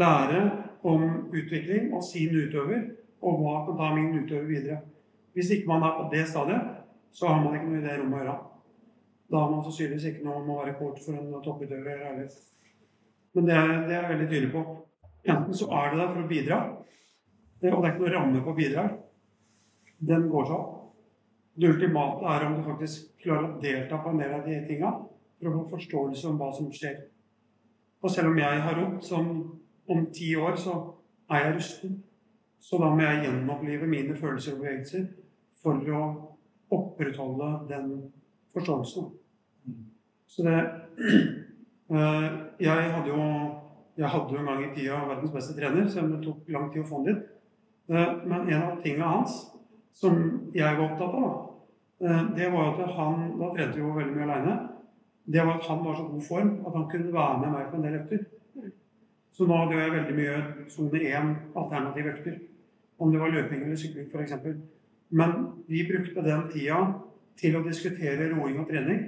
Lære 0.02 0.42
om 0.88 1.04
utvikling 1.30 1.92
og 1.94 2.04
sin 2.04 2.34
utøver, 2.34 2.84
og 3.22 3.42
hva 3.42 3.60
kan 3.68 3.78
ta 3.78 3.94
min 3.94 4.16
utøver 4.18 4.48
videre. 4.50 4.80
Hvis 5.38 5.52
ikke 5.54 5.70
man 5.70 5.86
er 5.86 5.98
på 6.00 6.08
det 6.14 6.24
stadiet, 6.28 6.74
så 7.14 7.30
har 7.30 7.44
man 7.44 7.56
ikke 7.56 7.70
noe 7.70 7.82
i 7.82 7.86
det 7.86 7.98
rommet 8.00 8.18
å 8.18 8.24
gjøre. 8.24 8.38
Da 9.28 9.42
har 9.44 9.52
man 9.52 9.64
sannsynligvis 9.66 10.08
ikke 10.10 10.26
noe 10.26 10.42
om 10.42 10.52
å 10.54 10.60
være 10.62 10.78
coach 10.80 11.04
for 11.06 11.18
en 11.20 11.34
topputøver. 11.46 12.04
Men 13.36 13.50
det 13.50 13.56
er, 13.58 13.74
det 13.86 13.94
er 13.94 14.02
jeg 14.02 14.12
veldig 14.14 14.30
tydelig 14.32 14.52
på. 14.56 14.64
Enten 15.28 15.60
så 15.60 15.68
er 15.76 15.92
det 15.92 16.00
der 16.00 16.14
for 16.14 16.24
å 16.24 16.32
bidra, 16.32 16.60
og 16.78 17.62
det 17.62 17.70
er 17.70 17.92
ikke 17.92 18.04
noe 18.04 18.14
ramme 18.14 18.42
på 18.46 18.56
bidrag. 18.58 18.98
Den 20.10 20.28
går 20.32 20.48
seg 20.48 20.58
opp. 20.58 20.74
Det 21.58 21.70
ultimate 21.74 22.34
er 22.34 22.46
om 22.46 22.58
du 22.58 22.66
faktisk 22.66 23.14
klarer 23.24 23.48
å 23.50 23.62
delta 23.62 23.98
på 24.02 24.12
en 24.14 24.20
del 24.22 24.34
av 24.38 24.44
de 24.46 24.58
tinga 24.68 24.92
for 25.38 25.50
å 25.50 25.56
få 25.56 25.64
forståelse 25.72 26.28
om 26.30 26.38
hva 26.38 26.52
som 26.54 26.70
skjer. 26.74 27.00
Og 28.08 28.12
selv 28.12 28.28
om 28.28 28.38
jeg 28.40 28.62
har 28.64 28.78
ropt 28.80 29.06
som 29.06 29.26
om 29.90 30.06
ti 30.16 30.36
år, 30.36 30.56
så 30.56 30.74
er 31.30 31.42
jeg 31.46 31.56
rusten. 31.56 32.04
Så 32.60 32.78
da 32.80 32.88
må 32.96 33.02
jeg 33.04 33.26
gjenopplive 33.26 33.88
mine 33.88 34.16
følelser 34.16 34.54
og 34.56 34.62
bevegelser 34.62 35.10
for 35.60 35.90
å 35.92 36.04
opprettholde 36.72 37.50
den 37.68 37.90
forståelsen. 38.56 39.10
Så 40.28 40.46
det 40.48 40.56
eh, 41.98 42.30
Jeg 42.64 42.94
hadde 42.96 43.12
jo 43.12 43.28
jeg 43.98 44.10
hadde 44.14 44.34
jo 44.34 44.40
en 44.40 44.50
gang 44.54 44.64
i 44.64 44.72
tida 44.76 45.04
verdens 45.10 45.36
beste 45.36 45.58
trener, 45.58 45.92
om 46.00 46.12
det 46.14 46.24
tok 46.24 46.50
lang 46.56 46.72
tid 46.72 46.86
å 46.86 46.88
få 46.88 47.02
han 47.02 47.10
dit. 47.10 47.30
Eh, 47.92 48.16
men 48.24 48.48
en 48.48 48.66
av 48.70 48.82
tingene 48.86 49.12
hans 49.18 49.38
som 49.92 50.16
jeg 50.56 50.80
var 50.80 50.94
opptatt 50.94 51.20
av, 51.26 51.38
eh, 52.08 52.26
det 52.40 52.52
var 52.56 52.72
at 52.72 52.96
han 53.02 53.32
Da 53.40 53.54
trente 53.58 53.84
jo 53.84 53.92
veldig 54.00 54.16
mye 54.16 54.30
aleine. 54.32 54.58
Det 55.28 55.44
var 55.44 55.58
at 55.58 55.68
han 55.68 55.84
var 55.86 55.96
så 55.96 56.08
god 56.08 56.22
form 56.24 56.52
at 56.68 56.76
han 56.76 56.90
kunne 56.92 57.14
være 57.14 57.40
med 57.42 57.52
meg 57.52 57.70
på 57.72 57.78
en 57.78 57.84
del 57.84 58.00
økter. 58.00 58.26
Så 59.36 59.46
nå 59.46 59.58
hadde 59.60 59.78
jeg 59.78 59.94
veldig 59.94 60.16
mye 60.18 60.38
sone 60.72 61.02
1 61.02 61.34
alternative 61.62 62.14
økter. 62.14 62.38
Om 62.98 63.12
det 63.12 63.20
var 63.22 63.34
løping 63.34 63.66
eller 63.66 63.78
sykling 63.78 64.08
f.eks. 64.10 64.34
Men 65.10 65.36
vi 65.68 65.84
brukte 65.92 66.24
den 66.26 66.48
tida 66.54 66.80
til 67.38 67.58
å 67.58 67.64
diskutere 67.66 68.32
roing 68.32 68.58
og 68.64 68.72
trening, 68.72 69.04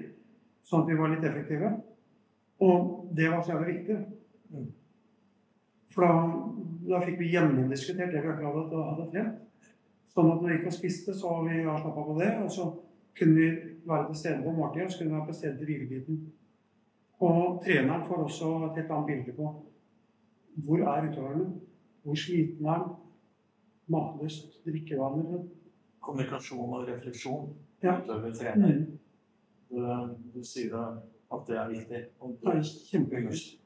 sånn 0.61 0.83
at 0.83 0.91
vi 0.91 0.97
var 0.99 1.09
litt 1.13 1.25
effektive. 1.25 1.71
Og 2.61 3.09
det 3.15 3.31
var 3.31 3.41
så 3.41 3.55
jævlig 3.55 3.77
viktig. 3.79 3.97
For 5.89 6.05
da, 6.05 6.11
da 6.91 7.01
fikk 7.07 7.17
vi 7.23 7.31
gjennomdiskutert 7.33 8.13
det 8.13 8.21
vi 8.21 8.31
akkurat 8.35 8.75
hadde 8.91 9.07
trent. 9.13 9.39
Sånn 10.13 10.29
at 10.29 10.41
når 10.41 10.51
vi 10.51 10.55
gikk 10.57 10.69
og 10.69 10.75
spiste, 10.75 11.15
så 11.15 11.33
vi 11.47 11.63
avslappa 11.63 12.05
på 12.05 12.17
det. 12.19 12.29
Og 12.43 12.51
så 12.53 12.67
kunne 13.19 13.35
vi 13.35 13.47
være 13.85 14.07
til 14.07 14.15
stede 14.15 14.43
på 14.43 14.51
måltidet, 14.51 14.91
så 14.91 14.97
kunne 14.99 15.09
vi 15.09 15.15
være 15.15 15.27
til 15.27 15.35
stede 15.35 15.57
til 15.57 15.65
hvilebiten. 15.65 16.33
Og 17.19 17.61
treneren 17.65 18.05
får 18.07 18.15
også 18.23 18.49
et 18.65 18.75
helt 18.81 18.91
annet 18.91 19.05
bilde 19.07 19.33
på 19.37 19.49
hvor 20.65 20.77
er 20.77 21.09
utøveren, 21.11 21.61
Hvor 22.03 22.15
sliten 22.15 22.65
er 22.65 22.69
han? 22.71 22.95
Matlyst, 23.87 24.65
drikkevaner. 24.65 25.43
Kommunikasjon 26.01 26.73
og 26.73 26.87
refleksjon 26.87 27.49
Ja. 27.83 28.01
utover 28.01 28.33
trener. 28.33 28.75
Mm. 28.79 28.99
Du, 29.69 29.77
du 30.39 30.43
sier 30.43 30.75
at 31.33 31.47
det 31.47 31.57
er 31.57 31.69
viktig. 31.69 32.03
Og 32.19 32.37
Det 32.41 32.55
er 32.55 32.61
kjempeviktig. 32.91 33.59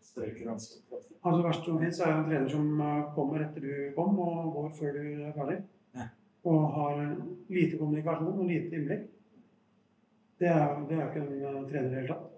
Altså 1.25 1.41
verst 1.43 1.65
som 1.65 1.79
finnes, 1.79 1.99
er 1.99 2.11
en 2.17 2.25
trener 2.27 2.49
som 2.51 2.81
eh, 2.81 3.03
kommer 3.15 3.45
etter 3.45 3.61
du 3.61 3.73
kom, 3.95 4.19
og 4.19 4.53
går 4.53 4.69
før 4.79 4.97
du 4.97 5.03
er 5.23 5.31
ferdig. 5.37 5.57
Ja. 5.95 6.07
Og 6.43 6.73
har 6.75 6.99
lite 7.49 7.77
kommunikasjon 7.77 8.39
og 8.39 8.45
lite 8.49 8.75
innblikk. 8.75 9.07
Det 10.41 10.49
er 10.49 10.63
jo 10.65 11.05
ikke 11.07 11.21
en 11.21 11.31
eh, 11.37 11.61
trener 11.69 11.87
i 11.87 11.93
det 11.93 12.01
hele 12.01 12.09
tatt. 12.09 12.29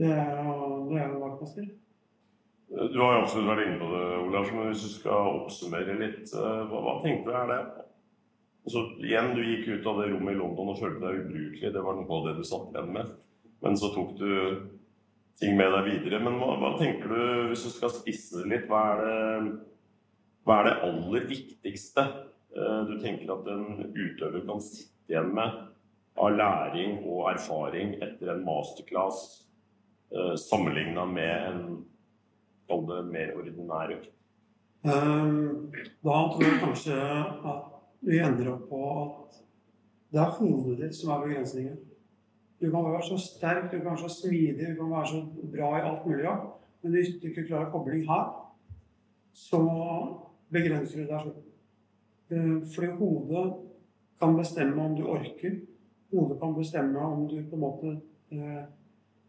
Det 0.00 0.10
er 0.14 0.40
det 0.90 0.98
er 0.98 1.06
en 1.06 1.20
vaktmester. 1.20 1.68
Du 2.70 2.98
har 3.02 3.16
jo 3.16 3.22
absolutt 3.24 3.48
vært 3.50 3.64
inne 3.66 3.78
på 3.80 3.88
det, 3.90 4.02
Olav, 4.24 4.50
men 4.54 4.68
hvis 4.70 4.82
du 4.86 4.90
skal 4.94 5.30
oppsummere 5.40 5.96
litt, 5.98 6.34
eh, 6.38 6.60
hva, 6.70 6.82
hva 6.86 6.98
tenker 7.04 7.26
du 7.26 7.36
er 7.36 7.48
det? 7.50 7.62
Altså, 8.60 8.84
igjen, 9.02 9.32
du 9.34 9.40
gikk 9.42 9.70
ut 9.72 9.88
av 9.90 10.02
det 10.02 10.10
rommet 10.12 10.36
i 10.36 10.38
London 10.38 10.70
og 10.70 10.78
følte 10.78 11.02
deg 11.02 11.24
ubrukelig. 11.24 11.72
Det 11.74 11.82
var 11.82 11.96
noe 11.98 12.18
av 12.18 12.28
det 12.28 12.36
du 12.38 12.44
satt 12.46 12.70
igjen 12.70 12.92
med. 12.94 13.16
Men 13.64 13.78
så 13.80 13.90
tok 13.94 14.12
du 14.20 14.30
ting 15.40 15.56
med 15.58 15.72
deg 15.74 15.88
videre. 15.88 16.20
Men 16.22 16.38
hva, 16.40 16.52
hva 16.60 16.74
tenker 16.78 17.10
du, 17.10 17.22
hvis 17.50 17.64
du 17.66 17.72
skal 17.74 17.92
spisse 17.94 18.42
det 18.42 18.52
litt, 18.52 18.68
hva 18.70 18.82
er 18.92 19.02
det, 19.02 19.54
hva 20.46 20.60
er 20.60 20.68
det 20.68 20.76
aller 20.86 21.26
viktigste 21.30 22.04
eh, 22.04 22.80
du 22.88 22.94
tenker 23.02 23.32
at 23.34 23.50
en 23.50 23.90
utøver 23.96 24.44
kan 24.46 24.62
sitte 24.64 25.12
igjen 25.12 25.34
med 25.36 25.58
av 26.20 26.36
læring 26.36 27.00
og 27.08 27.30
erfaring 27.32 27.94
etter 28.02 28.32
en 28.34 28.44
masterclass 28.44 29.20
eh, 30.12 30.34
sammenligna 30.36 31.06
med 31.08 31.46
en 31.50 31.62
alle 32.70 33.02
mer 33.08 33.34
ordinær 33.38 33.94
økt? 33.96 34.10
Um, 34.84 35.70
Da 36.04 36.16
tror 36.32 36.44
jeg 36.44 36.60
kanskje 36.62 36.96
at 36.96 37.64
vi 38.00 38.20
ender 38.24 38.54
opp 38.54 38.68
på 38.70 38.84
at 39.02 39.40
det 40.10 40.20
er 40.22 40.36
hodet 40.38 40.78
ditt 40.80 40.96
som 40.96 41.12
er 41.14 41.26
begrensningen. 41.26 41.76
Du 42.60 42.70
kan 42.70 42.84
være 42.84 43.02
så 43.08 43.18
sterk, 43.20 43.70
du 43.70 43.78
kan 43.78 43.92
være 43.92 44.08
så 44.08 44.14
smidig, 44.22 44.70
du 44.72 44.80
kan 44.80 44.90
være 44.90 45.10
så 45.12 45.20
bra 45.52 45.68
i 45.78 45.84
alt 45.88 46.06
mulig, 46.06 46.24
ja. 46.24 46.34
men 46.82 46.92
hvis 46.92 47.14
du 47.20 47.28
ikke 47.28 47.46
klarer 47.48 47.70
kobling 47.72 48.04
her, 48.08 48.32
så 49.32 49.60
begrenser 50.52 51.02
du 51.02 51.12
deg 51.12 51.26
selv. 51.26 51.36
Eh, 52.30 52.56
Fordi 52.74 52.90
hodet 52.98 53.44
kan 54.20 54.36
bestemme 54.36 54.82
om 54.82 54.96
du 54.96 55.06
orker. 55.08 55.60
Hodet 56.10 56.40
kan 56.40 56.54
bestemme 56.54 57.06
om 57.06 57.28
du 57.28 57.36
på 57.46 57.56
en 57.56 57.62
måte 57.62 57.92
eh, 58.34 58.64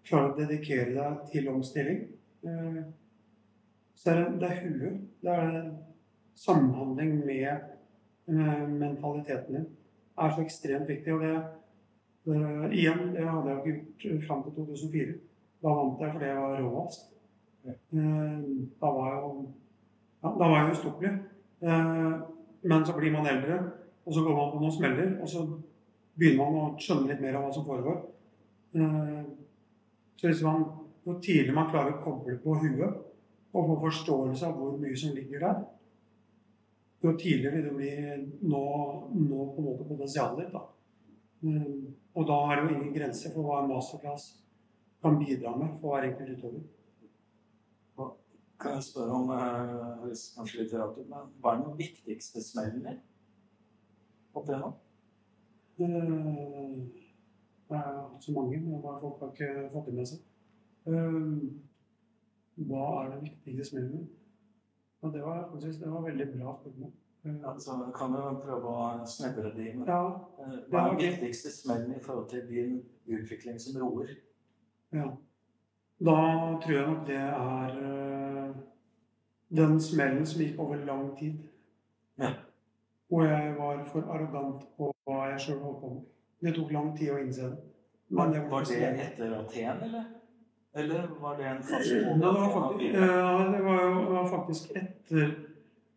klarer 0.07 0.31
å 0.31 0.37
dedikere 0.39 0.95
deg 0.95 1.21
til 1.31 1.49
omstilling. 1.51 2.01
Eh, 2.47 2.81
så 3.95 4.11
er 4.11 4.21
det, 4.21 4.27
det 4.41 4.49
er 4.49 4.61
huet. 4.65 4.99
Det 5.21 5.37
er 5.37 5.57
samhandling 6.41 7.19
med 7.25 7.47
eh, 7.47 8.67
mentaliteten 8.67 9.57
din. 9.59 9.67
Det 10.11 10.25
er 10.25 10.35
så 10.35 10.45
ekstremt 10.45 10.89
viktig. 10.89 11.13
Og 11.13 11.25
det, 11.25 11.35
det 12.25 12.73
igjen, 12.79 13.11
det 13.15 13.27
hadde 13.29 13.53
jeg 13.53 13.75
ikke 13.75 14.09
gjort 14.09 14.27
fram 14.27 14.43
til 14.47 14.57
2004. 14.57 15.17
Da 15.61 15.73
vant 15.77 16.01
jeg 16.01 16.13
fordi 16.15 16.31
jeg 16.31 16.43
var 16.45 16.61
råest. 16.65 17.09
Eh, 17.67 18.39
da 18.81 18.93
var 18.97 19.11
jeg 19.11 19.19
jo 19.21 19.33
ja, 20.21 20.29
da 20.37 20.47
var 20.47 20.57
jeg 20.57 20.71
ustoppelig. 20.75 21.11
Eh, 21.61 22.13
men 22.61 22.85
så 22.85 22.97
blir 22.97 23.13
man 23.13 23.27
eldre, 23.27 23.57
og 24.05 24.13
så 24.13 24.23
går 24.25 24.35
man 24.37 24.51
på 24.51 24.61
noen 24.61 24.73
smeller, 24.75 25.13
og 25.21 25.29
så 25.29 25.45
begynner 26.21 26.43
man 26.45 26.57
å 26.61 26.79
skjønne 26.81 27.09
litt 27.09 27.21
mer 27.23 27.39
av 27.39 27.47
hva 27.47 27.53
som 27.55 27.65
foregår. 27.65 28.01
Eh, 28.77 29.21
så 30.21 30.29
hvis 30.29 30.43
man, 30.45 30.67
hvor 31.01 31.17
tidlig 31.25 31.55
man 31.57 31.71
klarer 31.71 31.95
å 31.95 32.03
koble 32.03 32.37
på 32.43 32.57
huet, 32.61 32.99
og 33.51 33.67
få 33.67 33.77
forståelse 33.81 34.47
av 34.47 34.59
hvor 34.59 34.77
mye 34.79 34.97
som 34.97 35.15
ligger 35.15 35.41
der, 35.43 35.63
jo 37.01 37.15
tidligere 37.17 37.55
vil 37.55 37.65
det 37.65 37.71
bli 37.75 37.93
nå, 38.51 38.61
nå 39.17 39.47
på 39.55 39.63
en 39.63 39.65
måte 39.65 39.87
potensialet 39.89 40.43
ditt. 40.43 40.53
da. 40.53 40.61
Mm, 41.41 41.95
Og 42.13 42.27
da 42.29 42.37
er 42.45 42.59
det 42.59 42.67
jo 42.67 42.75
ingen 42.75 42.93
grense 42.93 43.31
for 43.33 43.47
hva 43.47 43.63
en 43.63 43.71
masterclass 43.71 44.27
kan 45.01 45.17
bidra 45.17 45.55
med 45.57 45.73
for 45.81 45.95
hver 45.95 46.05
enkelt 46.11 46.37
utøver. 46.37 46.61
Kan 48.61 48.75
jeg 48.77 48.85
spørre 48.85 49.17
om, 49.17 49.31
eh, 49.33 50.13
kanskje 50.35 50.59
litt 50.59 50.73
rart 50.77 50.97
men 51.09 51.33
hva 51.41 51.55
er 51.55 51.63
den 51.63 51.77
viktigste 51.79 52.43
smellen 52.45 52.83
din? 52.85 52.99
Opp 54.35 54.45
igjennom? 54.45 54.75
Eh, 55.81 56.87
Det 57.71 57.77
er 57.77 58.17
så 58.19 58.31
mange, 58.35 58.57
men 58.59 58.81
hva 58.83 58.97
folk 58.99 59.19
har 59.19 59.29
ikke 59.31 59.69
fått 59.71 59.85
det 59.85 59.93
med 59.93 60.05
seg. 60.09 60.19
Eh, 60.87 61.21
Hva 62.67 62.81
er 63.05 63.09
det 63.13 63.21
viktigste 63.29 63.75
med 63.79 63.91
min? 63.93 64.09
Og 65.01 65.13
det 65.13 65.21
var 65.23 65.47
det 65.59 65.91
var 65.91 66.01
veldig 66.01 66.27
bra 66.33 66.57
spørsmål. 66.59 66.91
Eh, 67.25 67.49
Altså, 67.49 67.71
kan 67.95 68.11
du 68.11 68.41
prøve 68.43 68.65
å 68.65 69.05
snevre 69.05 69.53
det 69.55 69.67
inn? 69.73 69.85
Ja, 69.87 70.01
Eh, 70.39 70.57
Hva 70.69 70.79
er 70.85 70.97
den 70.97 71.11
viktigste 71.11 71.49
smellen 71.51 71.95
i 71.95 71.99
forhold 72.03 72.29
til 72.29 72.47
din 72.49 72.83
utvikling 73.07 73.59
som 73.59 73.81
roer? 73.81 74.07
Ja. 74.93 75.07
Da 76.03 76.15
tror 76.61 76.73
jeg 76.75 76.87
nok 76.87 77.07
det 77.07 77.15
er 77.15 77.69
eh, 78.49 78.53
den 79.55 79.79
smellen 79.79 80.25
som 80.25 80.41
gikk 80.41 80.59
over 80.59 80.75
lang 80.85 81.17
tid. 81.17 81.37
Ja. 82.19 82.33
Hvor 83.09 83.23
jeg 83.23 83.55
var 83.57 83.85
for 83.85 84.01
arrogant 84.01 84.63
på 84.77 84.90
jeg 85.31 85.45
sjøl 85.45 85.61
holdt 85.65 85.81
på 85.81 85.93
med. 85.93 86.07
Det 86.41 86.55
tok 86.55 86.73
lang 86.73 86.89
tid 86.97 87.13
å 87.13 87.19
innse 87.21 87.51
det. 87.51 87.59
Var, 88.11 88.33
var 88.51 88.65
det 88.67 88.81
etter 89.05 89.37
Aten, 89.37 89.83
eller? 89.87 90.09
Eller 90.73 91.07
var 91.19 91.37
det 91.37 91.45
en 91.45 91.63
fast 91.63 91.89
det 91.89 92.19
var 92.19 92.49
faktisk, 92.61 92.93
ja, 92.93 93.51
det 93.53 93.63
var 93.63 93.81
jo 93.83 93.95
det 93.99 94.11
var 94.11 94.27
faktisk 94.29 94.71
etter, 94.75 95.31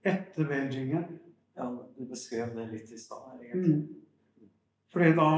etter 0.02 0.44
Beijingen. 0.44 1.04
Ja, 1.56 1.68
du 1.98 2.06
beskrev 2.10 2.56
det 2.56 2.66
litt 2.72 2.90
i 2.92 2.98
stad. 2.98 3.38
Mm. 3.54 3.84
Fordi 4.92 5.12
da, 5.14 5.28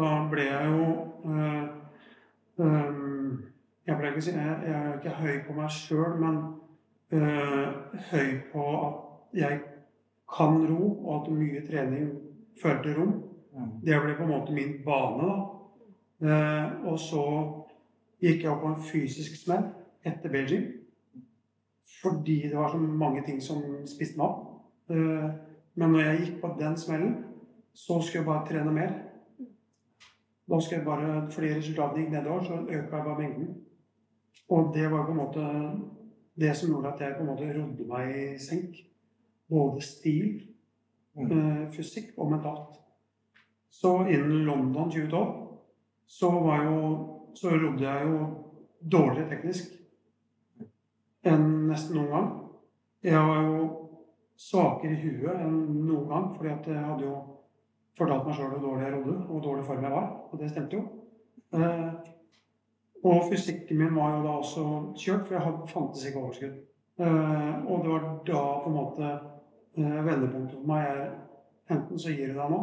da 0.00 0.12
ble 0.30 0.46
jeg 0.48 0.70
jo 0.72 0.86
øh, 1.30 1.62
øh, 2.58 3.38
Jeg 3.86 3.96
ble 3.96 4.08
ikke 4.08 4.32
jeg, 4.32 4.60
jeg 4.66 4.76
er 4.82 4.94
ikke 4.94 5.16
høy 5.20 5.36
på 5.46 5.52
meg 5.56 5.70
sjøl, 5.70 6.16
men 6.20 6.38
øh, 7.12 7.68
høy 8.10 8.30
på 8.52 8.64
at 8.86 9.38
jeg 9.40 9.60
kan 10.36 10.64
ro, 10.66 10.88
og 11.04 11.12
at 11.20 11.32
mye 11.32 11.62
trening 11.68 12.08
til 12.62 12.96
ro. 12.96 13.06
Mm. 13.56 13.70
Det 13.84 14.00
ble 14.02 14.16
på 14.16 14.24
en 14.24 14.32
måte 14.32 14.52
min 14.52 14.74
bane, 14.84 15.28
da. 15.28 15.36
Eh, 16.26 16.86
og 16.88 16.98
så 17.00 17.22
gikk 18.22 18.44
jeg 18.44 18.50
opp 18.50 18.62
på 18.64 18.72
en 18.72 18.84
fysisk 18.90 19.36
smell 19.40 19.68
etter 20.06 20.32
Beijing. 20.32 20.66
Fordi 22.02 22.42
det 22.48 22.56
var 22.56 22.70
så 22.72 22.78
mange 22.78 23.22
ting 23.26 23.42
som 23.42 23.62
spiste 23.88 24.18
meg 24.18 24.26
opp. 24.26 24.46
Eh, 24.90 25.28
men 25.76 25.92
når 25.92 26.00
jeg 26.00 26.20
gikk 26.20 26.40
på 26.40 26.54
den 26.60 26.76
smellen, 26.80 27.16
så 27.76 28.00
skulle 28.00 28.22
jeg 28.22 28.30
bare 28.30 28.46
trene 28.48 28.72
mer. 28.72 28.94
Da 30.46 30.60
skulle 30.60 30.78
jeg 30.78 30.86
bare, 30.86 31.30
Fordi 31.30 31.54
resultatene 31.54 32.04
gikk 32.04 32.12
nedover, 32.12 32.44
så 32.44 32.52
øka 32.54 32.96
jeg 32.96 33.04
bare 33.04 33.18
mengden. 33.18 33.54
Og 34.48 34.74
det 34.74 34.90
var 34.90 35.06
på 35.06 35.12
en 35.12 35.16
måte 35.16 35.46
det 36.40 36.56
som 36.56 36.70
gjorde 36.70 36.92
at 36.92 37.00
jeg 37.00 37.14
på 37.16 37.24
en 37.24 37.26
måte 37.26 37.48
rodde 37.58 37.88
meg 37.88 38.16
i 38.16 38.38
senk. 38.38 38.76
Både 39.48 39.82
stil, 39.82 40.42
eh, 41.16 41.62
fysikk 41.72 42.16
og 42.18 42.30
mentalt. 42.30 42.80
Så 43.70 43.98
innen 44.06 44.44
London 44.46 44.90
2012 44.90 45.32
så 46.06 46.30
var 46.30 46.64
jo 46.64 47.12
Så 47.36 47.50
rodde 47.52 47.84
jeg 47.84 48.06
jo 48.08 48.20
dårligere 48.80 49.28
teknisk 49.28 49.74
enn 51.28 51.66
nesten 51.68 51.98
noen 51.98 52.12
gang. 52.14 52.30
Jeg 53.04 53.20
var 53.28 53.42
jo 53.44 53.66
svakere 54.40 54.94
i 54.94 55.02
huet 55.02 55.42
enn 55.44 55.58
noen 55.84 56.06
gang, 56.08 56.30
fordi 56.32 56.52
at 56.54 56.70
jeg 56.70 56.84
hadde 56.86 57.04
jo 57.04 57.18
fortalt 57.98 58.24
meg 58.24 58.38
sjøl 58.38 58.54
hvor 58.54 58.62
dårlig 58.62 58.86
jeg 58.86 58.94
rodde, 58.94 59.16
og 59.18 59.30
hvor 59.34 59.44
dårlig 59.44 59.66
form 59.68 59.84
jeg 59.84 59.94
var. 59.98 60.08
Og 60.30 60.40
det 60.40 60.50
stemte 60.50 60.78
jo. 60.78 60.86
Eh, 61.60 61.92
og 63.04 63.28
fysikken 63.30 63.78
min 63.78 63.96
var 63.96 64.16
jo 64.16 64.24
da 64.24 64.34
også 64.40 64.66
kjørt, 64.96 65.26
for 65.26 65.36
jeg 65.36 65.44
hadde, 65.44 65.70
fantes 65.70 66.06
ikke 66.08 66.22
overskudd. 66.22 66.58
Eh, 66.98 67.54
og 67.66 67.84
det 67.84 67.92
var 67.92 68.06
da 68.26 68.42
på 68.64 68.72
en 68.72 68.78
måte 68.80 69.10
vendepunktet 69.76 70.56
for 70.56 70.68
meg 70.70 70.88
er 70.88 71.04
enten 71.74 71.98
så 71.98 72.14
gir 72.14 72.32
du 72.32 72.38
deg 72.38 72.50
nå, 72.52 72.60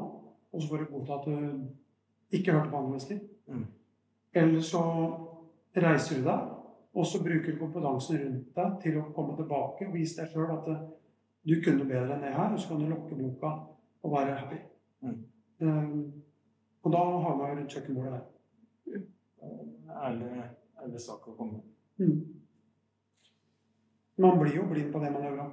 og 0.53 0.61
så 0.61 0.69
får 0.69 0.83
du 0.83 0.91
godta 0.91 1.19
at 1.19 1.25
du 1.27 2.37
ikke 2.37 2.55
hørte 2.55 2.71
på 2.71 2.81
liv. 3.09 3.21
Mm. 3.47 3.65
Eller 4.33 4.61
så 4.65 4.83
reiser 5.75 6.19
du 6.19 6.27
deg, 6.27 6.51
og 6.93 7.05
så 7.05 7.21
bruker 7.23 7.51
du 7.51 7.59
kompetansen 7.59 8.19
rundt 8.21 8.57
deg 8.57 8.75
til 8.81 8.99
å 9.01 9.07
komme 9.15 9.37
tilbake 9.37 9.87
og 9.87 9.95
vise 9.97 10.21
deg 10.21 10.33
sjøl 10.33 10.53
at 10.53 10.69
eh, 10.73 10.83
du 11.43 11.55
kunne 11.63 11.87
bedre 11.89 12.15
enn 12.15 12.23
det 12.23 12.33
her, 12.33 12.53
og 12.53 12.59
så 12.59 12.71
kan 12.71 12.83
du 12.83 12.91
lukke 12.91 13.17
boka 13.17 13.53
og 14.03 14.13
være 14.13 14.37
happy. 14.37 14.59
Mm. 15.03 15.17
Um, 15.63 15.97
og 16.83 16.91
da 16.91 17.01
har 17.25 17.35
man 17.39 17.49
jo 17.49 17.57
rundt 17.57 17.75
kjøkkenbordet 17.75 18.13
der. 18.13 19.03
Ærlig, 20.03 20.29
ærlig 20.83 21.01
sak 21.01 21.27
å 21.27 21.35
komme. 21.37 21.59
Mm. 21.99 22.21
Man 24.23 24.39
blir 24.39 24.55
jo 24.55 24.65
blind 24.69 24.91
på 24.93 25.01
det 25.03 25.11
man 25.13 25.25
gjør. 25.27 25.43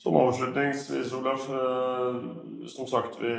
Som 0.00 0.16
avslutningsvis, 0.16 1.12
Olaf. 1.12 1.48
Eh, 1.50 2.14
som 2.66 2.86
sagt, 2.86 3.18
vi, 3.20 3.32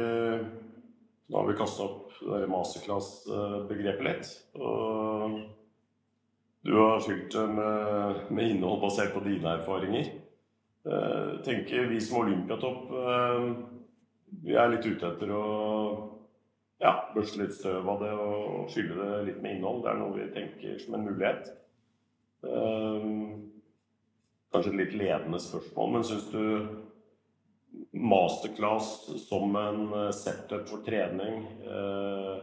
nå 1.27 1.37
har 1.37 1.47
vi 1.47 1.57
kasta 1.57 1.87
opp 1.87 2.19
masterclass-begrepet 2.51 4.05
litt. 4.05 4.29
Og 4.61 5.39
du 6.61 6.75
har 6.77 7.01
fylt 7.01 7.33
det 7.33 7.47
med, 7.49 8.21
med 8.29 8.53
innhold 8.53 8.83
basert 8.83 9.15
på 9.15 9.23
dine 9.25 9.55
erfaringer. 9.57 10.11
Eh, 10.85 11.31
tenker 11.47 11.89
vi 11.89 11.97
som 12.01 12.21
Olympiatopp 12.21 12.93
eh, 12.97 13.43
Vi 14.45 14.55
er 14.57 14.71
litt 14.71 14.85
ute 14.85 15.11
etter 15.11 15.33
å 15.33 15.41
ja, 16.81 16.93
børste 17.13 17.41
litt 17.41 17.53
støv 17.53 17.89
av 17.89 17.99
det 18.01 18.13
og 18.13 18.69
fylle 18.73 19.01
det 19.01 19.25
litt 19.31 19.41
med 19.41 19.57
innhold. 19.57 19.81
Det 19.81 19.95
er 19.95 19.99
noe 20.03 20.13
vi 20.19 20.29
tenker 20.37 20.77
som 20.81 20.97
en 20.97 21.09
mulighet. 21.09 21.49
Kanskje 24.51 24.73
et 24.73 24.79
litt 24.81 24.95
ledende 24.99 25.39
spørsmål, 25.39 25.91
men 25.93 26.03
syns 26.07 26.25
du 26.33 26.41
masterclass 27.91 28.87
som 29.27 29.55
en 29.55 29.93
eh, 29.93 30.09
setup 30.11 30.67
for 30.69 30.83
trening 30.83 31.45
eh, 31.63 32.41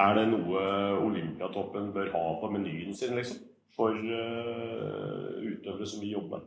Er 0.00 0.14
det 0.18 0.24
noe 0.30 0.64
Olympiatoppen 1.02 1.92
bør 1.94 2.10
ha 2.14 2.24
på 2.40 2.50
menyen 2.50 2.94
sin, 2.94 3.14
liksom? 3.18 3.38
For 3.74 3.94
eh, 3.94 5.38
utøvere 5.46 5.86
som 5.86 6.02
vi 6.02 6.10
jobber? 6.14 6.42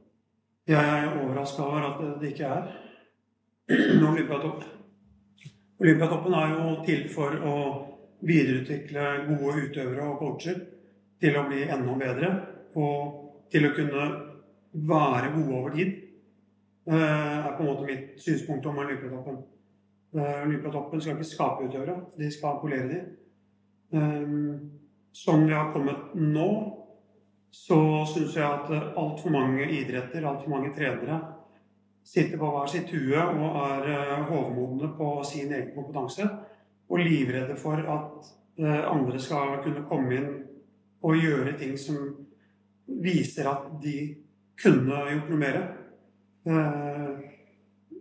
Jeg 0.68 0.80
er 0.80 1.16
overraska 1.22 1.64
over 1.64 1.88
at 1.90 2.04
det 2.22 2.34
ikke 2.34 2.52
er 2.52 2.68
Olympiatopp. 4.10 4.64
Olympiatoppen 5.80 6.36
er 6.40 6.54
jo 6.54 6.76
til 6.88 7.08
for 7.12 7.36
å 7.48 7.56
videreutvikle 8.24 9.08
gode 9.28 9.66
utøvere 9.66 10.08
og 10.08 10.20
coacher 10.20 10.62
til 11.24 11.40
å 11.40 11.48
bli 11.48 11.64
enda 11.64 11.96
bedre 12.00 12.30
og 12.80 13.20
til 13.52 13.68
å 13.68 13.74
kunne 13.76 14.06
være 14.74 15.32
gode 15.36 15.58
over 15.58 15.76
tid. 15.76 15.92
Det 16.86 17.02
er 17.02 17.52
på 17.58 17.64
en 17.64 17.70
måte 17.70 17.88
mitt 17.88 18.22
synspunkt 18.22 18.66
om 18.66 18.78
Olympiatoppen. 18.84 19.38
Eh, 20.18 20.40
Olympiatoppen 20.46 21.02
skal 21.02 21.18
ikke 21.18 21.30
skape 21.32 21.68
utøvere, 21.68 22.00
de 22.18 22.32
skal 22.32 22.62
polere 22.62 22.88
dem. 22.94 23.12
Som 25.14 25.46
vi 25.46 25.54
har 25.54 25.70
kommet 25.72 26.16
nå, 26.18 26.50
så 27.54 27.78
syns 28.10 28.36
jeg 28.36 28.46
at 28.50 28.72
altfor 28.98 29.30
mange 29.30 29.68
idretter, 29.70 30.26
altfor 30.26 30.50
mange 30.50 30.72
trenere, 30.74 31.20
sitter 32.04 32.38
på 32.38 32.50
hver 32.52 32.72
sitt 32.72 32.90
hue 32.92 33.20
og 33.20 33.60
er 33.62 33.86
eh, 33.94 34.24
hovmodne 34.28 34.90
på 34.98 35.10
sin 35.28 35.54
egen 35.54 35.72
kompetanse. 35.76 36.28
Og 36.90 37.00
livredde 37.00 37.56
for 37.56 37.80
at 37.80 38.32
eh, 38.60 38.82
andre 38.90 39.22
skal 39.22 39.60
kunne 39.64 39.86
komme 39.90 40.18
inn 40.18 40.32
og 41.04 41.20
gjøre 41.20 41.56
ting 41.60 41.78
som 41.80 42.00
viser 43.04 43.48
at 43.50 43.70
de 43.84 43.98
kunne 44.64 45.06
gjort 45.12 45.32
noe 45.32 45.42
mer. 45.42 45.62
Eh, 46.44 47.30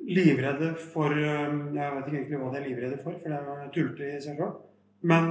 livredde 0.02 0.72
for 0.92 1.14
Jeg 1.14 1.74
vet 1.76 2.08
ikke 2.08 2.16
egentlig 2.16 2.40
hva 2.40 2.50
de 2.50 2.58
er 2.58 2.66
livredde 2.66 2.98
for, 3.02 3.18
for 3.22 3.30
det 3.30 3.70
tullete 3.74 4.08
i 4.16 4.22
seg 4.22 4.40
sjøl. 4.40 4.56
Men 5.06 5.28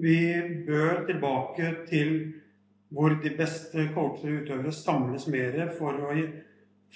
vi 0.00 0.20
bør 0.66 1.04
tilbake 1.08 1.72
til 1.88 2.12
hvor 2.90 3.14
de 3.22 3.30
beste 3.38 3.88
coachede 3.94 4.42
utøvere 4.42 4.72
samles 4.74 5.28
mer 5.30 5.58
for 5.76 5.94
å, 6.08 6.14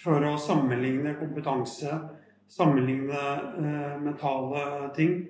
for 0.02 0.26
å 0.26 0.34
sammenligne 0.40 1.14
kompetanse, 1.20 1.92
sammenligne 2.50 3.20
eh, 3.60 3.96
mentale 4.02 4.90
ting. 4.96 5.20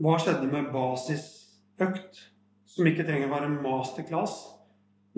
Hva 0.00 0.16
skjedde 0.22 0.48
med 0.50 0.70
basisøkt, 0.72 2.22
som 2.68 2.88
ikke 2.88 3.04
trenger 3.04 3.28
å 3.28 3.34
være 3.34 3.52
masterclass, 3.58 4.38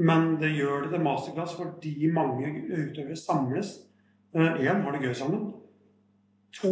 men 0.01 0.36
det 0.40 0.55
gjør 0.55 0.86
det 0.86 0.94
til 0.94 1.03
masterclass 1.05 1.57
fordi 1.59 1.94
mange 2.14 2.48
utøvere 2.70 3.16
samles. 3.18 3.74
Én 4.32 4.62
eh, 4.64 4.82
har 4.84 4.94
det 4.94 5.03
gøy 5.05 5.14
sammen. 5.14 5.48
To 6.57 6.70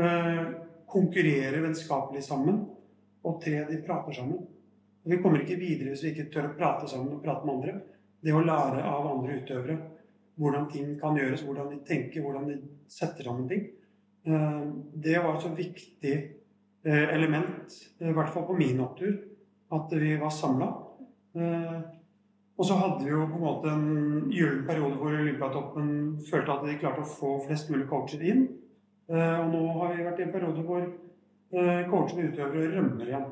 eh, 0.00 0.44
konkurrerer 0.88 1.60
vennskapelig 1.60 2.22
sammen. 2.24 2.62
Og 3.24 3.40
tre 3.42 3.64
de 3.68 3.80
prater 3.84 4.16
sammen. 4.16 4.46
Vi 5.04 5.18
kommer 5.20 5.42
ikke 5.42 5.58
videre 5.60 5.92
hvis 5.92 6.04
vi 6.06 6.12
ikke 6.14 6.30
tør 6.32 6.48
å 6.50 6.54
prate 6.56 6.88
sammen 6.88 7.18
og 7.18 7.24
prate 7.24 7.44
med 7.44 7.54
andre. 7.54 7.74
Det 8.24 8.32
å 8.32 8.40
lære 8.44 8.84
av 8.88 9.10
andre 9.10 9.36
utøvere 9.42 9.76
hvordan 10.40 10.64
ting 10.72 10.94
kan 10.98 11.18
gjøres, 11.18 11.44
hvordan 11.46 11.68
de 11.70 11.82
tenker, 11.86 12.24
hvordan 12.24 12.48
de 12.48 12.56
setter 12.90 13.28
sammen 13.28 13.50
ting. 13.50 13.66
Eh, 14.24 14.64
det 15.04 15.18
var 15.18 15.36
et 15.36 15.44
så 15.44 15.52
viktig 15.52 16.16
element, 16.84 17.72
i 18.04 18.10
hvert 18.12 18.28
fall 18.28 18.44
på 18.44 18.56
min 18.58 18.80
opptur, 18.84 19.14
at 19.72 19.92
vi 19.96 20.10
var 20.20 20.32
samla. 20.36 20.66
Eh, 22.54 22.58
og 22.58 22.66
så 22.68 22.74
hadde 22.78 23.04
vi 23.04 23.10
jo 23.10 23.24
på 23.26 23.38
en 23.38 23.44
måte 23.44 23.70
en 23.70 24.30
gyllen 24.30 24.66
periode 24.66 24.98
hvor 25.00 25.10
Olympiatoppen 25.10 25.88
følte 26.30 26.52
at 26.54 26.66
de 26.66 26.78
klarte 26.78 27.02
å 27.02 27.14
få 27.16 27.32
flest 27.48 27.70
mulig 27.70 27.88
coacher 27.90 28.22
inn. 28.22 28.44
Og 29.10 29.48
nå 29.52 29.62
har 29.80 29.90
vi 29.92 30.04
vært 30.06 30.20
i 30.22 30.24
en 30.24 30.32
periode 30.32 30.62
hvor 30.64 30.84
coachene 31.90 32.30
og 32.30 32.54
rømmer 32.54 33.10
igjen. 33.10 33.26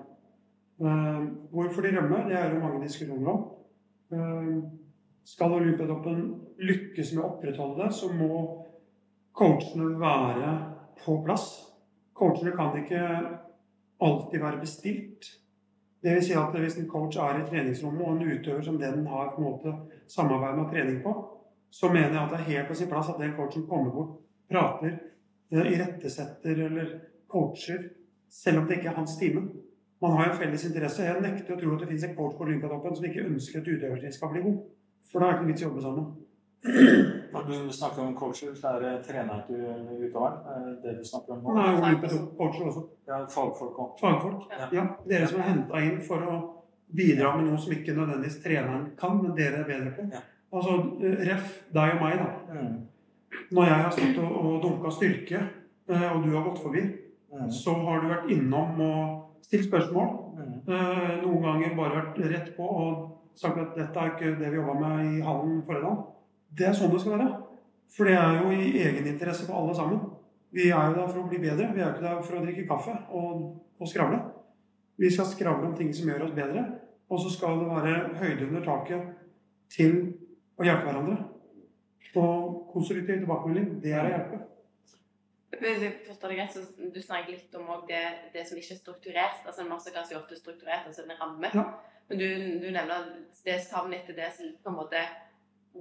Uh, 0.83 1.23
hvorfor 1.55 1.87
de 1.87 1.95
rømmer, 1.95 2.27
det 2.29 2.37
er 2.37 2.53
jo 2.53 2.61
mange 2.61 2.83
diskusjoner 2.83 3.31
om. 3.31 3.47
Skal 5.25 5.55
Olympiatoppen 5.55 6.25
lykkes 6.59 7.15
med 7.15 7.23
å 7.23 7.29
opprettholde 7.31 7.85
det, 7.85 7.95
så 7.95 8.11
må 8.11 8.43
coachene 9.39 9.95
være 10.03 10.51
på 11.05 11.21
plass. 11.25 11.47
Coachene 12.19 12.53
kan 12.59 12.75
ikke 12.83 13.07
alltid 14.03 14.43
være 14.43 14.61
bestilt. 14.61 15.31
Det 16.03 16.15
vil 16.15 16.25
si 16.25 16.33
at 16.35 16.61
Hvis 16.61 16.79
en 16.79 16.89
coach 16.89 17.17
er 17.17 17.39
i 17.39 17.47
treningsrommet 17.49 18.07
og 18.07 18.13
en 18.13 18.33
utøver 18.33 18.63
som 18.63 18.79
den 18.79 19.07
har 19.07 19.33
på 19.35 19.39
en 19.39 19.45
måte 19.45 19.75
samarbeid 20.09 20.57
med 20.59 20.71
trening 20.73 21.03
på, 21.03 21.13
så 21.71 21.89
mener 21.89 22.13
jeg 22.13 22.23
at 22.23 22.31
det 22.31 22.39
er 22.39 22.51
helt 22.51 22.69
på 22.69 22.75
sin 22.75 22.89
plass 22.89 23.09
at 23.09 23.21
den 23.21 23.33
coachen 23.37 23.67
kommer 23.67 23.93
bort, 23.93 24.19
prater, 24.51 24.99
uh, 25.55 25.73
irettesetter 25.73 26.65
eller 26.67 26.87
coacher, 27.29 27.79
selv 28.31 28.59
om 28.59 28.67
det 28.67 28.77
ikke 28.77 28.89
er 28.89 28.95
hans 28.95 29.17
time. 29.17 29.49
Man 30.03 30.11
har 30.11 30.31
en 30.31 30.37
felles 30.37 30.65
interesse. 30.65 31.03
Jeg 31.03 31.23
nekter 31.23 31.55
å 31.55 31.61
tro 31.61 31.75
at 31.75 31.81
det 31.81 31.89
finnes 31.89 32.05
en 32.05 32.17
coach 32.17 32.37
på 32.37 32.45
Olympiatoppen 32.45 32.97
som 32.97 33.05
ikke 33.05 33.27
ønsker 33.31 33.61
at 33.61 33.69
utøveren 33.69 34.13
skal 34.13 34.33
bli 34.35 34.43
god. 34.43 34.63
For 35.13 35.21
da 35.21 35.27
er 35.27 35.33
det 35.33 35.41
ikke 35.41 35.53
vits 35.53 35.63
i 35.63 35.65
å 35.65 35.69
jobbe 35.69 35.85
sammen. 35.87 37.21
Når 37.33 37.47
du 37.49 37.73
snakker 37.73 38.03
om 38.03 38.15
coacher, 38.17 38.55
så 38.55 38.75
er 38.77 38.81
det 38.85 38.93
treneren 39.07 39.43
til 39.47 39.63
utøveren? 40.07 40.77
Det 40.83 40.97
du 40.99 41.05
snakker 41.05 41.33
om 41.33 41.43
nå? 41.45 41.55
Nei, 41.57 41.69
Olympiatopp-coacher 41.79 42.67
også. 42.71 42.83
Ja, 43.09 43.21
fagfolk 43.37 43.79
òg. 43.79 43.95
Fagfolk. 44.01 44.47
Ja. 44.73 44.87
Dere 45.09 45.27
som 45.31 45.41
er 45.41 45.49
henta 45.51 45.81
inn 45.87 46.01
for 46.05 46.27
å 46.29 46.39
bidra 46.93 47.37
med 47.37 47.49
noe 47.49 47.59
som 47.59 47.73
ikke 47.73 47.95
nødvendigvis 47.97 48.41
treneren 48.45 48.91
kan, 49.01 49.17
men 49.23 49.35
dere 49.39 49.63
er 49.63 49.69
bedre 49.71 49.95
på. 49.97 50.09
Ja. 50.13 50.21
Altså 50.53 50.75
ref. 51.01 51.63
deg 51.73 51.95
og 51.97 52.03
meg, 52.05 52.19
da. 52.21 52.59
Mm. 52.61 52.75
Når 53.57 53.65
jeg 53.71 53.79
har 53.87 53.91
stått 53.97 54.19
og, 54.21 54.33
og 54.45 54.59
dunka 54.63 54.91
styrke, 54.93 55.41
og 55.89 56.23
du 56.27 56.31
har 56.37 56.45
gått 56.51 56.63
forbi, 56.63 56.85
Mm. 57.33 57.47
så 57.49 57.73
har 57.87 58.01
du 58.03 58.09
vært 58.11 58.27
innom 58.29 58.81
og 58.85 59.39
stilt 59.41 59.65
spørsmål. 59.65 60.09
Mm. 60.37 60.57
Eh, 60.69 61.13
noen 61.23 61.43
ganger 61.47 61.77
bare 61.79 61.95
vært 62.03 62.19
rett 62.29 62.51
på 62.59 62.67
og 62.69 63.07
sagt 63.35 63.57
at 63.57 63.71
dette 63.75 63.97
er 64.03 64.11
ikke 64.11 64.35
det 64.39 64.51
vi 64.53 64.59
jobba 64.59 64.75
med 64.83 65.07
i 65.17 65.23
hallen 65.25 65.63
forrige 65.65 65.81
dag. 65.87 66.03
Det 66.59 66.69
er 66.69 66.77
sånn 66.77 66.93
det 66.93 67.01
skal 67.03 67.17
være. 67.17 67.31
For 67.93 68.09
det 68.09 68.17
er 68.17 68.39
jo 68.41 68.53
i 68.53 68.71
egeninteresse 68.81 69.47
for 69.49 69.61
alle 69.61 69.75
sammen. 69.77 70.05
Vi 70.53 70.69
er 70.69 70.89
jo 70.89 70.97
der 70.97 71.09
for 71.09 71.23
å 71.23 71.29
bli 71.29 71.41
bedre. 71.41 71.73
Vi 71.73 71.81
er 71.81 71.87
jo 71.87 71.95
ikke 71.95 72.07
der 72.07 72.23
for 72.25 72.39
å 72.39 72.45
drikke 72.45 72.69
kaffe 72.69 72.95
og, 73.17 73.43
og 73.81 73.89
skravle. 73.89 74.21
Vi 75.01 75.11
skal 75.13 75.29
skravle 75.31 75.71
om 75.71 75.77
ting 75.77 75.93
som 75.97 76.09
gjør 76.09 76.27
oss 76.29 76.37
bedre. 76.37 76.65
Og 77.13 77.21
så 77.21 77.33
skal 77.33 77.61
det 77.61 77.69
være 77.69 77.95
høyde 78.21 78.49
under 78.49 78.65
taket 78.65 79.13
til 79.73 79.99
å 80.61 80.67
hjelpe 80.69 80.89
hverandre. 80.89 81.19
Og 82.21 82.57
konstruktiv 82.73 83.23
tilbakemelding, 83.23 83.79
det 83.85 83.95
er 83.97 84.05
å 84.05 84.13
hjelpe. 84.13 84.41
Hvis 85.53 85.83
jeg 85.85 85.97
forstår 86.07 86.33
deg 86.33 86.39
rett, 86.41 86.55
så 86.55 86.91
Du 86.93 87.01
snakker 87.01 87.33
litt 87.33 87.57
om 87.57 87.69
det, 87.89 88.03
det 88.33 88.45
som 88.49 88.59
ikke 88.59 88.75
er 88.75 88.81
strukturert. 88.81 89.43
altså 89.47 89.63
En 89.63 89.73
masterclass 89.73 90.13
er 90.13 90.21
ofte 90.21 90.37
strukturert, 90.37 90.87
altså 90.87 91.05
en 91.05 91.17
ramme. 91.21 91.51
Ja. 91.55 91.65
Men 92.09 92.19
du, 92.19 92.27
du 92.61 92.69
nevner 92.73 93.05
det 93.45 93.61
savnet 93.65 94.03
etter 94.03 94.17
det 94.17 94.33
som 94.37 94.49
på 94.65 94.73
en 94.73 94.81
måte 94.81 95.05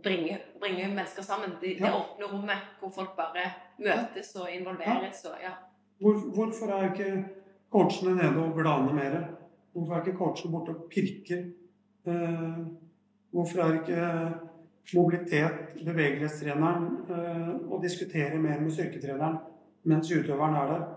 bringer, 0.03 0.37
bringe 0.59 0.87
mennesker 0.87 1.21
sammen. 1.23 1.57
Det, 1.61 1.75
det 1.79 1.93
åpne 1.93 2.29
rommet 2.31 2.69
hvor 2.79 2.89
folk 2.95 3.15
bare 3.17 3.49
møtes 3.79 4.35
og 4.35 4.51
involveres. 4.51 5.25
og 5.25 5.41
ja. 5.43 5.53
Hvor, 6.01 6.13
hvorfor 6.35 6.73
er 6.75 6.91
ikke 6.91 7.25
coachene 7.71 8.15
nede 8.15 8.45
og 8.45 8.55
glaner 8.55 8.93
mer? 8.93 9.17
Hvorfor 9.73 9.95
er 9.95 10.05
ikke 10.05 10.17
coachene 10.17 10.51
borte 10.51 10.75
og 10.75 10.87
pirker? 10.91 11.43
Eh, 12.07 12.57
hvorfor 13.31 13.61
er 13.61 13.73
ikke 13.81 14.31
mobilitet, 14.95 15.85
bevegelighetstreneren, 15.85 16.87
eh, 17.09 17.71
og 17.71 17.83
diskutere 17.83 18.39
mer 18.39 18.59
med 18.59 18.71
styrketreneren 18.71 19.37
mens 19.83 20.11
utøveren 20.11 20.55
er 20.55 20.73
der? 20.73 20.87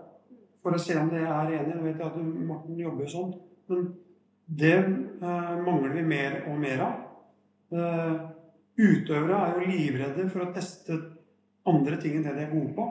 For 0.63 0.73
å 0.73 0.81
se 0.81 0.97
om 0.97 1.09
det 1.13 1.21
er 1.21 1.51
enig. 1.59 1.75
Jeg 1.75 1.83
vet 1.83 2.01
at 2.01 2.17
Morten 2.17 2.79
jobber 2.79 3.09
sånn. 3.09 3.35
Men 3.69 3.85
det 4.45 4.77
eh, 4.77 5.53
mangler 5.65 5.93
vi 5.93 6.01
mer 6.01 6.39
og 6.49 6.57
mer 6.59 6.81
av. 6.87 7.03
Eh, 7.75 8.15
utøvere 8.77 9.39
er 9.39 9.55
jo 9.55 9.71
livredde 9.71 10.27
for 10.31 10.45
å 10.45 10.51
teste 10.55 10.97
andre 11.69 11.97
ting 12.01 12.17
enn 12.17 12.27
det 12.27 12.35
de 12.35 12.45
er 12.45 12.53
gode 12.53 12.73
på. 12.75 12.85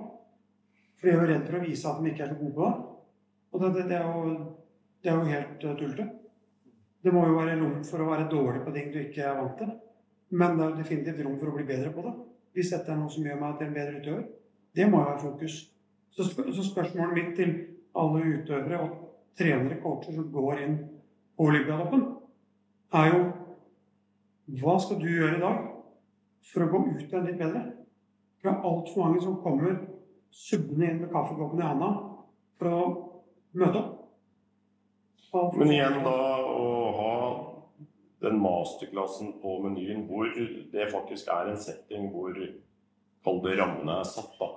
For 0.99 1.09
de 1.09 1.15
er 1.15 1.21
jo 1.21 1.31
redd 1.31 1.47
for 1.49 1.59
å 1.59 1.65
vise 1.65 1.91
at 1.91 2.03
de 2.03 2.11
ikke 2.11 2.25
er 2.27 2.33
så 2.33 2.39
gode 2.41 2.55
på 2.57 2.69
det. 2.69 2.93
Og 3.55 3.63
det, 3.63 3.71
det, 3.75 3.83
det, 3.91 3.99
er, 3.99 4.07
jo, 4.09 4.37
det 5.03 5.11
er 5.11 5.19
jo 5.19 5.33
helt 5.35 5.67
uh, 5.67 5.75
tullete. 5.79 6.07
Det 7.05 7.13
må 7.13 7.27
jo 7.29 7.37
være 7.37 7.59
rom 7.61 7.83
for 7.85 8.03
å 8.03 8.09
være 8.09 8.31
dårlig 8.33 8.63
på 8.65 8.73
ting 8.75 8.89
du 8.95 8.99
ikke 9.03 9.27
er 9.29 9.37
vant 9.39 9.59
til. 9.61 9.75
Men 10.35 10.57
det 10.57 10.65
er 10.65 10.73
jo 10.73 10.81
definitivt 10.81 11.21
rom 11.27 11.37
for 11.39 11.53
å 11.53 11.59
bli 11.59 11.67
bedre 11.69 11.93
på 11.95 12.07
det. 12.07 12.15
Hvis 12.57 12.73
dette 12.73 12.91
er 12.91 12.99
noe 12.99 13.13
som 13.13 13.27
gjør 13.29 13.39
meg 13.43 13.59
til 13.59 13.69
en 13.69 13.77
bedre 13.77 14.01
utøver. 14.01 14.25
Det 14.75 14.89
må 14.91 15.03
jo 15.03 15.11
være 15.11 15.23
fokus. 15.23 15.61
Så, 16.15 16.27
spør, 16.31 16.51
så 16.55 16.65
spørsmålet 16.67 17.19
mitt 17.19 17.37
til 17.39 17.55
alle 17.99 18.25
utøvere 18.25 18.81
og 18.81 18.97
trenere, 19.39 19.79
coacher 19.83 20.17
som 20.17 20.33
går 20.33 20.65
inn 20.65 20.77
på 21.35 21.47
Olympiatoppen, 21.51 22.05
er 22.95 23.11
jo 23.13 23.23
Hva 24.61 24.75
skal 24.79 24.99
du 25.01 25.07
gjøre 25.09 25.39
i 25.39 25.41
dag 25.41 25.63
for 26.53 26.67
å 26.67 26.71
komme 26.73 26.95
ut 26.95 27.07
igjen 27.07 27.27
litt 27.29 27.41
bedre? 27.41 27.65
For 28.39 28.49
det 28.49 28.55
er 28.55 28.69
altfor 28.71 29.05
mange 29.05 29.23
som 29.25 29.41
kommer 29.45 29.77
subbende 30.35 30.89
inn 30.91 31.03
med 31.03 31.13
kaffekoppen 31.15 31.63
i 31.63 31.69
handa 31.69 31.91
for 32.59 32.71
å 32.71 32.81
møte 33.55 33.81
opp. 33.81 35.57
Men 35.59 35.73
igjen 35.75 36.03
da 36.05 36.19
å 36.47 36.67
ha 36.95 37.15
den 38.25 38.39
masterklassen 38.43 39.35
på 39.43 39.57
menyen 39.65 40.05
hvor 40.09 40.29
det 40.73 40.91
faktisk 40.93 41.31
er 41.35 41.51
en 41.51 41.61
setting 41.61 42.07
hvor 42.13 42.37
kall 43.25 43.41
det 43.45 43.57
rammene 43.59 43.99
er 44.03 44.09
satt, 44.09 44.37
da. 44.39 44.51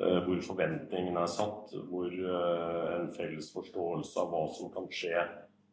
Eh, 0.00 0.18
Hvor 0.24 0.38
forventningene 0.40 1.20
er 1.20 1.28
satt, 1.28 1.74
hvor 1.90 2.08
eh, 2.08 2.84
en 2.96 3.10
felles 3.12 3.50
forståelse 3.52 4.20
av 4.22 4.30
hva 4.32 4.46
som 4.56 4.70
kan 4.72 4.86
skje 4.88 5.24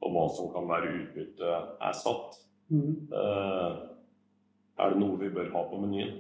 og 0.04 0.12
hva 0.14 0.26
som 0.36 0.50
kan 0.54 0.68
være 0.70 0.92
utbytte, 0.98 1.54
er 1.88 1.96
satt. 1.96 2.36
Mm. 2.70 3.08
Eh, 3.08 3.78
Er 4.78 4.94
det 4.94 5.02
noe 5.02 5.18
vi 5.20 5.30
bør 5.34 5.52
ha 5.54 5.64
på 5.70 5.80
menyen? 5.82 6.18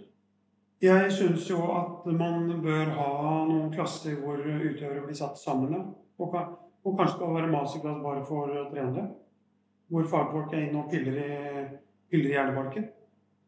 Jeg 0.82 1.12
syns 1.12 1.47
jo 1.49 1.64
at 1.74 2.05
man 2.05 2.51
bør 2.62 2.91
ha 2.93 3.10
noen 3.49 3.72
klasser 3.74 4.20
hvor 4.22 4.38
utøvere 4.38 5.05
blir 5.05 5.18
satt 5.18 5.39
sammen. 5.41 5.74
Og, 6.22 6.36
og 6.86 6.97
kanskje 6.97 7.16
skal 7.16 7.34
være 7.34 7.49
masterclass 7.49 8.03
bare 8.03 8.26
for 8.26 8.53
trenere. 8.70 9.08
Hvor 9.89 10.05
fagfolk 10.12 10.53
er 10.53 10.68
inne 10.68 10.84
og 10.84 10.91
piller 10.91 11.18
i, 11.24 11.66
piller 12.12 12.30
i 12.30 12.36
hjernebalken. 12.36 12.86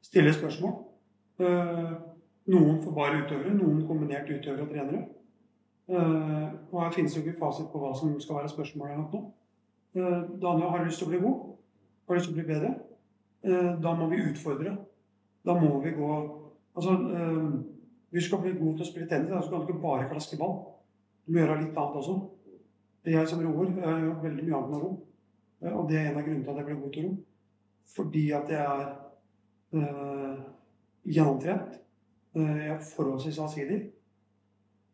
Stiller 0.01 0.33
spørsmål. 0.33 0.73
Eh, 1.39 1.93
noen 2.49 2.81
for 2.81 2.97
bare 2.97 3.21
utøvere, 3.23 3.53
noen 3.53 3.85
kombinert 3.87 4.29
utøvere 4.29 4.65
og 4.65 4.73
trenere. 4.73 5.05
Eh, 5.89 6.47
og 6.71 6.81
her 6.81 6.93
finnes 6.95 7.17
jo 7.17 7.21
ikke 7.21 7.37
fasit 7.41 7.69
på 7.69 7.81
hva 7.81 7.93
som 7.97 8.17
skal 8.23 8.41
være 8.41 8.53
spørsmålet 8.55 9.01
nå. 9.13 9.25
Eh, 9.97 10.21
Daniel 10.41 10.69
har 10.73 10.85
lyst 10.85 11.03
til 11.03 11.09
å 11.09 11.13
bli 11.13 11.23
god. 11.27 11.49
Har 12.07 12.17
lyst 12.17 12.31
til 12.31 12.37
å 12.37 12.41
bli 12.41 12.51
bedre. 12.53 12.77
Da 13.79 13.93
må 13.95 14.09
vi 14.11 14.17
utfordre. 14.19 14.73
Da 15.49 15.55
må 15.57 15.79
vi 15.81 15.95
gå 15.97 16.09
Altså, 16.77 16.93
hvis 18.09 18.23
du 18.23 18.27
skal 18.27 18.41
bli 18.43 18.51
god 18.55 18.77
til 18.77 18.85
å 18.85 18.87
spille 18.87 19.07
tennis, 19.09 19.31
så 19.43 19.51
kan 19.51 19.63
du 19.65 19.67
ikke 19.67 19.81
bare 19.81 20.05
klaske 20.09 20.37
ball. 20.39 20.53
Du 21.25 21.33
må 21.33 21.41
gjøre 21.41 21.57
litt 21.59 21.77
annet 21.77 21.97
også. 21.99 22.15
Jeg 23.09 23.27
som 23.27 23.41
roer 23.43 23.73
jeg 23.73 24.03
gjør 24.03 24.21
veldig 24.23 24.45
mye 24.45 24.59
annet 24.59 24.77
å 24.77 24.79
ro. 24.83 24.91
Eh, 25.61 25.73
Og 25.73 25.89
det 25.89 25.97
er 25.97 26.09
en 26.09 26.17
av 26.21 26.23
grunnene 26.23 26.43
til 26.45 26.51
at 26.53 26.57
jeg 26.61 26.67
ble 26.69 26.77
god 26.81 26.93
til 26.93 27.05
ro. 27.07 27.11
Fordi 27.95 28.23
at 28.37 28.53
jeg 28.53 28.61
er 28.61 28.87
øh, 29.73 30.39
gjennomtrent. 31.05 31.79
Jeg 32.35 32.69
er 32.69 32.87
forholdsvis 32.95 33.39
allsidig. 33.39 33.79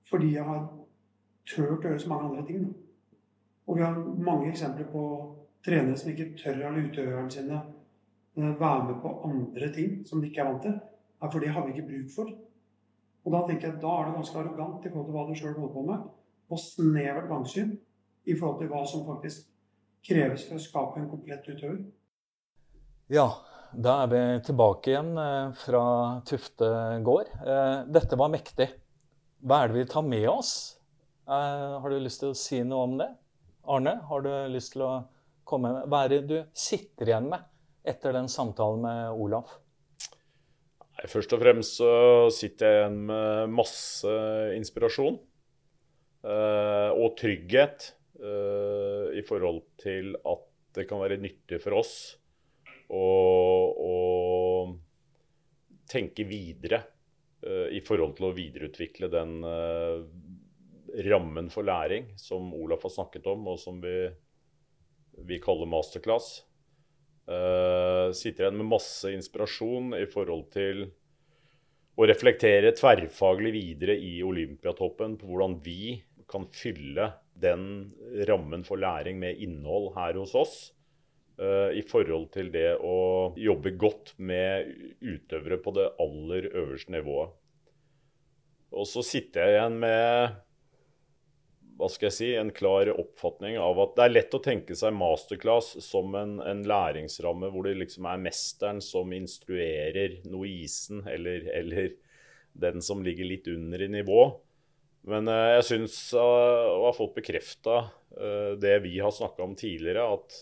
Fordi 0.10 0.34
jeg 0.34 0.44
har 0.44 0.68
turt 1.46 1.86
å 1.86 1.90
gjøre 1.90 2.00
så 2.00 2.10
mange 2.10 2.30
andre 2.30 2.46
ting. 2.48 2.68
Og 3.68 3.78
vi 3.78 3.84
har 3.84 4.00
mange 4.32 4.50
eksempler 4.50 4.88
på 4.92 5.06
trenere 5.66 5.98
som 5.98 6.12
ikke 6.12 6.32
tør 6.40 6.62
å 6.62 6.72
la 6.72 6.84
utøverne 6.88 7.32
sine 7.32 7.62
være 8.36 8.84
med 8.90 9.02
på 9.02 9.12
andre 9.28 9.72
ting 9.74 10.02
som 10.08 10.22
de 10.22 10.30
ikke 10.30 10.44
er 10.44 10.52
vant 10.52 10.66
til. 10.68 10.76
For 11.26 11.42
det 11.42 11.54
har 11.56 11.66
vi 11.66 11.74
ikke 11.74 11.88
bruk 11.88 12.12
for. 12.14 12.30
Og 13.26 13.34
da 13.34 13.42
tenker 13.48 13.72
jeg, 13.72 13.82
da 13.82 13.92
er 13.98 14.08
det 14.08 14.18
ganske 14.20 14.38
arrogant 14.38 14.86
i 14.86 14.92
forhold 14.92 15.08
til 15.08 15.16
hva 15.16 15.26
du 15.26 15.36
sjøl 15.40 15.56
holder 15.58 15.74
på 15.74 15.84
med, 15.88 16.06
og 16.54 16.62
snevert 16.62 17.30
gangsyn 17.32 17.72
i 18.30 18.36
forhold 18.38 18.60
til 18.62 18.70
hva 18.70 18.84
som 18.86 19.06
faktisk 19.08 19.48
kreves 20.06 20.46
for 20.46 20.60
å 20.60 20.62
skape 20.62 21.02
en 21.02 21.10
komplett 21.10 21.48
utøver. 21.50 21.80
Ja, 23.10 23.26
da 23.74 23.96
er 24.04 24.12
vi 24.12 24.22
tilbake 24.46 24.92
igjen 24.92 25.12
eh, 25.18 25.56
fra 25.58 25.84
Tufte 26.30 26.70
gård. 27.06 27.32
Eh, 27.42 27.80
Dette 27.98 28.20
var 28.20 28.30
mektig. 28.34 28.70
Hva 29.46 29.64
er 29.64 29.72
det 29.72 29.80
vi 29.80 29.90
tar 29.90 30.06
med 30.06 30.30
oss? 30.30 30.54
Eh, 31.26 31.76
Har 31.82 31.90
du 31.90 31.98
lyst 32.02 32.22
til 32.22 32.34
å 32.34 32.38
si 32.38 32.62
noe 32.66 32.86
om 32.86 32.96
det? 33.02 33.10
Arne, 33.66 33.98
har 34.06 34.22
du 34.22 34.32
lyst 34.54 34.76
til 34.76 34.86
å 34.86 34.94
komme 35.46 35.72
med 35.74 35.90
Hva 35.90 36.04
er 36.06 36.14
det 36.14 36.24
du 36.30 36.38
sitter 36.54 37.10
igjen 37.10 37.32
med 37.32 37.42
etter 37.88 38.16
den 38.18 38.28
samtalen 38.32 38.82
med 38.86 39.22
Olaf? 39.22 39.58
Nei, 40.96 41.08
Først 41.12 41.34
og 41.36 41.42
fremst 41.44 41.78
så 41.82 41.92
sitter 42.34 42.66
jeg 42.72 42.82
igjen 42.82 43.00
med 43.10 43.56
masse 43.56 44.12
inspirasjon. 44.56 45.20
eh, 46.26 46.92
og 46.96 47.18
trygghet 47.20 47.92
eh, 48.18 49.20
i 49.20 49.24
forhold 49.28 49.62
til 49.82 50.16
at 50.26 50.46
det 50.76 50.88
kan 50.90 51.02
være 51.04 51.20
nyttig 51.22 51.60
for 51.64 51.78
oss 51.78 51.94
å, 52.90 53.06
å 53.78 53.94
tenke 55.90 56.26
videre 56.28 56.82
eh, 57.46 57.76
i 57.78 57.82
forhold 57.86 58.16
til 58.18 58.30
å 58.30 58.34
videreutvikle 58.36 59.12
den 59.14 59.38
rammen 61.06 61.52
for 61.52 61.68
læring 61.68 62.14
som 62.20 62.54
Olaf 62.56 62.86
har 62.88 62.94
snakket 62.98 63.26
om, 63.28 63.48
og 63.52 63.60
som 63.60 63.82
vi, 63.84 63.96
vi 65.28 65.40
kaller 65.44 65.68
masterclass. 65.68 66.46
Eh, 67.26 68.12
sitter 68.14 68.46
igjen 68.46 68.60
med 68.60 68.70
masse 68.70 69.10
inspirasjon 69.10 69.96
i 69.98 70.06
forhold 70.10 70.46
til 70.54 70.84
å 71.96 72.06
reflektere 72.06 72.74
tverrfaglig 72.76 73.54
videre 73.56 73.96
i 73.98 74.20
Olympiatoppen 74.26 75.16
på 75.18 75.30
hvordan 75.30 75.56
vi 75.66 75.96
kan 76.30 76.46
fylle 76.54 77.10
den 77.36 77.94
rammen 78.30 78.66
for 78.68 78.80
læring 78.82 79.18
med 79.22 79.42
innhold 79.42 79.94
her 79.98 80.20
hos 80.20 80.36
oss. 80.38 80.56
Uh, 81.36 81.68
I 81.76 81.82
forhold 81.84 82.30
til 82.32 82.48
det 82.48 82.78
å 82.80 83.34
jobbe 83.36 83.74
godt 83.76 84.14
med 84.24 84.70
utøvere 85.04 85.58
på 85.60 85.74
det 85.76 85.90
aller 86.00 86.48
øverste 86.54 86.94
nivået. 86.96 87.34
Og 88.72 88.88
så 88.88 89.04
sitter 89.04 89.44
jeg 89.44 89.58
igjen 89.58 89.76
med 89.82 90.38
hva 91.76 91.90
skal 91.92 92.08
jeg 92.08 92.16
si, 92.16 92.30
en 92.40 92.54
klar 92.56 92.90
oppfatning 92.94 93.58
av 93.60 93.80
at 93.84 93.98
det 93.98 94.06
er 94.06 94.14
lett 94.14 94.38
å 94.38 94.44
tenke 94.44 94.78
seg 94.80 94.96
masterclass 94.96 95.74
som 95.84 96.16
en, 96.16 96.38
en 96.40 96.64
læringsramme 96.68 97.50
hvor 97.52 97.68
det 97.68 97.76
liksom 97.82 98.08
er 98.08 98.24
mesteren 98.24 98.80
som 98.84 99.12
instruerer 99.16 100.22
noisen, 100.32 101.04
eller, 101.12 101.50
eller 101.52 101.92
den 102.56 102.84
som 102.86 103.04
ligger 103.04 103.28
litt 103.28 103.50
under 103.52 103.84
i 103.84 103.92
nivå. 103.92 104.24
Men 105.12 105.28
eh, 105.30 105.52
jeg 105.58 105.68
syns 105.74 106.00
uh, 106.16 106.24
har 106.24 106.88
ha 106.88 106.96
fått 106.96 107.18
bekrefta 107.20 107.86
det 108.56 108.78
vi 108.80 108.94
har 109.04 109.12
snakka 109.12 109.44
om 109.44 109.58
tidligere, 109.60 110.06
at 110.16 110.38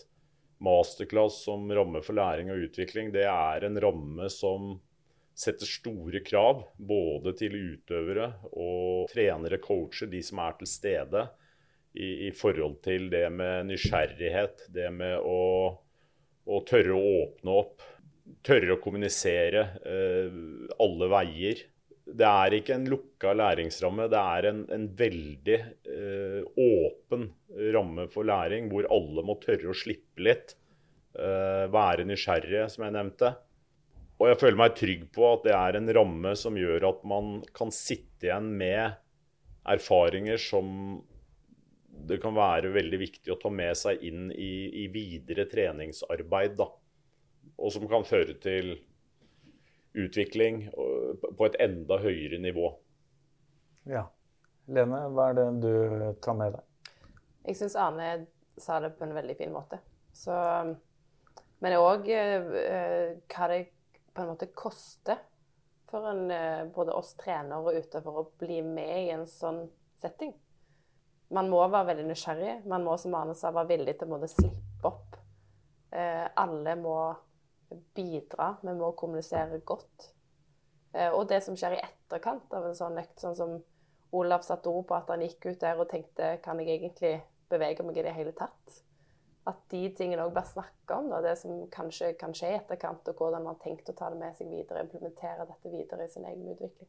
masterclass 0.62 1.40
som 1.42 1.72
ramme 1.74 1.98
for 2.06 2.14
læring 2.14 2.52
og 2.54 2.68
utvikling, 2.68 3.10
det 3.10 3.24
er 3.26 3.66
en 3.66 3.80
ramme 3.82 4.28
som 4.30 4.76
setter 5.34 5.66
store 5.66 6.20
krav 6.26 6.62
både 6.78 7.34
til 7.38 7.56
utøvere 7.58 8.28
og 8.52 9.08
trenere, 9.10 9.58
coacher, 9.62 10.10
de 10.10 10.22
som 10.22 10.40
er 10.44 10.54
til 10.60 10.70
stede, 10.70 11.24
i, 11.94 12.28
i, 12.28 12.30
forhold 12.34 12.80
til 12.82 13.08
det 13.10 13.26
med 13.30 13.68
nysgjerrighet. 13.70 14.66
Det 14.74 14.88
med 14.94 15.18
å, 15.22 15.42
å 16.46 16.62
tørre 16.66 16.96
å 16.96 17.12
åpne 17.20 17.58
opp. 17.60 17.84
Tørre 18.44 18.74
å 18.74 18.80
kommunisere 18.82 19.62
eh, 19.84 20.40
alle 20.82 21.10
veier. 21.12 21.62
Det 22.04 22.26
er 22.28 22.58
ikke 22.58 22.74
en 22.76 22.88
lukka 22.90 23.32
læringsramme, 23.36 24.10
det 24.12 24.20
er 24.20 24.48
en, 24.50 24.58
en 24.74 24.84
veldig 24.98 25.56
eh, 25.88 26.40
åpen 26.60 27.30
ramme 27.74 28.08
for 28.12 28.28
læring, 28.28 28.68
hvor 28.72 28.90
alle 28.92 29.24
må 29.24 29.38
tørre 29.40 29.70
å 29.72 29.78
slippe 29.78 30.26
litt. 30.26 30.56
Eh, 31.14 31.64
være 31.72 32.04
nysgjerrige, 32.08 32.66
som 32.74 32.84
jeg 32.88 32.96
nevnte. 32.98 33.32
Og 34.20 34.28
jeg 34.30 34.38
føler 34.40 34.58
meg 34.60 34.76
trygg 34.78 35.08
på 35.14 35.26
at 35.32 35.48
det 35.48 35.54
er 35.56 35.78
en 35.78 35.90
ramme 35.96 36.34
som 36.38 36.56
gjør 36.58 36.86
at 36.90 37.02
man 37.08 37.40
kan 37.56 37.72
sitte 37.74 38.28
igjen 38.28 38.52
med 38.60 38.94
erfaringer 39.74 40.38
som 40.40 40.68
det 42.04 42.18
kan 42.22 42.34
være 42.36 42.72
veldig 42.74 42.98
viktig 43.00 43.32
å 43.32 43.38
ta 43.40 43.50
med 43.50 43.76
seg 43.78 44.02
inn 44.06 44.28
i, 44.30 44.84
i 44.84 44.88
videre 44.92 45.46
treningsarbeid. 45.50 46.56
Da. 46.58 46.68
Og 47.58 47.72
som 47.74 47.86
kan 47.90 48.06
føre 48.06 48.36
til 48.42 48.74
utvikling 49.94 50.66
på 50.74 51.46
et 51.46 51.58
enda 51.62 51.98
høyere 52.02 52.40
nivå. 52.42 52.72
Ja. 53.90 54.08
Lene, 54.74 55.02
hva 55.12 55.28
er 55.30 55.38
det 55.38 55.48
du 55.60 55.74
tar 56.24 56.38
med 56.38 56.54
deg? 56.56 56.92
Jeg 57.44 57.58
syns 57.58 57.76
Arne 57.76 58.08
sa 58.56 58.78
det 58.80 58.94
på 58.96 59.04
en 59.04 59.14
veldig 59.14 59.36
fin 59.36 59.52
måte. 59.52 59.78
Så, 60.16 60.34
men 61.60 61.76
òg 61.76 62.08
eh, 62.08 63.16
hva 63.28 63.48
det 63.50 63.58
på 64.14 64.22
en 64.22 64.30
måte 64.32 64.46
koster 64.54 65.18
for 65.90 66.08
en, 66.10 66.30
eh, 66.30 66.64
både 66.74 66.92
oss 66.92 67.14
trenere 67.14 67.60
og 67.60 67.76
utøvere 67.78 68.22
å 68.22 68.30
bli 68.38 68.62
med 68.62 68.94
i 69.04 69.10
en 69.14 69.26
sånn 69.30 69.64
setting. 70.02 70.32
Man 71.34 71.50
må 71.50 71.60
være 71.66 71.90
veldig 71.92 72.06
nysgjerrig. 72.08 72.54
Man 72.70 72.84
må 72.86 72.96
som 73.00 73.14
Arne 73.14 73.34
sa, 73.34 73.50
være 73.54 73.72
villig 73.74 73.98
til 73.98 74.12
å 74.12 74.28
slippe 74.28 74.90
opp. 74.90 75.16
Eh, 75.92 76.28
alle 76.36 76.76
må 76.76 76.96
bidra. 77.94 78.56
Vi 78.62 78.74
må 78.74 78.92
kommunisere 78.96 79.60
godt. 79.66 80.10
Eh, 80.92 81.10
og 81.10 81.28
det 81.28 81.42
som 81.42 81.56
skjer 81.58 81.76
i 81.76 81.82
etterkant 81.82 82.52
av 82.54 82.66
en 82.68 82.76
sånn 82.78 82.98
økt, 82.98 83.16
sånn 83.20 83.38
som 83.38 83.54
Olav 84.14 84.44
satte 84.46 84.70
ord 84.70 84.86
på 84.86 84.94
at 84.94 85.08
han 85.10 85.24
gikk 85.24 85.48
ut 85.48 85.60
der 85.60 85.80
og 85.82 85.88
tenkte 85.90 86.36
Kan 86.42 86.60
jeg 86.62 86.76
egentlig 86.76 87.16
bevege 87.50 87.82
meg 87.82 87.96
i 87.98 88.04
det 88.06 88.12
hele 88.14 88.34
tatt? 88.36 88.82
At 89.44 89.64
de 89.72 89.80
tingene 89.96 90.24
òg 90.24 90.32
blir 90.32 90.46
snakka 90.48 90.98
om, 91.02 91.10
da, 91.12 91.20
det 91.24 91.34
som 91.40 91.64
kanskje 91.72 92.14
kan 92.20 92.32
skje 92.36 92.54
i 92.54 92.58
etterkant, 92.58 93.08
og 93.10 93.18
hvordan 93.20 93.44
man 93.44 93.52
har 93.52 93.60
tenkt 93.64 93.90
å 93.92 93.96
ta 93.96 94.08
det 94.12 94.20
med 94.20 94.36
seg 94.38 94.48
videre, 94.48 94.86
implementere 94.86 95.44
dette 95.48 95.72
videre 95.72 96.06
i 96.06 96.12
sin 96.12 96.24
egen 96.28 96.46
utvikling. 96.54 96.88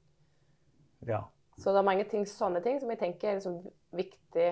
Ja. 1.09 1.25
Så 1.59 1.71
det 1.71 1.81
er 1.81 1.87
mange 1.87 2.05
ting, 2.11 2.23
sånne 2.27 2.61
ting 2.63 2.79
som 2.81 2.91
jeg 2.91 2.99
tenker 2.99 3.31
er 3.31 3.37
liksom 3.37 3.59
viktig 3.95 4.47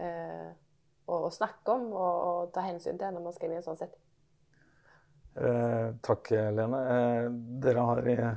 eh, 0.00 0.50
å, 1.04 1.16
å, 1.16 1.32
snakke 1.32 1.74
om 1.74 1.90
og, 1.90 2.14
og, 2.28 2.52
ta 2.54 2.64
hensyn 2.64 3.00
til 3.00 3.12
når 3.12 3.26
man 3.26 3.36
skal 3.36 3.48
inn 3.48 3.56
i 3.56 3.60
en 3.60 3.66
sånn 3.66 3.80
setting. 3.80 4.00
Eh, 5.32 5.88
takk, 6.04 6.32
Lene. 6.32 6.80
Eh, 6.92 7.26
dere 7.64 7.84
har 7.88 8.08
eh, 8.12 8.30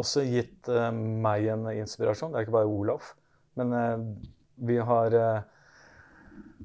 også 0.00 0.24
gitt 0.28 0.68
eh, 0.72 0.90
meg 0.96 1.48
en 1.52 1.68
inspirasjon. 1.72 2.32
Det 2.32 2.40
er 2.40 2.48
ikke 2.48 2.58
bare 2.58 2.72
Olaf. 2.72 3.14
Men 3.60 3.72
eh, 3.76 3.96
vi 4.68 4.78
har 4.80 5.16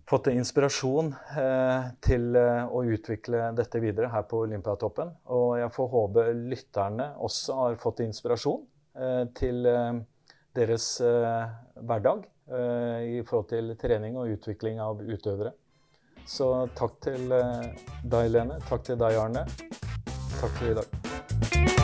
fått 0.10 0.28
inspirasjon 0.28 1.14
eh, 1.38 1.88
til 2.04 2.36
eh, 2.36 2.66
å 2.68 2.84
utvikle 2.84 3.52
dette 3.58 3.82
videre 3.84 4.12
her 4.14 4.26
på 4.30 4.44
Olympiatoppen. 4.48 5.14
Og 5.36 5.56
jeg 5.62 5.72
får 5.76 5.92
håpe 5.94 6.28
lytterne 6.52 7.10
også 7.24 7.60
har 7.62 7.80
fått 7.82 8.04
inspirasjon 8.06 8.64
eh, 9.00 9.24
til 9.38 9.64
deres 10.54 10.86
hverdag 11.02 12.28
i 12.54 13.24
forhold 13.26 13.48
til 13.50 13.72
trening 13.82 14.20
og 14.20 14.36
utvikling 14.36 14.78
av 14.84 15.00
utøvere. 15.02 15.56
Så 16.30 16.50
takk 16.78 17.00
til 17.08 17.26
deg, 17.32 18.28
Lene. 18.30 18.60
Takk 18.70 18.86
til 18.92 19.00
deg, 19.02 19.18
Arne. 19.18 19.48
Takk 20.38 20.60
for 20.60 20.70
i 20.70 20.78
dag. 20.78 21.83